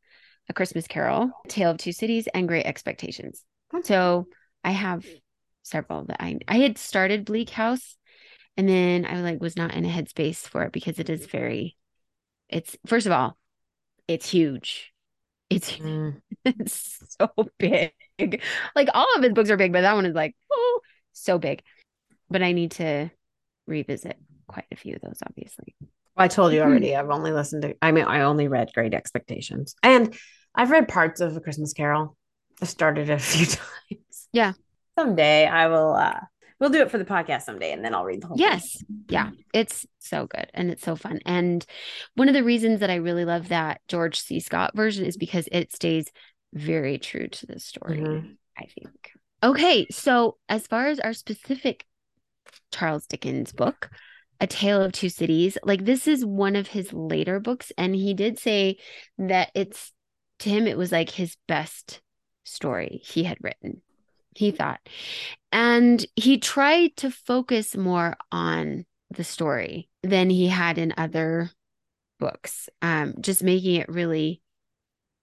A 0.50 0.54
Christmas 0.54 0.88
Carol, 0.88 1.32
Tale 1.48 1.72
of 1.72 1.78
Two 1.78 1.92
Cities, 1.92 2.28
and 2.34 2.48
Great 2.48 2.66
Expectations. 2.66 3.44
So 3.84 4.28
I 4.64 4.72
have 4.72 5.06
several 5.64 6.06
that 6.06 6.18
I 6.20 6.40
I 6.48 6.58
had 6.58 6.78
started 6.78 7.26
Bleak 7.26 7.52
House, 7.52 7.98
and 8.58 8.68
then 8.68 9.06
I 9.06 9.22
like 9.22 9.40
was 9.40 9.56
not 9.56 9.74
in 9.76 9.86
a 9.86 9.90
headspace 9.90 10.48
for 10.48 10.64
it 10.64 10.72
because 10.72 10.98
it 11.00 11.10
is 11.10 11.28
very. 11.28 11.78
It's 12.50 12.76
first 12.88 13.06
of 13.06 13.12
all, 13.12 13.38
it's 14.08 14.30
huge. 14.30 14.92
It's 15.50 15.72
Mm. 15.72 16.22
it's 16.46 17.00
so 17.20 17.30
big. 17.60 17.94
big. 18.18 18.42
Like 18.76 18.90
all 18.94 19.08
of 19.16 19.24
his 19.24 19.34
books 19.34 19.50
are 19.52 19.58
big, 19.58 19.72
but 19.72 19.82
that 19.82 19.94
one 19.94 20.06
is 20.06 20.16
like, 20.16 20.36
oh, 20.52 20.80
so 21.14 21.38
big. 21.38 21.62
But 22.30 22.42
I 22.42 22.54
need 22.54 22.72
to 22.72 23.12
revisit 23.68 24.18
quite 24.48 24.66
a 24.72 24.76
few 24.76 24.96
of 24.96 25.02
those, 25.02 25.20
obviously. 25.26 25.76
I 26.18 26.28
told 26.28 26.54
you 26.54 26.62
already. 26.62 26.96
I've 26.96 27.10
only 27.10 27.32
listened 27.32 27.62
to. 27.64 27.76
I 27.82 27.92
mean, 27.92 28.06
I 28.06 28.22
only 28.22 28.48
read 28.48 28.72
Great 28.74 28.94
Expectations, 28.94 29.76
and 29.84 30.14
I've 30.54 30.72
read 30.72 30.88
parts 30.88 31.22
of 31.22 31.36
A 31.36 31.42
Christmas 31.42 31.74
Carol. 31.74 32.16
I 32.62 32.66
started 32.66 33.10
it 33.10 33.14
a 33.14 33.20
few 33.20 33.46
times. 33.46 34.28
Yeah. 34.34 34.54
Someday 34.98 35.48
I 35.48 35.68
will. 35.68 35.94
uh 35.94 36.20
We'll 36.60 36.70
do 36.70 36.82
it 36.84 36.92
for 36.92 37.00
the 37.00 37.06
podcast 37.06 37.42
someday, 37.42 37.72
and 37.72 37.84
then 37.84 37.96
I'll 37.96 38.06
read 38.06 38.22
the 38.22 38.28
whole. 38.28 38.38
Yes. 38.40 38.74
thing. 38.78 39.06
Yeah. 39.10 39.32
It's 39.52 39.88
so 39.98 40.28
good 40.28 40.46
and 40.54 40.70
it's 40.70 40.84
so 40.84 40.96
fun. 40.96 41.20
And 41.26 41.66
one 42.14 42.28
of 42.28 42.36
the 42.36 42.44
reasons 42.44 42.82
that 42.82 42.92
I 42.92 42.98
really 42.98 43.26
love 43.26 43.48
that 43.48 43.82
George 43.88 44.20
C. 44.20 44.40
Scott 44.40 44.76
version 44.76 45.04
is 45.08 45.18
because 45.18 45.50
it 45.52 45.74
stays 45.74 46.12
very 46.54 47.00
true 47.00 47.28
to 47.30 47.46
the 47.48 47.60
story, 47.60 48.02
Mhm. 48.02 48.36
I 48.60 48.66
think. 48.66 48.92
Okay. 49.42 49.88
So, 49.90 50.38
as 50.50 50.68
far 50.68 50.86
as 50.86 51.00
our 51.00 51.14
specific 51.14 51.84
Charles 52.72 53.08
Dickens 53.08 53.52
book, 53.54 53.90
A 54.42 54.48
Tale 54.48 54.82
of 54.82 54.92
Two 54.92 55.10
Cities, 55.10 55.58
like 55.64 55.86
this 55.86 56.08
is 56.08 56.26
one 56.26 56.56
of 56.56 56.68
his 56.68 56.92
later 56.92 57.40
books. 57.40 57.72
And 57.78 57.96
he 57.96 58.14
did 58.14 58.40
say 58.40 58.78
that 59.18 59.52
it's 59.56 59.94
to 60.40 60.50
him, 60.50 60.68
it 60.68 60.78
was 60.78 60.92
like 60.92 61.12
his 61.12 61.38
best 61.48 62.02
story 62.44 63.00
he 63.04 63.24
had 63.24 63.38
written, 63.42 63.82
he 64.36 64.52
thought. 64.52 64.80
And 65.52 66.04
he 66.16 66.40
tried 66.40 66.98
to 66.98 67.12
focus 67.12 67.78
more 67.78 68.18
on 68.32 68.86
the 69.12 69.24
story 69.24 69.90
than 70.02 70.30
he 70.30 70.48
had 70.48 70.78
in 70.78 70.94
other 70.98 71.52
books, 72.20 72.70
um, 72.82 73.14
just 73.22 73.44
making 73.44 73.76
it 73.76 73.90
really 73.90 74.42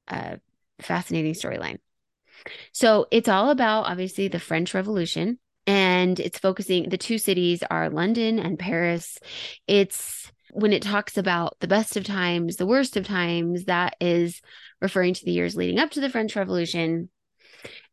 a 0.07 0.39
fascinating 0.81 1.35
storyline. 1.35 1.79
So 2.73 3.07
it's 3.11 3.29
all 3.29 3.51
about 3.51 3.87
obviously 3.87 4.29
the 4.29 4.39
French 4.39 4.75
Revolution, 4.75 5.39
and 5.69 6.19
it's 6.19 6.39
focusing 6.39 6.89
the 6.89 6.97
two 6.97 7.19
cities 7.19 7.63
are 7.71 7.91
London 7.91 8.39
and 8.39 8.59
Paris. 8.59 9.19
It's 9.67 10.33
when 10.53 10.73
it 10.73 10.83
talks 10.83 11.19
about 11.19 11.59
the 11.61 11.69
best 11.69 11.95
of 11.99 12.05
times, 12.05 12.57
the 12.57 12.67
worst 12.67 12.97
of 12.97 13.07
times, 13.07 13.67
that 13.67 13.95
is 14.01 14.41
referring 14.81 15.13
to 15.13 15.25
the 15.27 15.31
years 15.31 15.57
leading 15.57 15.79
up 15.79 15.91
to 15.91 16.01
the 16.01 16.09
French 16.09 16.35
Revolution. 16.35 17.11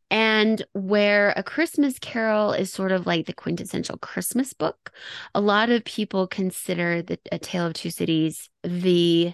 And 0.09 0.63
where 0.71 1.33
A 1.35 1.43
Christmas 1.43 1.99
Carol 1.99 2.53
is 2.53 2.71
sort 2.71 2.93
of 2.93 3.05
like 3.05 3.25
the 3.25 3.33
quintessential 3.33 3.97
Christmas 3.97 4.53
book, 4.53 4.93
a 5.33 5.41
lot 5.41 5.69
of 5.69 5.83
people 5.83 6.27
consider 6.27 7.01
the 7.01 7.19
A 7.29 7.39
Tale 7.39 7.65
of 7.65 7.73
Two 7.73 7.89
Cities 7.89 8.49
the 8.63 9.33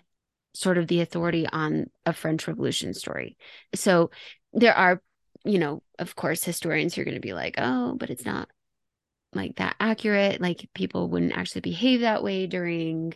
sort 0.56 0.80
of 0.80 0.88
the 0.88 1.02
authority 1.02 1.46
on 1.46 1.92
a 2.08 2.14
French 2.14 2.48
Revolution 2.48 2.96
story. 2.96 3.38
So 3.76 4.10
there 4.52 4.74
are, 4.74 5.00
you 5.46 5.60
know, 5.60 5.84
of 6.02 6.16
course, 6.16 6.44
historians 6.44 6.98
are 6.98 7.04
going 7.04 7.16
to 7.16 7.22
be 7.22 7.34
like, 7.34 7.56
oh, 7.60 7.96
but 7.96 8.10
it's 8.10 8.26
not 8.26 8.50
like 9.34 9.56
that 9.58 9.76
accurate. 9.80 10.42
Like 10.42 10.68
people 10.74 11.08
wouldn't 11.10 11.38
actually 11.38 11.62
behave 11.62 12.02
that 12.02 12.24
way 12.24 12.48
during 12.48 13.14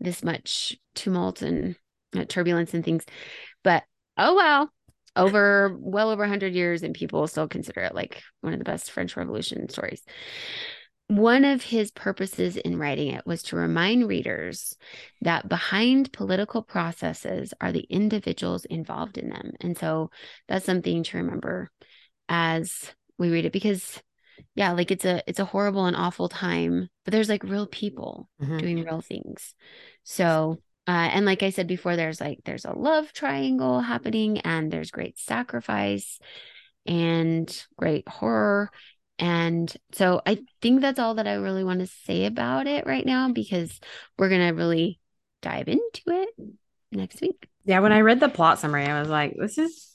this 0.00 0.24
much 0.24 0.76
tumult 0.94 1.42
and 1.42 1.76
uh, 2.14 2.24
turbulence 2.24 2.74
and 2.74 2.84
things. 2.84 3.04
But 3.62 3.84
oh 4.18 4.34
well, 4.34 4.72
over 5.14 5.76
well 5.80 6.10
over 6.10 6.24
100 6.24 6.54
years, 6.54 6.82
and 6.82 6.92
people 6.92 7.26
still 7.28 7.48
consider 7.48 7.82
it 7.82 7.94
like 7.94 8.20
one 8.40 8.52
of 8.52 8.58
the 8.58 8.64
best 8.64 8.90
French 8.90 9.16
Revolution 9.16 9.68
stories. 9.68 10.02
One 11.06 11.44
of 11.44 11.62
his 11.62 11.90
purposes 11.90 12.56
in 12.56 12.78
writing 12.78 13.12
it 13.12 13.26
was 13.26 13.42
to 13.44 13.56
remind 13.56 14.08
readers 14.08 14.74
that 15.20 15.48
behind 15.48 16.12
political 16.12 16.62
processes 16.62 17.52
are 17.60 17.72
the 17.72 17.86
individuals 17.90 18.64
involved 18.64 19.18
in 19.18 19.28
them. 19.28 19.52
And 19.60 19.76
so 19.76 20.10
that's 20.48 20.64
something 20.64 21.02
to 21.04 21.18
remember 21.18 21.70
as 22.28 22.92
we 23.18 23.30
read 23.30 23.44
it 23.44 23.52
because 23.52 24.02
yeah, 24.54 24.72
like 24.72 24.90
it's 24.90 25.04
a 25.04 25.22
it's 25.28 25.38
a 25.40 25.44
horrible 25.44 25.86
and 25.86 25.96
awful 25.96 26.28
time, 26.28 26.88
but 27.04 27.12
there's 27.12 27.28
like 27.28 27.44
real 27.44 27.66
people 27.66 28.28
Mhm. 28.40 28.58
doing 28.58 28.82
real 28.84 29.00
things. 29.00 29.54
So 30.02 30.58
uh, 30.86 30.90
and 31.12 31.24
like 31.24 31.42
I 31.42 31.50
said 31.50 31.66
before, 31.66 31.96
there's 31.96 32.20
like 32.20 32.40
there's 32.44 32.64
a 32.66 32.72
love 32.72 33.12
triangle 33.12 33.80
happening, 33.80 34.38
and 34.40 34.70
there's 34.70 34.90
great 34.90 35.18
sacrifice 35.18 36.18
and 36.86 37.66
great 37.76 38.08
horror. 38.08 38.70
And 39.18 39.74
so 39.92 40.20
I 40.26 40.40
think 40.60 40.80
that's 40.80 40.98
all 40.98 41.14
that 41.14 41.28
I 41.28 41.34
really 41.34 41.64
want 41.64 41.80
to 41.80 41.86
say 41.86 42.26
about 42.26 42.66
it 42.66 42.86
right 42.86 43.06
now 43.06 43.30
because 43.30 43.80
we're 44.18 44.28
gonna 44.28 44.54
really 44.54 45.00
dive 45.40 45.68
into 45.68 46.02
it 46.08 46.28
next 46.90 47.20
week. 47.20 47.48
Yeah, 47.64 47.80
when 47.80 47.92
I 47.92 48.00
read 48.00 48.20
the 48.20 48.28
plot 48.28 48.58
summary, 48.58 48.84
I 48.84 49.00
was 49.00 49.08
like, 49.08 49.34
this 49.38 49.56
is 49.56 49.93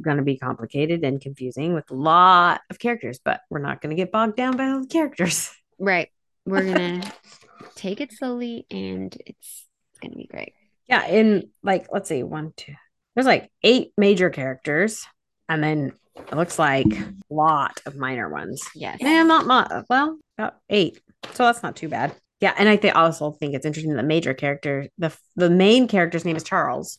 going 0.00 0.16
to 0.16 0.22
be 0.22 0.38
complicated 0.38 1.04
and 1.04 1.20
confusing 1.20 1.74
with 1.74 1.90
a 1.90 1.94
lot 1.94 2.60
of 2.70 2.78
characters, 2.78 3.20
but 3.24 3.40
we're 3.50 3.58
not 3.60 3.80
going 3.80 3.90
to 3.90 4.00
get 4.02 4.12
bogged 4.12 4.36
down 4.36 4.56
by 4.56 4.68
all 4.68 4.80
the 4.82 4.86
characters. 4.88 5.50
Right. 5.82 6.10
We're 6.44 6.64
gonna 6.66 7.00
take 7.74 8.02
it 8.02 8.12
slowly 8.12 8.66
and 8.70 9.16
it's 9.24 9.64
gonna 10.02 10.14
be 10.14 10.26
great. 10.26 10.52
Yeah, 10.86 11.06
in 11.06 11.48
like, 11.62 11.86
let's 11.90 12.06
see, 12.10 12.22
one, 12.22 12.52
two, 12.54 12.74
there's 13.14 13.26
like 13.26 13.50
eight 13.62 13.92
major 13.96 14.28
characters, 14.28 15.06
and 15.48 15.64
then 15.64 15.92
it 16.16 16.36
looks 16.36 16.58
like 16.58 16.84
a 16.92 17.14
lot 17.30 17.80
of 17.86 17.96
minor 17.96 18.28
ones. 18.28 18.62
Yes. 18.74 18.98
Yeah, 19.00 19.22
not 19.22 19.46
much. 19.46 19.72
Well, 19.88 20.18
about 20.36 20.56
eight. 20.68 21.00
So 21.32 21.44
that's 21.44 21.62
not 21.62 21.76
too 21.76 21.88
bad. 21.88 22.14
Yeah, 22.40 22.52
and 22.58 22.68
I 22.68 22.76
think 22.76 22.94
also 22.94 23.30
think 23.30 23.54
it's 23.54 23.64
interesting 23.64 23.94
the 23.94 24.02
major 24.02 24.34
character, 24.34 24.88
the 24.98 25.16
the 25.36 25.48
main 25.48 25.88
character's 25.88 26.26
name 26.26 26.36
is 26.36 26.44
Charles. 26.44 26.98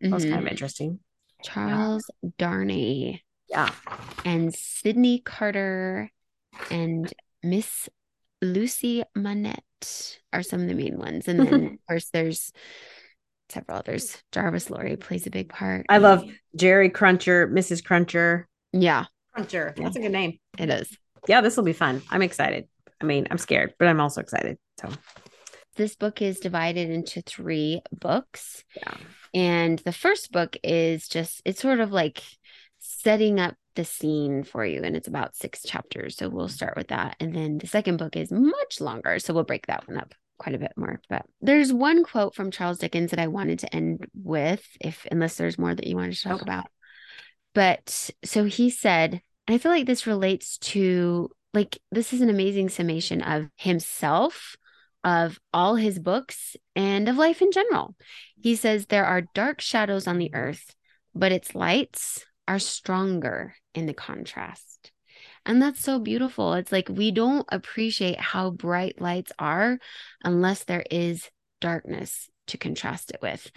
That's 0.00 0.24
Mhm. 0.24 0.30
kind 0.30 0.46
of 0.46 0.52
interesting. 0.52 1.00
Charles 1.44 2.04
Darnay 2.38 3.20
Yeah. 3.48 3.70
and 4.24 4.54
Sydney 4.54 5.20
Carton 5.20 6.10
and 6.70 7.12
Miss 7.42 7.88
Lucy 8.40 9.02
Manette 9.14 10.18
are 10.32 10.42
some 10.42 10.62
of 10.62 10.68
the 10.68 10.74
main 10.74 10.98
ones. 10.98 11.28
And 11.28 11.40
then 11.40 11.64
of 11.80 11.86
course 11.88 12.08
there's 12.12 12.52
several 13.48 13.78
others. 13.78 14.16
Jarvis 14.32 14.70
Lorry 14.70 14.96
plays 14.96 15.26
a 15.26 15.30
big 15.30 15.48
part. 15.48 15.86
I 15.88 15.98
love 15.98 16.24
Jerry 16.56 16.88
Cruncher, 16.90 17.48
Mrs. 17.48 17.84
Cruncher. 17.84 18.48
Yeah, 18.72 19.04
Cruncher. 19.34 19.74
That's 19.76 19.96
a 19.96 20.00
good 20.00 20.12
name. 20.12 20.38
it 20.58 20.70
is. 20.70 20.96
Yeah, 21.28 21.40
this 21.40 21.56
will 21.56 21.64
be 21.64 21.72
fun. 21.72 22.02
I'm 22.10 22.22
excited. 22.22 22.66
I 23.00 23.04
mean, 23.04 23.26
I'm 23.30 23.38
scared, 23.38 23.74
but 23.78 23.88
I'm 23.88 24.00
also 24.00 24.20
excited. 24.20 24.58
So 24.80 24.88
This 25.76 25.94
book 25.96 26.20
is 26.20 26.40
divided 26.40 26.90
into 26.90 27.22
three 27.22 27.80
books. 27.92 28.64
yeah. 28.76 28.94
And 29.34 29.78
the 29.78 29.92
first 29.92 30.30
book 30.32 30.56
is 30.62 31.08
just, 31.08 31.40
it's 31.44 31.62
sort 31.62 31.80
of 31.80 31.90
like 31.92 32.22
setting 32.78 33.40
up 33.40 33.54
the 33.74 33.84
scene 33.84 34.44
for 34.44 34.64
you. 34.66 34.82
And 34.82 34.94
it's 34.94 35.08
about 35.08 35.34
six 35.34 35.62
chapters. 35.62 36.16
So 36.16 36.28
we'll 36.28 36.48
start 36.48 36.76
with 36.76 36.88
that. 36.88 37.16
And 37.20 37.34
then 37.34 37.58
the 37.58 37.66
second 37.66 37.96
book 37.96 38.16
is 38.16 38.30
much 38.30 38.80
longer. 38.80 39.18
So 39.18 39.32
we'll 39.32 39.44
break 39.44 39.66
that 39.68 39.88
one 39.88 39.96
up 39.96 40.14
quite 40.38 40.54
a 40.54 40.58
bit 40.58 40.72
more. 40.76 41.00
But 41.08 41.24
there's 41.40 41.72
one 41.72 42.04
quote 42.04 42.34
from 42.34 42.50
Charles 42.50 42.78
Dickens 42.78 43.10
that 43.12 43.20
I 43.20 43.28
wanted 43.28 43.60
to 43.60 43.74
end 43.74 44.06
with, 44.14 44.66
if 44.80 45.06
unless 45.10 45.36
there's 45.36 45.58
more 45.58 45.74
that 45.74 45.86
you 45.86 45.96
wanted 45.96 46.14
to 46.16 46.22
talk 46.22 46.32
Nope. 46.32 46.42
about. 46.42 46.66
But 47.54 48.10
so 48.24 48.44
he 48.44 48.68
said, 48.68 49.22
and 49.46 49.54
I 49.54 49.58
feel 49.58 49.72
like 49.72 49.86
this 49.86 50.06
relates 50.06 50.58
to 50.58 51.30
like 51.54 51.78
this 51.90 52.12
is 52.12 52.20
an 52.22 52.30
amazing 52.30 52.70
summation 52.70 53.22
of 53.22 53.46
himself, 53.56 54.56
of 55.04 55.38
all 55.52 55.76
his 55.76 55.98
books, 55.98 56.56
and 56.76 57.08
of 57.08 57.16
life 57.16 57.42
in 57.42 57.50
general. 57.50 57.94
He 58.40 58.56
says 58.56 58.86
there 58.86 59.04
are 59.04 59.28
dark 59.34 59.60
shadows 59.60 60.06
on 60.06 60.18
the 60.18 60.32
earth, 60.34 60.74
but 61.14 61.32
its 61.32 61.54
lights 61.54 62.24
are 62.46 62.58
stronger 62.58 63.54
in 63.74 63.86
the 63.86 63.94
contrast. 63.94 64.92
And 65.44 65.60
that's 65.60 65.80
so 65.80 65.98
beautiful. 65.98 66.54
It's 66.54 66.72
like 66.72 66.88
we 66.88 67.10
don't 67.10 67.46
appreciate 67.50 68.20
how 68.20 68.50
bright 68.50 69.00
lights 69.00 69.32
are 69.38 69.78
unless 70.22 70.64
there 70.64 70.84
is 70.90 71.28
darkness 71.60 72.28
to 72.48 72.58
contrast 72.58 73.10
it 73.10 73.20
with. 73.22 73.50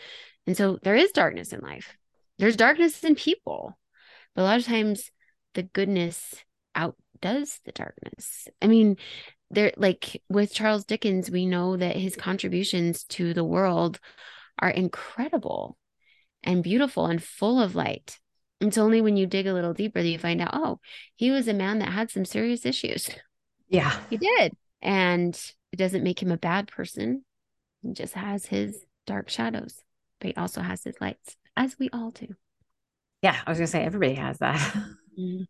And 0.48 0.58
so 0.58 0.80
there 0.82 0.96
is 0.96 1.12
darkness 1.12 1.54
in 1.54 1.60
life. 1.62 1.96
There's 2.38 2.56
darkness 2.56 3.04
in 3.04 3.16
people. 3.16 3.78
But 4.34 4.41
a 4.41 4.46
lot 4.46 4.60
of 4.60 4.66
times 4.66 5.12
the 5.54 5.64
goodness 5.64 6.36
outdoes 6.76 7.60
the 7.66 7.72
darkness. 7.72 8.48
I 8.62 8.68
mean, 8.68 8.98
there 9.52 9.72
like 9.78 10.22
with 10.30 10.54
Charles 10.54 10.86
Dickens, 10.86 11.30
we 11.30 11.46
know 11.46 11.78
that 11.78 11.96
his 11.96 12.16
contributions 12.16 13.04
to 13.06 13.34
the 13.34 13.43
world 13.43 14.00
are 14.60 14.70
incredible 14.70 15.78
and 16.43 16.64
beautiful 16.64 17.06
and 17.08 17.22
full 17.22 17.60
of 17.62 17.76
light. 17.76 18.20
It's 18.62 18.78
only 18.78 19.02
when 19.02 19.18
you 19.18 19.28
dig 19.28 19.48
a 19.48 19.54
little 19.54 19.74
deeper 19.74 20.02
that 20.02 20.08
you 20.08 20.18
find 20.18 20.41
out, 20.41 20.52
oh, 20.54 20.80
he 21.16 21.30
was 21.32 21.48
a 21.48 21.54
man 21.54 21.80
that 21.80 21.89
had 21.91 22.10
some 22.10 22.26
serious 22.26 22.66
issues. 22.66 23.10
Yeah. 23.68 24.00
He 24.10 24.18
did. 24.18 24.54
And 24.82 25.36
it 25.72 25.78
doesn't 25.78 26.04
make 26.04 26.22
him 26.22 26.32
a 26.32 26.38
bad 26.38 26.68
person. 26.68 27.26
He 27.82 27.93
just 27.93 28.14
has 28.14 28.46
his 28.46 28.84
dark 29.06 29.30
shadows, 29.30 29.80
but 30.20 30.30
he 30.30 30.36
also 30.36 30.62
has 30.62 30.84
his 30.84 30.96
lights, 31.02 31.36
as 31.58 31.78
we 31.80 31.89
all 31.91 32.12
do. 32.12 32.28
Yeah. 33.22 33.36
I 33.46 33.52
was 33.52 33.58
gonna 33.58 33.68
say 33.68 33.84
everybody 33.84 34.16
has 34.16 34.39
that. 34.39 34.76
Mhm. 35.18 35.48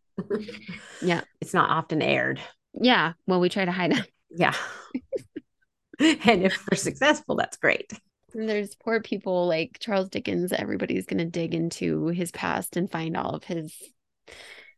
Yeah. 1.01 1.21
It's 1.41 1.55
not 1.55 1.71
often 1.71 1.99
aired. 2.03 2.39
Yeah. 2.79 3.13
Well, 3.27 3.39
we 3.39 3.49
try 3.49 3.65
to 3.65 3.71
hide 3.71 3.93
it. 3.93 4.11
Yeah. 4.29 4.55
and 5.99 6.43
if 6.43 6.61
we're 6.69 6.77
successful, 6.77 7.35
that's 7.35 7.57
great. 7.57 7.91
And 8.33 8.49
there's 8.49 8.75
poor 8.75 9.01
people 9.01 9.47
like 9.47 9.77
Charles 9.79 10.09
Dickens. 10.09 10.51
Everybody's 10.51 11.05
going 11.05 11.19
to 11.19 11.25
dig 11.25 11.53
into 11.53 12.07
his 12.07 12.31
past 12.31 12.75
and 12.75 12.91
find 12.91 13.15
all 13.15 13.31
of 13.31 13.43
his 13.45 13.73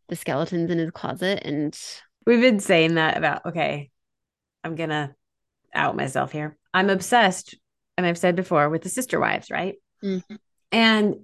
the 0.09 0.15
skeletons 0.15 0.69
in 0.71 0.77
his 0.77 0.91
closet 0.91 1.41
and 1.43 1.77
We've 2.27 2.41
been 2.41 2.59
saying 2.59 2.95
that 2.95 3.15
about, 3.15 3.45
okay, 3.45 3.89
I'm 4.61 4.75
going 4.75 4.89
to 4.89 5.15
out 5.73 5.95
myself 5.95 6.33
here. 6.33 6.57
I'm 6.73 6.89
obsessed, 6.89 7.55
and 7.97 8.05
I've 8.05 8.17
said 8.17 8.35
before, 8.35 8.69
with 8.69 8.81
the 8.81 8.89
sister 8.89 9.17
wives, 9.17 9.49
right? 9.49 9.75
Mhm. 10.03 10.37
And 10.73 11.15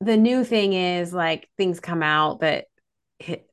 the 0.00 0.16
new 0.16 0.42
thing 0.42 0.72
is 0.72 1.12
like 1.12 1.50
things 1.58 1.80
come 1.80 2.02
out 2.02 2.40
that, 2.40 2.64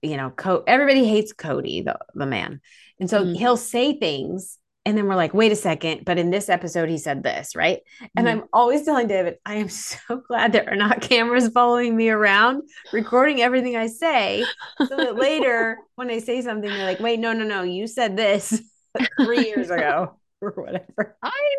you 0.01 0.17
know, 0.17 0.29
Co- 0.29 0.63
everybody 0.67 1.05
hates 1.07 1.33
Cody, 1.33 1.81
the, 1.81 1.97
the 2.13 2.25
man. 2.25 2.61
And 2.99 3.09
so 3.09 3.23
Mhm. 3.23 3.35
he'll 3.37 3.57
say 3.57 3.97
things. 3.97 4.57
And 4.85 4.97
then 4.97 5.07
we're 5.07 5.15
like, 5.15 5.33
wait 5.33 5.53
a 5.53 5.55
second, 5.55 6.03
but 6.03 6.17
in 6.17 6.29
this 6.29 6.49
episode, 6.49 6.89
he 6.89 6.97
said 6.97 7.23
this, 7.23 7.55
right? 7.55 7.79
And 8.17 8.27
Mhm. 8.27 8.31
I'm 8.31 8.43
always 8.51 8.83
telling 8.83 9.07
David, 9.07 9.37
I 9.45 9.55
am 9.55 9.69
so 9.69 10.17
glad 10.27 10.51
there 10.51 10.69
are 10.69 10.75
not 10.75 11.01
cameras 11.01 11.47
following 11.49 11.95
me 11.95 12.09
around, 12.09 12.63
recording 12.91 13.41
everything 13.41 13.77
I 13.77 13.87
say, 13.87 14.53
so 14.81 14.97
that 14.97 15.15
later 15.15 15.77
when 15.95 16.09
I 16.09 16.19
say 16.19 16.41
something, 16.41 16.69
they're 16.75 16.83
like, 16.83 16.99
wait, 16.99 17.19
no, 17.19 17.31
no, 17.31 17.45
no, 17.45 17.63
you 17.63 17.87
said 17.87 18.17
this 18.17 18.61
three 19.21 19.45
years 19.45 19.69
ago 19.69 20.19
or 20.41 20.51
whatever. 20.51 21.15
I 21.23 21.55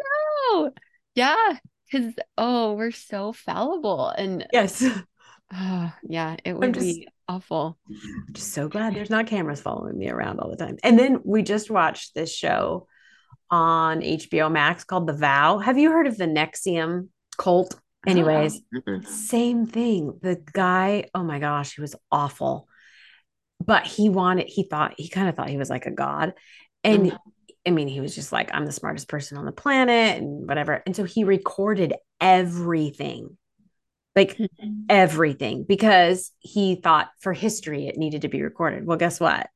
know. 0.53 0.71
Yeah. 1.15 1.59
Cause 1.93 2.13
oh, 2.37 2.75
we're 2.75 2.91
so 2.91 3.33
fallible. 3.33 4.09
And 4.09 4.47
Yes. 4.53 4.85
Oh, 5.55 5.93
yeah, 6.09 6.37
it 6.45 6.55
would 6.57 6.75
just- 6.75 6.87
be 6.87 7.09
awful. 7.29 7.79
Just 8.33 8.53
so 8.53 8.69
glad 8.69 8.95
there's 8.95 9.11
not 9.11 9.27
cameras 9.27 9.61
following 9.61 9.97
me 9.97 10.09
around 10.11 10.39
all 10.41 10.51
the 10.51 10.57
time. 10.57 10.77
And 10.83 10.99
then 10.99 11.21
we 11.25 11.43
just 11.43 11.71
watched 11.71 12.15
this 12.15 12.35
show 12.35 12.87
on 13.51 14.01
HBO 14.01 14.51
Max 14.51 14.85
called 14.85 15.07
The 15.07 15.13
Vow. 15.15 15.59
Have 15.59 15.79
you 15.79 15.91
heard 15.91 16.07
of 16.07 16.19
the 16.19 16.25
NXIVM 16.27 17.09
cult? 17.39 17.79
Anyways, 18.07 18.61
same 19.07 19.67
thing. 19.67 20.19
The 20.21 20.43
guy, 20.53 21.07
oh 21.15 21.23
my 21.23 21.39
gosh, 21.39 21.75
he 21.77 21.81
was 21.81 21.95
awful. 22.13 22.69
But 23.65 23.87
he 23.87 24.11
wanted, 24.11 24.47
he 24.49 24.65
thought, 24.65 24.95
he 24.99 25.09
kind 25.09 25.29
of 25.29 25.37
thought 25.37 25.49
he 25.49 25.57
was 25.57 25.71
like 25.71 25.87
a 25.87 25.91
god. 25.91 26.35
And 26.83 27.13
Mhm. 27.13 27.19
I 27.67 27.71
mean, 27.71 27.89
he 27.89 28.03
was 28.03 28.15
just 28.15 28.31
like, 28.31 28.51
I'm 28.53 28.67
the 28.67 28.73
smartest 28.73 29.09
person 29.09 29.39
on 29.39 29.47
the 29.47 29.53
planet 29.53 30.21
and 30.21 30.47
whatever. 30.47 30.83
And 30.85 30.95
so 30.95 31.05
he 31.05 31.25
recorded 31.25 31.95
everything, 32.21 33.39
like 34.17 34.39
everything, 34.89 35.65
because 35.69 36.31
he 36.39 36.77
thought 36.77 37.11
for 37.21 37.33
history 37.33 37.89
it 37.89 37.97
needed 37.97 38.23
to 38.23 38.29
be 38.29 38.43
recorded. 38.43 38.87
Well, 38.87 38.99
guess 38.99 39.21
what? 39.21 39.49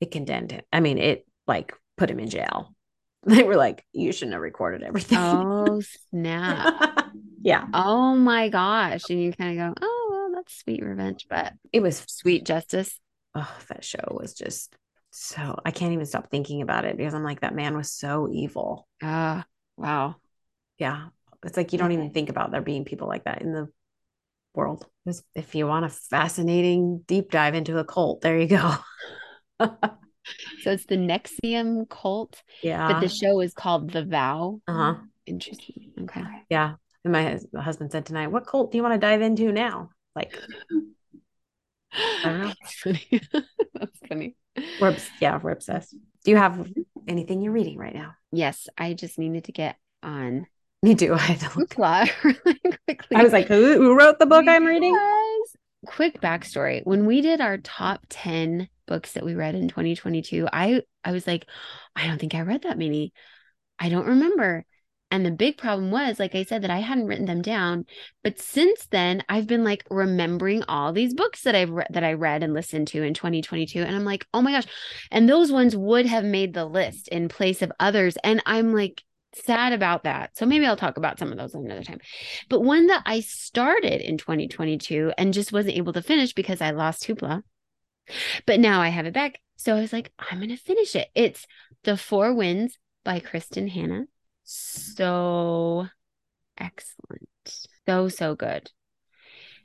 It 0.00 0.10
condemned 0.10 0.52
him. 0.52 0.62
I 0.72 0.80
mean, 0.80 0.98
it 0.98 1.26
like 1.46 1.74
put 1.96 2.10
him 2.10 2.20
in 2.20 2.28
jail. 2.28 2.74
They 3.24 3.44
were 3.44 3.54
like, 3.56 3.84
you 3.92 4.10
shouldn't 4.10 4.32
have 4.32 4.42
recorded 4.42 4.82
everything. 4.82 5.18
Oh 5.18 5.80
snap. 6.10 7.12
yeah. 7.42 7.66
Oh 7.72 8.16
my 8.16 8.48
gosh. 8.48 9.08
And 9.10 9.22
you 9.22 9.32
kind 9.32 9.60
of 9.60 9.76
go, 9.76 9.86
oh, 9.86 10.08
well, 10.10 10.30
that's 10.34 10.58
sweet 10.58 10.82
revenge, 10.82 11.26
but 11.30 11.52
It 11.72 11.80
was 11.80 12.04
sweet 12.08 12.44
justice. 12.44 12.98
oh, 13.36 13.56
that 13.68 13.84
show 13.84 14.04
was 14.10 14.34
just 14.34 14.74
so 15.12 15.58
I 15.64 15.70
can't 15.70 15.92
even 15.92 16.06
stop 16.06 16.30
thinking 16.30 16.62
about 16.62 16.84
it 16.84 16.96
because 16.96 17.14
I'm 17.14 17.22
like, 17.22 17.40
that 17.40 17.54
man 17.54 17.76
was 17.76 17.92
so 17.92 18.28
evil. 18.32 18.88
Ah, 19.02 19.44
wow. 19.76 20.16
Yeah. 20.78 21.08
It's 21.44 21.56
like 21.56 21.72
you 21.72 21.78
don't 21.78 21.92
even 21.92 22.10
think 22.12 22.28
about 22.28 22.50
there 22.50 22.62
being 22.62 22.84
people 22.84 23.08
like 23.08 23.24
that 23.24 23.42
in 23.42 23.52
the 23.52 23.68
world. 24.54 24.86
If 25.34 25.54
you 25.54 25.66
want 25.66 25.86
a 25.86 25.88
fascinating 25.88 27.02
deep 27.06 27.30
dive 27.30 27.54
into 27.54 27.78
a 27.78 27.84
cult, 27.84 28.20
there 28.20 28.38
you 28.38 28.48
go. 28.48 28.74
So 30.62 30.70
it's 30.70 30.86
the 30.86 30.96
NXIVM 30.96 31.88
cult, 31.88 32.40
yeah. 32.62 32.92
but 32.92 33.00
the 33.00 33.08
show 33.08 33.40
is 33.40 33.52
called 33.54 33.90
The 33.90 34.04
Vow. 34.04 34.60
uh-huh. 34.68 34.94
Interesting. 35.26 35.92
Okay. 36.02 36.22
Yeah. 36.48 36.74
And 37.04 37.12
my 37.12 37.40
husband 37.60 37.90
said 37.90 38.06
tonight, 38.06 38.28
what 38.28 38.46
cult 38.46 38.70
do 38.70 38.78
you 38.78 38.82
want 38.82 38.94
to 38.94 39.04
dive 39.04 39.22
into 39.22 39.50
now? 39.50 39.90
Like 40.14 40.38
don't 42.22 42.40
know. 42.40 42.52
That's 42.60 42.74
funny. 42.74 43.20
That's 43.74 43.98
funny. 44.08 44.36
we're 44.80 44.96
yeah, 45.20 45.38
we're 45.42 45.50
obsessed. 45.50 45.94
Do 46.24 46.30
you 46.30 46.36
have 46.36 46.68
anything 47.08 47.40
you're 47.40 47.52
reading 47.52 47.78
right 47.78 47.94
now? 47.94 48.14
Yes, 48.30 48.68
I 48.78 48.94
just 48.94 49.18
needed 49.18 49.44
to 49.44 49.52
get 49.52 49.76
on 50.02 50.46
Me 50.84 50.94
too. 50.94 51.14
I 51.14 51.18
had 51.18 51.40
to 51.40 51.58
look. 51.58 51.70
Hoopla 51.70 52.10
really 52.24 52.76
quickly. 52.86 53.16
I 53.16 53.22
was 53.22 53.32
like, 53.32 53.46
who, 53.48 53.74
who 53.78 53.96
wrote 53.96 54.18
the 54.18 54.26
book 54.26 54.46
I'm 54.48 54.64
reading? 54.64 54.92
Because- 54.92 55.56
Quick 55.84 56.20
backstory. 56.20 56.80
When 56.84 57.06
we 57.06 57.22
did 57.22 57.40
our 57.40 57.58
top 57.58 58.06
10 58.08 58.68
books 58.86 59.14
that 59.14 59.24
we 59.24 59.34
read 59.34 59.56
in 59.56 59.66
2022, 59.66 60.48
I 60.52 60.82
I 61.02 61.10
was 61.10 61.26
like, 61.26 61.46
I 61.96 62.06
don't 62.06 62.20
think 62.20 62.36
I 62.36 62.42
read 62.42 62.62
that 62.62 62.78
many. 62.78 63.12
I 63.80 63.88
don't 63.88 64.06
remember. 64.06 64.64
And 65.10 65.26
the 65.26 65.32
big 65.32 65.58
problem 65.58 65.90
was, 65.90 66.20
like 66.20 66.36
I 66.36 66.44
said, 66.44 66.62
that 66.62 66.70
I 66.70 66.78
hadn't 66.78 67.06
written 67.06 67.26
them 67.26 67.42
down. 67.42 67.84
But 68.22 68.38
since 68.38 68.86
then, 68.92 69.24
I've 69.28 69.48
been 69.48 69.64
like 69.64 69.84
remembering 69.90 70.62
all 70.68 70.92
these 70.92 71.14
books 71.14 71.42
that 71.42 71.56
I've 71.56 71.70
read 71.70 71.88
that 71.90 72.04
I 72.04 72.12
read 72.12 72.44
and 72.44 72.54
listened 72.54 72.86
to 72.88 73.02
in 73.02 73.12
2022. 73.12 73.82
And 73.82 73.94
I'm 73.96 74.04
like, 74.04 74.24
oh 74.32 74.40
my 74.40 74.52
gosh. 74.52 74.66
And 75.10 75.28
those 75.28 75.50
ones 75.50 75.76
would 75.76 76.06
have 76.06 76.24
made 76.24 76.54
the 76.54 76.64
list 76.64 77.08
in 77.08 77.28
place 77.28 77.60
of 77.60 77.72
others. 77.80 78.16
And 78.22 78.40
I'm 78.46 78.72
like 78.72 79.02
sad 79.34 79.72
about 79.72 80.04
that. 80.04 80.36
So 80.36 80.46
maybe 80.46 80.66
I'll 80.66 80.76
talk 80.76 80.96
about 80.96 81.18
some 81.18 81.32
of 81.32 81.38
those 81.38 81.54
another 81.54 81.82
time. 81.82 82.00
But 82.48 82.60
one 82.60 82.86
that 82.88 83.02
I 83.06 83.20
started 83.20 84.00
in 84.00 84.18
2022 84.18 85.12
and 85.16 85.34
just 85.34 85.52
wasn't 85.52 85.76
able 85.76 85.92
to 85.94 86.02
finish 86.02 86.32
because 86.32 86.60
I 86.60 86.70
lost 86.70 87.06
Hoopla. 87.06 87.42
But 88.46 88.60
now 88.60 88.80
I 88.80 88.88
have 88.88 89.06
it 89.06 89.14
back. 89.14 89.40
So 89.56 89.76
I 89.76 89.80
was 89.80 89.92
like, 89.92 90.12
I'm 90.18 90.38
going 90.38 90.50
to 90.50 90.56
finish 90.56 90.96
it. 90.96 91.08
It's 91.14 91.46
The 91.84 91.96
Four 91.96 92.34
Winds 92.34 92.78
by 93.04 93.20
Kristin 93.20 93.70
Hannah. 93.70 94.06
So 94.44 95.86
excellent. 96.58 97.28
So, 97.86 98.08
so 98.08 98.34
good. 98.34 98.70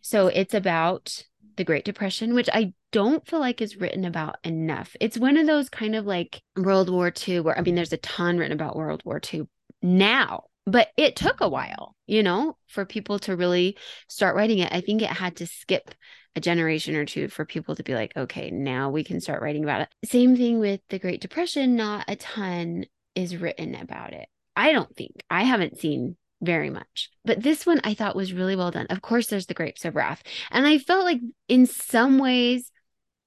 So 0.01 0.27
it's 0.27 0.53
about 0.53 1.25
the 1.57 1.63
Great 1.63 1.83
Depression, 1.83 2.33
which 2.33 2.49
I 2.53 2.73
don't 2.91 3.27
feel 3.27 3.39
like 3.39 3.61
is 3.61 3.77
written 3.77 4.05
about 4.05 4.37
enough. 4.43 4.95
It's 5.01 5.17
one 5.17 5.37
of 5.37 5.47
those 5.47 5.69
kind 5.69 5.95
of 5.95 6.05
like 6.05 6.41
World 6.55 6.89
War 6.89 7.11
II, 7.27 7.41
where 7.41 7.57
I 7.57 7.61
mean, 7.61 7.75
there's 7.75 7.93
a 7.93 7.97
ton 7.97 8.37
written 8.37 8.53
about 8.53 8.75
World 8.75 9.01
War 9.03 9.19
II 9.33 9.47
now, 9.81 10.45
but 10.65 10.89
it 10.97 11.15
took 11.15 11.41
a 11.41 11.49
while, 11.49 11.95
you 12.05 12.23
know, 12.23 12.57
for 12.67 12.85
people 12.85 13.19
to 13.19 13.35
really 13.35 13.77
start 14.07 14.35
writing 14.35 14.59
it. 14.59 14.71
I 14.71 14.81
think 14.81 15.01
it 15.01 15.09
had 15.09 15.37
to 15.37 15.47
skip 15.47 15.93
a 16.35 16.41
generation 16.41 16.95
or 16.95 17.05
two 17.05 17.29
for 17.29 17.45
people 17.45 17.75
to 17.75 17.83
be 17.83 17.95
like, 17.95 18.15
okay, 18.15 18.51
now 18.51 18.89
we 18.89 19.03
can 19.03 19.19
start 19.19 19.41
writing 19.41 19.63
about 19.63 19.81
it. 19.81 19.89
Same 20.05 20.35
thing 20.35 20.59
with 20.59 20.81
the 20.89 20.99
Great 20.99 21.21
Depression, 21.21 21.75
not 21.75 22.05
a 22.07 22.15
ton 22.15 22.85
is 23.15 23.37
written 23.37 23.73
about 23.75 24.13
it. 24.13 24.27
I 24.55 24.71
don't 24.71 24.95
think. 24.95 25.23
I 25.29 25.43
haven't 25.43 25.79
seen 25.79 26.15
very 26.41 26.69
much. 26.69 27.09
But 27.25 27.41
this 27.41 27.65
one 27.65 27.81
I 27.83 27.93
thought 27.93 28.15
was 28.15 28.33
really 28.33 28.55
well 28.55 28.71
done. 28.71 28.87
Of 28.89 29.01
course, 29.01 29.27
there's 29.27 29.47
the 29.47 29.53
Grapes 29.53 29.85
of 29.85 29.95
Wrath. 29.95 30.21
And 30.51 30.67
I 30.67 30.77
felt 30.77 31.05
like 31.05 31.21
in 31.47 31.65
some 31.65 32.19
ways, 32.19 32.71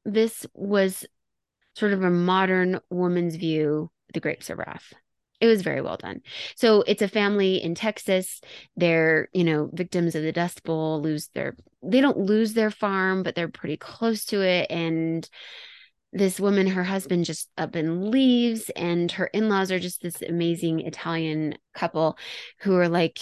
this 0.05 0.47
was 0.55 1.05
sort 1.75 1.93
of 1.93 2.03
a 2.03 2.11
modern 2.11 2.81
woman's 2.91 3.37
view, 3.37 3.91
the 4.13 4.21
Grapes 4.21 4.51
of 4.51 4.59
Wrath. 4.59 4.93
It 5.41 5.47
was 5.47 5.63
very 5.63 5.81
well 5.81 5.97
done. 5.97 6.21
So 6.55 6.83
it's 6.87 7.03
a 7.03 7.09
family 7.09 7.63
in 7.63 7.75
Texas. 7.75 8.41
They're, 8.77 9.29
you 9.33 9.45
know, 9.45 9.71
victims 9.73 10.15
of 10.15 10.23
the 10.23 10.33
Dust 10.33 10.63
Bowl, 10.63 11.01
lose 11.01 11.29
their, 11.35 11.57
they 11.83 12.01
don't 12.01 12.19
lose 12.19 12.53
their 12.53 12.71
farm, 12.71 13.23
but 13.23 13.35
they're 13.35 13.49
pretty 13.49 13.79
close 13.79 14.27
to 14.27 14.43
it. 14.43 14.71
And 14.71 15.29
this 16.13 16.41
woman, 16.41 16.67
her 16.67 16.85
husband 16.85 17.25
just 17.25 17.49
up 17.57 17.75
and 17.75 18.11
leaves, 18.11 18.69
and 18.71 19.11
her 19.13 19.27
in 19.27 19.49
laws 19.49 19.71
are 19.71 19.79
just 19.79 20.03
this 20.03 20.21
amazing 20.23 20.81
Italian 20.81 21.57
couple 21.73 22.19
who 22.61 22.75
are 22.77 22.89
like, 22.89 23.19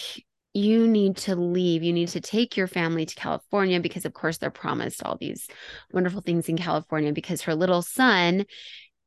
you 0.55 0.89
need 0.89 1.17
to 1.19 1.37
leave. 1.37 1.83
You 1.83 1.93
need 1.93 2.09
to 2.09 2.21
take 2.21 2.57
your 2.57 2.67
family 2.67 3.07
to 3.07 3.15
California 3.15 3.81
because, 3.81 4.05
of 4.05 4.15
course, 4.15 4.39
they're 4.39 4.51
promised 4.51 5.05
all 5.05 5.17
these 5.17 5.47
wonderful 5.93 6.23
things 6.23 6.49
in 6.49 6.57
California 6.57 7.13
because 7.13 7.43
her 7.43 7.55
little 7.55 7.83
son 7.83 8.47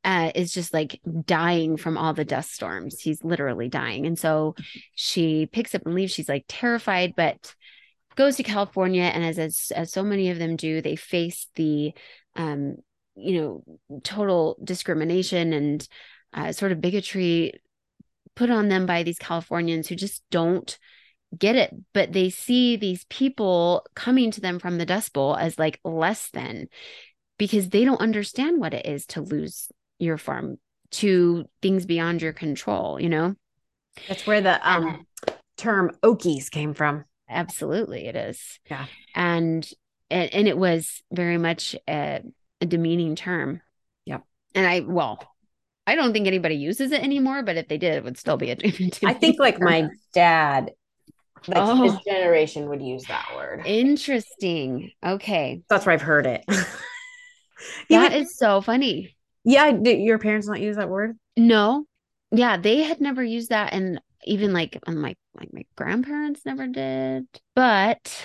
uh, 0.04 0.32
is 0.34 0.54
just 0.54 0.74
like 0.74 1.00
dying 1.26 1.78
from 1.78 1.98
all 1.98 2.14
the 2.14 2.26
dust 2.26 2.54
storms. 2.54 3.00
He's 3.00 3.24
literally 3.24 3.70
dying. 3.70 4.06
And 4.06 4.18
so 4.18 4.56
she 4.96 5.46
picks 5.46 5.76
up 5.76 5.86
and 5.86 5.94
leaves. 5.94 6.14
She's 6.14 6.30
like 6.30 6.46
terrified, 6.48 7.14
but 7.16 7.54
goes 8.16 8.36
to 8.38 8.44
California. 8.44 9.04
And 9.04 9.24
as, 9.24 9.38
as, 9.38 9.72
as 9.76 9.92
so 9.92 10.04
many 10.04 10.30
of 10.30 10.40
them 10.40 10.56
do, 10.56 10.82
they 10.82 10.96
face 10.96 11.48
the, 11.56 11.94
um, 12.36 12.78
you 13.16 13.42
know, 13.42 14.00
total 14.04 14.58
discrimination 14.64 15.54
and 15.54 15.88
uh, 16.34 16.52
sort 16.52 16.72
of 16.72 16.82
bigotry 16.82 17.54
put 18.36 18.50
on 18.50 18.70
them 18.70 18.86
by 18.86 19.04
these 19.04 19.20
Californians 19.20 19.88
who 19.88 19.96
just 19.96 20.24
don't 20.32 20.78
get 21.38 21.56
it. 21.56 21.74
But 21.94 22.12
they 22.12 22.30
see 22.30 22.76
these 22.76 23.06
people 23.06 23.86
coming 23.96 24.32
to 24.32 24.42
them 24.42 24.58
from 24.58 24.78
the 24.78 24.86
Dust 24.86 25.14
Bowl 25.14 25.36
as 25.36 25.60
like 25.60 25.80
less 25.84 26.30
than 26.32 26.68
because 27.38 27.70
they 27.70 27.86
don't 27.86 28.02
understand 28.02 28.60
what 28.60 28.74
it 28.74 28.86
is 28.86 29.06
to 29.08 29.22
lose 29.22 29.70
your 30.02 30.18
farm 30.18 30.58
to 30.92 31.46
things 31.62 31.86
beyond 31.86 32.22
your 32.22 32.34
control, 32.34 33.00
you 33.00 33.10
know? 33.10 33.36
That's 34.08 34.26
where 34.28 34.42
the 34.42 34.60
um 34.70 35.06
term 35.58 35.92
Okies 36.04 36.50
came 36.50 36.74
from. 36.74 37.06
Absolutely, 37.30 38.08
it 38.08 38.16
is. 38.16 38.60
Yeah. 38.70 38.86
And 39.16 39.70
and, 40.10 40.48
it 40.48 40.58
was 40.58 41.02
very 41.14 41.38
much 41.38 41.74
a, 41.88 42.22
a 42.60 42.66
demeaning 42.66 43.16
term. 43.16 43.62
Yep. 44.06 44.24
And 44.56 44.68
I 44.68 44.82
well, 44.82 45.26
I 45.88 45.96
don't 45.96 46.12
think 46.12 46.28
anybody 46.28 46.56
uses 46.56 46.92
it 46.92 47.02
anymore, 47.02 47.44
but 47.44 47.56
if 47.56 47.70
they 47.70 47.78
did, 47.78 47.94
it 47.96 48.04
would 48.04 48.18
still 48.18 48.36
be 48.38 48.52
a 48.52 48.56
demeaning 48.58 48.92
I 49.06 49.14
think 49.14 49.40
like 49.40 49.58
term. 49.60 49.66
my 49.70 49.90
dad 50.14 50.72
Like 51.48 51.58
Oh. 51.58 51.84
his 51.84 51.96
generation 52.06 52.68
would 52.70 52.82
use 52.82 53.04
that 53.06 53.30
word. 53.36 53.62
Interesting. 53.66 54.92
Okay. 55.06 55.62
That's 55.70 55.86
where 55.86 55.94
I've 55.94 56.02
heard 56.02 56.26
it. 56.26 56.44
That 57.90 58.12
Even- 58.12 58.24
is 58.24 58.38
so 58.38 58.62
funny. 58.62 59.16
Yeah. 59.44 59.72
Did 59.72 60.00
your 60.00 60.20
parents 60.20 60.48
not 60.48 60.62
use 60.62 60.78
that 60.78 60.90
word? 60.90 61.18
No. 61.38 61.86
Yeah, 62.32 62.58
they 62.58 62.84
had 62.84 63.02
never 63.02 63.24
used 63.24 63.50
that 63.50 63.74
and 63.74 64.00
even 64.24 64.54
like 64.54 64.80
um, 64.88 65.00
my 65.00 65.16
like 65.34 65.54
my 65.54 65.64
grandparents 65.76 66.46
never 66.46 66.68
did. 66.68 67.28
But 67.56 68.24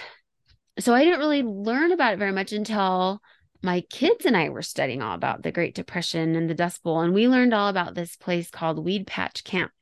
so 0.79 0.95
I 0.95 1.05
didn't 1.05 1.21
really 1.21 1.43
learn 1.43 1.93
about 1.93 2.15
it 2.15 2.19
very 2.19 2.33
much 2.33 2.53
until 2.53 3.21
my 3.63 3.81
kids 3.91 4.27
and 4.27 4.37
I 4.37 4.51
were 4.51 4.63
studying 4.63 5.03
all 5.03 5.15
about 5.15 5.43
the 5.43 5.53
Great 5.53 5.75
Depression 5.75 6.37
and 6.37 6.49
the 6.49 6.55
Dust 6.55 6.83
Bowl 6.83 7.01
and 7.01 7.15
we 7.15 7.29
learned 7.29 7.55
all 7.55 7.69
about 7.69 7.95
this 7.95 8.17
place 8.17 8.51
called 8.51 8.85
Weed 8.85 9.07
Patch 9.07 9.45
Camp. 9.45 9.73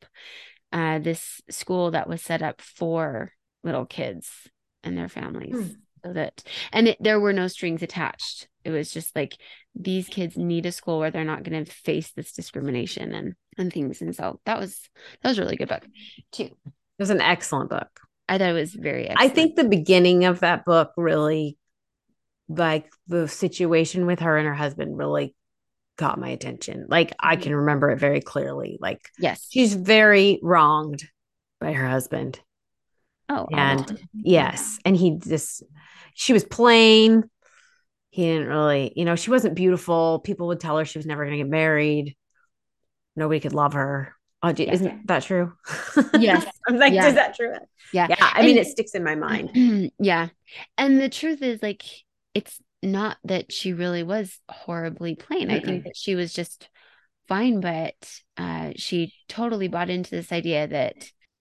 Uh 0.72 0.98
this 0.98 1.40
school 1.50 1.90
that 1.92 2.08
was 2.08 2.22
set 2.22 2.42
up 2.42 2.60
for 2.60 3.32
little 3.62 3.86
kids 3.86 4.30
and 4.82 4.96
their 4.96 5.08
families. 5.08 5.54
Hmm. 5.54 5.72
So 6.04 6.12
that 6.12 6.42
and 6.72 6.88
it, 6.88 6.98
there 7.00 7.18
were 7.18 7.32
no 7.32 7.48
strings 7.48 7.82
attached. 7.82 8.48
It 8.62 8.70
was 8.70 8.92
just 8.92 9.16
like 9.16 9.36
these 9.74 10.08
kids 10.08 10.36
need 10.36 10.66
a 10.66 10.72
school 10.72 10.98
where 10.98 11.10
they're 11.10 11.24
not 11.24 11.42
going 11.42 11.64
to 11.64 11.70
face 11.70 12.12
this 12.12 12.32
discrimination 12.32 13.14
and 13.14 13.34
and 13.56 13.72
things 13.72 14.02
and 14.02 14.14
so 14.14 14.40
that 14.46 14.58
was 14.58 14.88
that 15.22 15.28
was 15.30 15.38
a 15.38 15.42
really 15.42 15.56
good 15.56 15.68
book 15.68 15.86
too 16.32 16.44
It 16.44 16.72
was 16.98 17.10
an 17.10 17.20
excellent 17.20 17.70
book. 17.70 18.00
i 18.28 18.36
thought 18.36 18.50
it 18.50 18.52
was 18.52 18.74
very 18.74 19.10
I 19.16 19.28
think 19.28 19.54
the 19.56 19.64
beginning 19.64 20.24
of 20.24 20.40
that 20.40 20.64
book 20.64 20.92
really, 20.96 21.56
like 22.48 22.90
the 23.06 23.28
situation 23.28 24.06
with 24.06 24.20
her 24.20 24.36
and 24.36 24.46
her 24.46 24.54
husband, 24.54 24.98
really 24.98 25.34
got 25.96 26.18
my 26.18 26.28
attention. 26.28 26.86
Like 26.88 27.14
I 27.20 27.36
can 27.36 27.54
remember 27.54 27.90
it 27.90 27.98
very 28.00 28.20
clearly. 28.20 28.76
Like 28.80 29.08
yes 29.18 29.46
she's 29.50 29.74
very 29.74 30.40
wronged 30.42 31.04
by 31.60 31.72
her 31.72 31.88
husband. 31.88 32.40
Oh 33.28 33.46
and. 33.52 34.00
Yes. 34.12 34.78
And 34.84 34.96
he 34.96 35.18
just, 35.18 35.62
she 36.14 36.32
was 36.32 36.44
plain. 36.44 37.24
He 38.10 38.22
didn't 38.24 38.48
really, 38.48 38.92
you 38.94 39.04
know, 39.04 39.16
she 39.16 39.30
wasn't 39.30 39.54
beautiful. 39.56 40.20
People 40.20 40.46
would 40.48 40.60
tell 40.60 40.78
her 40.78 40.84
she 40.84 40.98
was 40.98 41.06
never 41.06 41.24
going 41.24 41.36
to 41.38 41.44
get 41.44 41.50
married. 41.50 42.16
Nobody 43.16 43.40
could 43.40 43.54
love 43.54 43.72
her. 43.74 44.14
Oh, 44.42 44.52
do, 44.52 44.64
Yeah. 44.64 44.72
isn't 44.72 45.06
that 45.06 45.22
true? 45.24 45.52
Yes. 46.18 46.44
I'm 46.68 46.76
like, 46.76 46.92
Yeah. 46.92 47.06
is 47.08 47.14
that 47.14 47.34
true? 47.34 47.54
yeah 47.92 48.06
Yeah. 48.10 48.16
I 48.20 48.42
mean, 48.42 48.58
it 48.58 48.66
sticks 48.66 48.94
in 48.94 49.02
my 49.04 49.14
mind. 49.14 49.90
yeah 49.98 50.28
and 50.78 51.00
the 51.00 51.08
truth 51.08 51.42
is 51.42 51.62
like 51.62 51.82
it's 52.34 52.60
not 52.82 53.16
that 53.24 53.52
she 53.52 53.72
really 53.72 54.02
was 54.02 54.38
horribly 54.50 55.14
plain 55.14 55.50
i 55.50 55.58
think 55.60 55.84
that 55.84 55.96
she 55.96 56.14
was 56.14 56.32
just 56.34 56.68
fine 57.28 57.60
but 57.60 57.94
uh 58.36 58.72
she 58.76 59.14
totally 59.28 59.68
bought 59.68 59.88
into 59.90 60.10
this 60.10 60.32
idea 60.32 60.66
that 60.66 60.94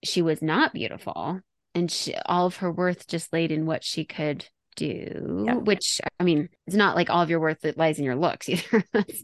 she 0.04 0.22
was 0.22 0.42
not 0.42 0.74
beautiful 0.74 1.40
and 1.76 1.92
she, 1.92 2.14
all 2.26 2.46
of 2.46 2.58
her 2.58 2.72
worth 2.72 3.08
just 3.08 3.32
laid 3.34 3.52
in 3.52 3.66
what 3.66 3.84
she 3.84 4.06
could 4.06 4.46
do 4.76 5.44
Yeah. 5.46 5.56
which 5.56 6.02
i 6.20 6.24
mean 6.24 6.50
it's 6.66 6.76
not 6.76 6.96
like 6.96 7.10
all 7.12 7.22
of 7.22 7.30
your 7.30 7.40
worth 7.40 7.62
that 7.62 7.78
lies 7.78 8.00
in 8.00 8.06
your 8.06 8.16
looks 8.16 8.50
either 8.50 8.84
that's 8.92 9.24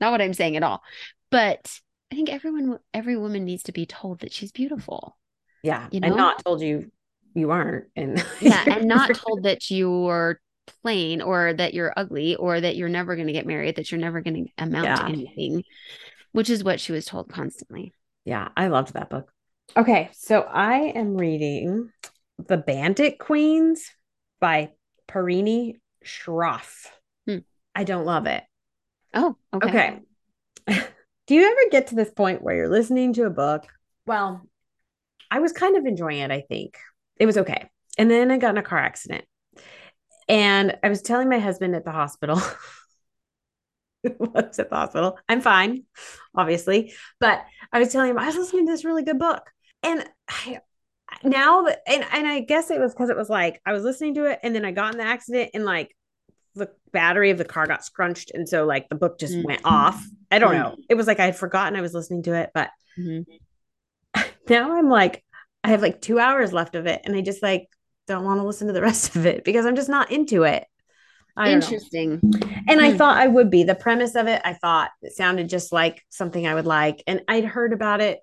not 0.00 0.10
what 0.12 0.22
i'm 0.22 0.32
saying 0.34 0.56
at 0.56 0.62
all 0.62 0.82
but 1.30 1.70
i 2.10 2.14
think 2.14 2.30
everyone 2.30 2.78
every 2.94 3.16
woman 3.18 3.44
needs 3.44 3.64
to 3.64 3.72
be 3.72 3.84
told 3.84 4.20
that 4.20 4.32
she's 4.32 4.52
beautiful 4.52 5.16
Yeah. 5.62 5.88
You 5.90 6.00
and 6.02 6.10
know? 6.12 6.16
not 6.16 6.42
told 6.44 6.62
you 6.62 6.90
you 7.34 7.50
aren't. 7.50 7.84
And 7.94 8.24
yeah 8.40 8.64
and 8.66 8.86
not 8.88 9.14
told 9.14 9.42
that 9.42 9.70
you're 9.70 10.40
plain 10.82 11.20
or 11.20 11.52
that 11.52 11.74
you're 11.74 11.92
ugly 11.94 12.34
or 12.36 12.58
that 12.58 12.76
you're 12.76 12.88
never 12.88 13.14
going 13.14 13.26
to 13.26 13.32
get 13.34 13.46
married 13.46 13.76
that 13.76 13.92
you're 13.92 14.00
never 14.00 14.22
going 14.22 14.46
to 14.46 14.50
amount 14.64 14.86
to 15.00 15.04
anything 15.04 15.64
which 16.32 16.48
is 16.48 16.64
what 16.64 16.80
she 16.80 16.92
was 16.92 17.04
told 17.04 17.28
constantly 17.28 17.92
Yeah, 18.24 18.48
I 18.56 18.68
loved 18.68 18.94
that 18.94 19.10
book. 19.10 19.30
Okay, 19.74 20.10
so 20.12 20.40
I 20.42 20.92
am 20.94 21.16
reading 21.16 21.90
The 22.38 22.56
Bandit 22.56 23.18
Queens 23.18 23.90
by 24.40 24.70
Parini 25.08 25.76
Shroff. 26.04 26.86
Hmm. 27.26 27.38
I 27.74 27.84
don't 27.84 28.04
love 28.06 28.26
it. 28.26 28.42
oh 29.14 29.36
okay 29.52 30.00
Okay. 30.68 30.86
Do 31.26 31.34
you 31.34 31.44
ever 31.44 31.70
get 31.70 31.88
to 31.88 31.94
this 31.96 32.10
point 32.10 32.42
where 32.42 32.54
you're 32.54 32.68
listening 32.68 33.12
to 33.14 33.24
a 33.24 33.30
book? 33.30 33.66
Well, 34.06 34.42
I 35.30 35.40
was 35.40 35.52
kind 35.52 35.76
of 35.76 35.84
enjoying 35.84 36.18
it, 36.18 36.30
I 36.30 36.42
think. 36.42 36.78
It 37.18 37.26
was 37.26 37.38
okay. 37.38 37.68
And 37.98 38.10
then 38.10 38.30
I 38.30 38.38
got 38.38 38.50
in 38.50 38.58
a 38.58 38.62
car 38.62 38.78
accident. 38.78 39.24
And 40.28 40.76
I 40.82 40.88
was 40.88 41.02
telling 41.02 41.28
my 41.28 41.38
husband 41.38 41.74
at 41.74 41.84
the 41.84 41.92
hospital, 41.92 42.36
was 44.18 44.58
at 44.58 44.70
the 44.70 44.76
hospital. 44.76 45.18
I'm 45.28 45.40
fine, 45.40 45.84
obviously. 46.34 46.92
But 47.20 47.44
I 47.72 47.78
was 47.78 47.90
telling 47.92 48.10
him 48.10 48.18
I 48.18 48.26
was 48.26 48.36
listening 48.36 48.66
to 48.66 48.72
this 48.72 48.84
really 48.84 49.02
good 49.02 49.18
book. 49.18 49.50
And 49.82 50.04
I, 50.28 50.60
now 51.24 51.62
that 51.62 51.80
and, 51.86 52.04
and 52.12 52.26
I 52.26 52.40
guess 52.40 52.70
it 52.70 52.80
was 52.80 52.92
because 52.92 53.10
it 53.10 53.16
was 53.16 53.30
like 53.30 53.60
I 53.64 53.72
was 53.72 53.84
listening 53.84 54.14
to 54.14 54.24
it 54.26 54.40
and 54.42 54.54
then 54.54 54.64
I 54.64 54.72
got 54.72 54.92
in 54.92 54.98
the 54.98 55.04
accident 55.04 55.50
and 55.54 55.64
like 55.64 55.94
the 56.54 56.70
battery 56.92 57.30
of 57.30 57.38
the 57.38 57.44
car 57.44 57.66
got 57.66 57.84
scrunched 57.84 58.32
and 58.34 58.48
so 58.48 58.64
like 58.66 58.88
the 58.88 58.94
book 58.96 59.18
just 59.18 59.34
Mm. 59.34 59.44
went 59.44 59.60
off. 59.64 60.08
I 60.30 60.38
don't 60.38 60.52
Mm. 60.52 60.62
know. 60.62 60.76
It 60.88 60.94
was 60.94 61.06
like 61.06 61.20
I 61.20 61.26
had 61.26 61.36
forgotten 61.36 61.76
I 61.76 61.82
was 61.82 61.94
listening 61.94 62.22
to 62.24 62.34
it, 62.34 62.50
but 62.54 62.70
Mhm. 62.98 63.26
now 64.48 64.76
I'm 64.76 64.88
like 64.88 65.24
I 65.64 65.70
have 65.70 65.82
like 65.82 66.00
2 66.00 66.18
hours 66.18 66.52
left 66.52 66.74
of 66.74 66.86
it 66.86 67.02
and 67.04 67.14
I 67.16 67.20
just 67.20 67.42
like 67.42 67.68
don't 68.06 68.24
want 68.24 68.40
to 68.40 68.46
listen 68.46 68.66
to 68.68 68.72
the 68.72 68.82
rest 68.90 69.16
of 69.16 69.26
it 69.26 69.44
because 69.44 69.66
I'm 69.66 69.76
just 69.76 69.88
not 69.88 70.10
into 70.12 70.44
it. 70.44 70.64
I 71.36 71.50
don't 71.50 71.60
know. 71.60 71.66
interesting 71.66 72.20
And 72.68 72.80
I 72.80 72.92
Hmm. 72.92 72.96
thought 72.96 73.18
I 73.18 73.26
would 73.26 73.50
be. 73.50 73.64
The 73.64 73.74
premise 73.74 74.14
of 74.14 74.26
it, 74.26 74.40
I 74.44 74.54
thought 74.54 74.90
it 75.02 75.12
sounded 75.12 75.48
just 75.48 75.72
like 75.72 76.02
something 76.08 76.46
I 76.46 76.54
would 76.54 76.66
like. 76.66 77.02
And 77.06 77.22
I'd 77.28 77.44
heard 77.44 77.72
about 77.72 78.00
it, 78.00 78.20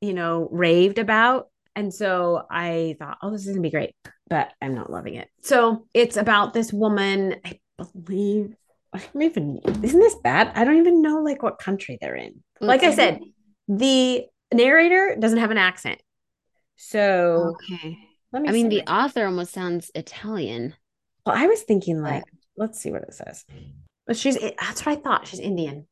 you 0.00 0.14
know, 0.14 0.48
raved 0.50 0.98
about. 0.98 1.48
And 1.74 1.92
so 1.92 2.46
I 2.50 2.96
thought, 2.98 3.18
oh, 3.22 3.30
this 3.30 3.42
is 3.42 3.48
going 3.48 3.56
to 3.56 3.62
be 3.62 3.70
great. 3.70 3.94
But 4.28 4.52
I'm 4.60 4.74
not 4.74 4.90
loving 4.90 5.14
it. 5.14 5.28
So 5.42 5.86
it's 5.92 6.16
about 6.16 6.54
this 6.54 6.72
woman, 6.72 7.36
I 7.44 7.58
believe. 7.78 8.54
I 8.92 9.02
don't 9.12 9.22
even, 9.22 9.60
isn't 9.82 10.00
this 10.00 10.16
bad? 10.24 10.52
I 10.54 10.64
don't 10.64 10.78
even 10.78 11.02
know 11.02 11.20
like 11.22 11.42
what 11.42 11.58
country 11.58 11.98
they're 12.00 12.16
in. 12.16 12.42
Like 12.60 12.82
I 12.82 12.94
said, 12.94 13.20
the 13.68 14.24
narrator 14.54 15.16
doesn't 15.18 15.38
have 15.38 15.50
an 15.50 15.58
accent. 15.58 16.00
So 16.76 17.54
okay 17.70 17.98
let 18.32 18.42
me 18.42 18.48
i 18.48 18.52
mean 18.52 18.68
the 18.68 18.82
author 18.82 19.24
almost 19.24 19.52
sounds 19.52 19.90
italian 19.94 20.74
Well, 21.24 21.34
I 21.36 21.46
was 21.46 21.62
thinking 21.62 22.02
like, 22.02 22.24
let's 22.56 22.78
see 22.80 22.90
what 22.90 23.02
it 23.02 23.14
says. 23.14 23.44
But 24.06 24.16
she's 24.16 24.38
that's 24.38 24.86
what 24.86 24.96
I 24.98 25.00
thought. 25.00 25.26
She's 25.26 25.40
Indian. 25.40 25.88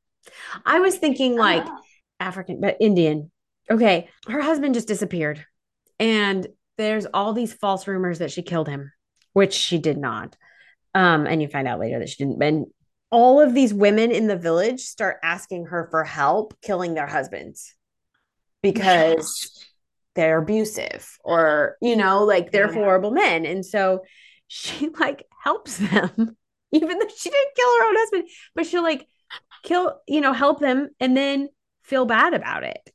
I 0.64 0.78
was 0.78 0.96
thinking 0.96 1.38
ah. 1.38 1.42
like 1.42 1.64
Oh. 1.66 1.78
African, 2.20 2.60
but 2.60 2.76
Indian. 2.80 3.32
Okay. 3.70 4.08
Her 4.26 4.40
husband 4.40 4.74
just 4.74 4.88
disappeared. 4.88 5.44
And 5.98 6.46
there's 6.76 7.06
all 7.06 7.32
these 7.32 7.52
false 7.52 7.86
rumors 7.86 8.18
that 8.18 8.30
she 8.32 8.42
killed 8.42 8.68
him, 8.68 8.92
which 9.32 9.52
she 9.54 9.78
did 9.78 9.96
not. 9.96 10.36
Um, 10.94 11.26
and 11.26 11.40
you 11.40 11.48
find 11.48 11.66
out 11.66 11.80
later 11.80 11.98
that 11.98 12.08
she 12.08 12.16
didn't. 12.24 12.42
And 12.42 12.66
all 13.10 13.40
of 13.40 13.54
these 13.54 13.72
women 13.72 14.10
in 14.10 14.26
the 14.26 14.36
village 14.36 14.80
start 14.80 15.18
asking 15.22 15.66
her 15.66 15.88
for 15.90 16.04
help 16.04 16.54
killing 16.62 16.94
their 16.94 17.06
husbands 17.06 17.74
because 18.62 19.64
they're 20.14 20.38
abusive 20.38 21.18
or 21.24 21.76
you 21.82 21.96
know 21.96 22.24
like 22.24 22.50
they're 22.50 22.68
Yeah. 22.68 22.74
horrible 22.74 23.10
men 23.10 23.44
and 23.46 23.64
so 23.64 24.02
she 24.48 24.88
like 24.98 25.24
helps 25.42 25.76
them 25.76 26.36
even 26.72 26.98
though 26.98 27.08
she 27.16 27.30
didn't 27.30 27.54
kill 27.56 27.78
her 27.78 27.84
own 27.88 27.96
husband 27.96 28.28
but 28.54 28.66
she'll 28.66 28.82
like 28.82 29.06
kill 29.62 30.00
you 30.06 30.20
know 30.20 30.32
help 30.32 30.60
them 30.60 30.88
and 31.00 31.16
then 31.16 31.48
feel 31.82 32.06
bad 32.06 32.32
about 32.34 32.64
it 32.64 32.90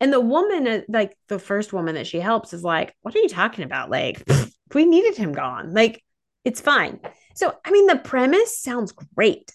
and 0.00 0.12
the 0.12 0.20
woman 0.20 0.66
uh, 0.66 0.80
like 0.88 1.16
the 1.28 1.38
first 1.38 1.72
woman 1.72 1.94
that 1.96 2.06
she 2.06 2.20
helps 2.20 2.52
is 2.52 2.62
like 2.62 2.94
what 3.02 3.14
are 3.14 3.20
you 3.20 3.28
talking 3.28 3.64
about? 3.64 3.90
Like 3.90 4.22
we 4.74 4.84
needed 4.84 5.16
him 5.16 5.32
gone. 5.32 5.72
Like 5.74 6.02
it's 6.44 6.60
fine. 6.60 7.00
So 7.34 7.54
i 7.64 7.70
mean 7.70 7.86
the 7.86 7.96
premise 7.96 8.58
sounds 8.58 8.92
great 8.92 9.52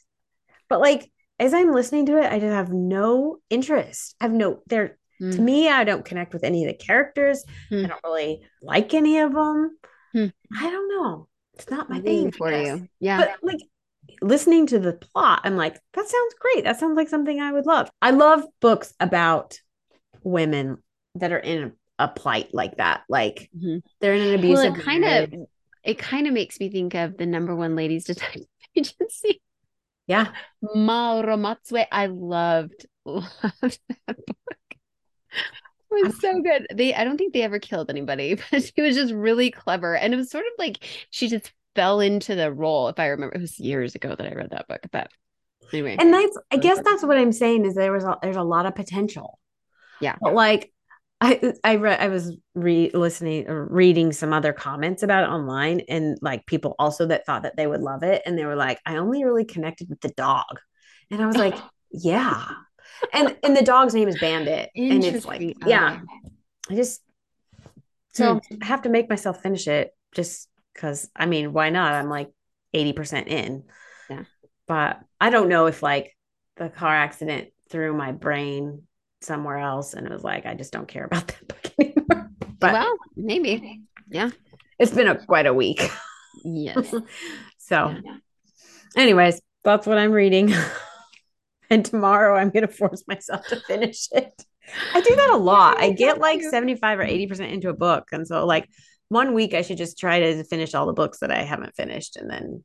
but 0.70 0.80
like 0.80 1.12
as 1.40 1.54
i'm 1.54 1.74
listening 1.74 2.06
to 2.06 2.18
it 2.18 2.32
i 2.32 2.40
just 2.40 2.54
have 2.54 2.72
no 2.72 3.40
interest. 3.50 4.16
I 4.22 4.26
have 4.26 4.34
no 4.34 4.62
there 4.68 4.88
to 4.88 4.96
Hmm. 5.20 5.46
me 5.46 5.70
i 5.70 5.84
don't 5.84 6.04
connect 6.04 6.34
with 6.34 6.44
any 6.44 6.66
of 6.66 6.72
the 6.72 6.78
characters. 6.86 7.44
Hmm. 7.70 7.86
i 7.86 7.88
don't 7.90 8.04
really 8.04 8.42
like 8.62 8.94
any 8.94 9.20
of 9.20 9.34
them. 9.34 9.78
Hmm. 10.14 10.28
i 10.58 10.70
don't 10.72 10.90
know. 10.90 11.28
It's 11.56 11.70
not 11.70 11.90
my 11.90 12.00
thing 12.00 12.32
for 12.32 12.52
you. 12.52 12.88
yeah. 13.00 13.18
But 13.18 13.36
like 13.44 13.60
listening 14.22 14.68
to 14.68 14.80
the 14.80 14.94
plot 14.94 15.42
i'm 15.44 15.56
like 15.58 15.76
that 15.94 16.08
sounds 16.08 16.36
great. 16.40 16.64
That 16.64 16.80
sounds 16.80 16.96
like 16.98 17.10
something 17.10 17.40
i 17.40 17.52
would 17.52 17.66
love. 17.66 17.90
I 18.02 18.12
love 18.12 18.44
books 18.62 18.94
about 19.00 19.60
women 20.24 20.78
that 21.16 21.32
are 21.32 21.38
in 21.40 21.74
a, 22.00 22.06
a 22.06 22.08
plight 22.08 22.50
like 22.54 22.78
that 22.78 23.04
like 23.10 23.50
Mhm. 23.56 23.82
they're 24.02 24.16
in 24.16 24.22
an 24.22 24.28
well 24.30 24.40
abusive 24.40 24.78
it 24.78 24.84
kind 24.84 25.06
of 25.06 25.34
it 25.84 25.98
kind 26.00 26.28
of 26.28 26.34
makes 26.34 26.60
me 26.60 26.70
think 26.70 26.96
of 26.96 27.18
the 27.18 27.26
number 27.26 27.56
one 27.56 27.76
ladies 27.76 28.04
detective 28.12 28.46
agency 28.76 29.42
yeah 30.08 30.32
Mma 30.64 31.24
Ramotswe. 31.26 31.86
I 31.92 32.08
loved 32.08 32.86
loved 33.06 33.32
that 33.62 34.18
book. 34.26 34.48
It 35.96 36.08
was 36.08 36.20
so 36.20 36.42
good. 36.42 36.66
They 36.74 36.94
I 36.96 37.04
don't 37.04 37.18
think 37.18 37.34
they 37.34 37.44
ever 37.44 37.60
killed 37.60 37.90
anybody, 37.90 38.36
but 38.52 38.64
she 38.64 38.82
was 38.82 38.96
just 38.96 39.14
really 39.14 39.52
clever. 39.52 39.96
And 39.96 40.14
it 40.14 40.18
was 40.18 40.32
sort 40.32 40.46
of 40.46 40.54
like 40.58 40.78
she 41.12 41.28
just 41.28 41.54
fell 41.76 42.00
into 42.00 42.34
the 42.36 42.52
role, 42.52 42.88
if 42.88 43.00
I 43.00 43.08
remember. 43.08 43.36
It 43.36 43.42
was 43.42 43.60
years 43.60 43.94
ago 43.96 44.16
that 44.16 44.26
I 44.28 44.34
read 44.34 44.50
that 44.52 44.68
book. 44.68 44.82
But 44.92 45.10
anyway. 45.72 45.96
and 46.00 46.14
that's 46.14 46.38
i 46.52 46.58
guess 46.58 46.80
that's 46.84 47.04
what 47.04 47.18
i'm 47.18 47.32
saying 47.32 47.66
is 47.66 47.74
there 47.74 47.92
was 47.92 48.04
a, 48.04 48.16
there's 48.22 48.36
a 48.36 48.44
lot 48.44 48.66
of 48.68 48.76
potential 48.76 49.40
Yeah. 50.04 50.16
but 50.22 50.34
like 50.34 50.72
I 51.24 51.54
I 51.64 51.76
read 51.78 52.02
I 52.02 52.10
was 52.10 52.36
re 52.54 52.92
listening 52.94 53.50
or 53.50 53.66
reading 53.66 54.12
some 54.12 54.34
other 54.34 54.52
comments 54.52 55.04
about 55.04 55.24
it 55.24 55.32
online 55.32 55.80
and 55.88 56.18
like 56.22 56.46
people 56.46 56.76
also 56.78 57.06
that 57.08 57.26
thought 57.26 57.44
that 57.44 57.56
they 57.56 57.66
would 57.66 57.82
love 57.82 58.04
it 58.04 58.22
and 58.26 58.38
they 58.38 58.46
were 58.46 58.58
like 58.58 58.80
I 58.86 58.98
only 58.98 59.24
really 59.24 59.46
connected 59.46 59.90
with 59.90 60.02
the 60.02 60.10
dog. 60.10 60.60
And 61.10 61.22
I 61.22 61.26
was 61.26 61.38
like 61.38 61.58
yeah. 61.92 62.46
And 63.14 63.38
and 63.42 63.56
the 63.56 63.64
dog's 63.64 63.94
name 63.94 64.10
is 64.10 64.20
Bandit 64.20 64.70
and 64.76 65.04
it's 65.04 65.26
like 65.26 65.56
yeah. 65.66 66.02
I 66.70 66.76
just 66.76 67.02
so 68.14 68.36
hmm. 68.36 68.58
I 68.62 68.66
have 68.66 68.82
to 68.82 68.90
make 68.90 69.10
myself 69.10 69.42
finish 69.42 69.68
it 69.68 69.92
just 70.14 70.50
because 70.74 71.10
I 71.16 71.26
mean 71.26 71.54
why 71.54 71.70
not? 71.70 71.94
I'm 71.94 72.10
like 72.10 72.32
80% 72.76 73.28
in. 73.28 73.64
Yeah. 74.10 74.24
But 74.68 75.00
I 75.22 75.30
don't 75.30 75.48
know 75.48 75.68
if 75.68 75.82
like 75.82 76.18
the 76.58 76.68
car 76.68 76.94
accident 76.94 77.50
threw 77.70 77.94
my 77.94 78.12
brain 78.12 78.84
somewhere 79.24 79.58
else 79.58 79.94
and 79.94 80.06
it 80.06 80.12
was 80.12 80.24
like 80.24 80.46
i 80.46 80.54
just 80.54 80.74
don't 80.74 80.88
care 80.88 81.06
about 81.06 81.28
that 81.28 81.48
book 81.48 81.74
anymore. 81.80 82.30
But 82.60 82.74
well 82.74 82.96
maybe. 83.16 83.82
Yeah. 84.10 84.30
it's 84.80 84.92
been 84.92 85.08
a 85.08 85.26
quite 85.26 85.46
a 85.46 85.54
week. 85.54 85.90
Yes. 86.44 86.94
So 87.58 87.96
yeah. 88.04 88.18
anyways 88.98 89.42
that's 89.64 89.88
what 89.88 89.98
i'm 89.98 90.12
reading. 90.12 90.54
And 91.70 91.84
tomorrow 91.84 92.38
i'm 92.38 92.52
going 92.52 92.68
to 92.68 92.74
force 92.74 93.04
myself 93.08 93.48
to 93.48 93.56
finish 93.62 94.08
it. 94.12 94.34
I 94.94 95.02
do 95.02 95.16
that 95.16 95.32
a 95.32 95.38
lot. 95.38 95.78
I 95.80 95.92
get 95.92 96.20
like 96.20 96.42
75 96.42 97.00
or 97.00 97.06
80% 97.06 97.52
into 97.52 97.70
a 97.70 97.74
book 97.74 98.10
and 98.12 98.28
so 98.28 98.46
like 98.46 98.70
one 99.08 99.34
week 99.34 99.54
i 99.54 99.62
should 99.64 99.78
just 99.78 99.98
try 99.98 100.20
to 100.20 100.44
finish 100.44 100.76
all 100.76 100.86
the 100.86 100.94
books 100.94 101.20
that 101.20 101.32
i 101.32 101.42
haven't 101.44 101.76
finished 101.76 102.16
and 102.18 102.30
then 102.30 102.64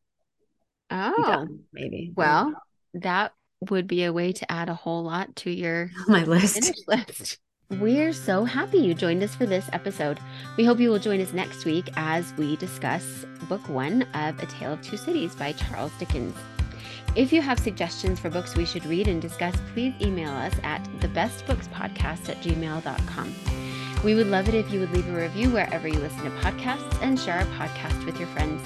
oh. 0.91 1.47
maybe. 1.73 2.13
Well 2.15 2.53
that 2.95 3.33
would 3.71 3.87
be 3.87 4.05
a 4.05 4.13
way 4.13 4.33
to 4.33 4.51
add 4.51 4.69
a 4.69 4.75
whole 4.75 5.03
lot 5.03 5.35
to 5.37 5.51
your 5.51 5.91
my 6.09 6.25
list. 6.25 6.73
list. 6.87 7.39
We're 7.71 8.15
so 8.15 8.45
happy 8.45 8.79
you 8.79 8.95
joined 8.95 9.23
us 9.23 9.35
for 9.35 9.45
this 9.45 9.69
episode. 9.75 10.19
We 10.57 10.65
hope 10.65 10.81
you 10.81 10.89
will 10.89 10.99
join 10.99 11.21
us 11.21 11.35
next 11.35 11.67
week 11.67 11.91
as 11.97 12.33
we 12.39 12.57
discuss 12.57 13.27
book 13.49 13.69
one 13.69 14.03
of 14.15 14.43
A 14.43 14.47
Tale 14.47 14.73
of 14.73 14.83
Two 14.83 14.97
Cities 14.97 15.35
by 15.35 15.53
Charles 15.53 15.93
Dickens. 15.99 16.35
If 17.15 17.33
you 17.33 17.43
have 17.43 17.59
suggestions 17.59 18.21
for 18.21 18.31
books 18.31 18.55
we 18.57 18.65
should 18.65 18.87
read 18.87 19.07
and 19.09 19.21
discuss, 19.21 19.55
please 19.75 19.93
email 20.01 20.31
us 20.31 20.55
at 20.63 20.83
thebestbookspodcast 21.01 22.29
at 22.29 22.41
gmail.com. 22.43 23.35
We 24.05 24.15
would 24.15 24.29
love 24.29 24.49
it 24.49 24.55
if 24.55 24.71
you 24.71 24.81
would 24.81 24.93
leave 24.93 25.09
a 25.09 25.13
review 25.21 25.51
wherever 25.51 25.89
you 25.89 25.99
listen 25.99 26.23
to 26.23 26.31
podcasts 26.39 27.03
and 27.03 27.19
share 27.19 27.39
our 27.39 27.45
podcast 27.69 28.07
with 28.07 28.19
your 28.19 28.29
friends. 28.29 28.63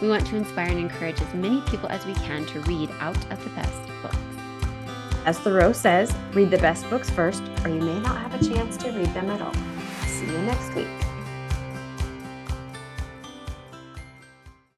We 0.00 0.08
want 0.08 0.26
to 0.28 0.36
inspire 0.36 0.68
and 0.70 0.78
encourage 0.78 1.20
as 1.20 1.34
many 1.34 1.60
people 1.62 1.88
as 1.90 2.04
we 2.06 2.14
can 2.14 2.46
to 2.46 2.60
read 2.60 2.90
out 3.00 3.16
of 3.30 3.44
the 3.44 3.50
best 3.50 3.82
books. 4.02 4.16
As 5.26 5.38
Thoreau 5.38 5.72
says, 5.72 6.14
read 6.32 6.50
the 6.50 6.58
best 6.58 6.88
books 6.88 7.10
first, 7.10 7.42
or 7.64 7.70
you 7.70 7.80
may 7.80 8.00
not 8.00 8.16
have 8.16 8.40
a 8.40 8.44
chance 8.44 8.76
to 8.78 8.90
read 8.90 9.12
them 9.14 9.30
at 9.30 9.42
all. 9.42 9.54
See 10.06 10.26
you 10.26 10.38
next 10.42 10.74
week. 10.74 10.88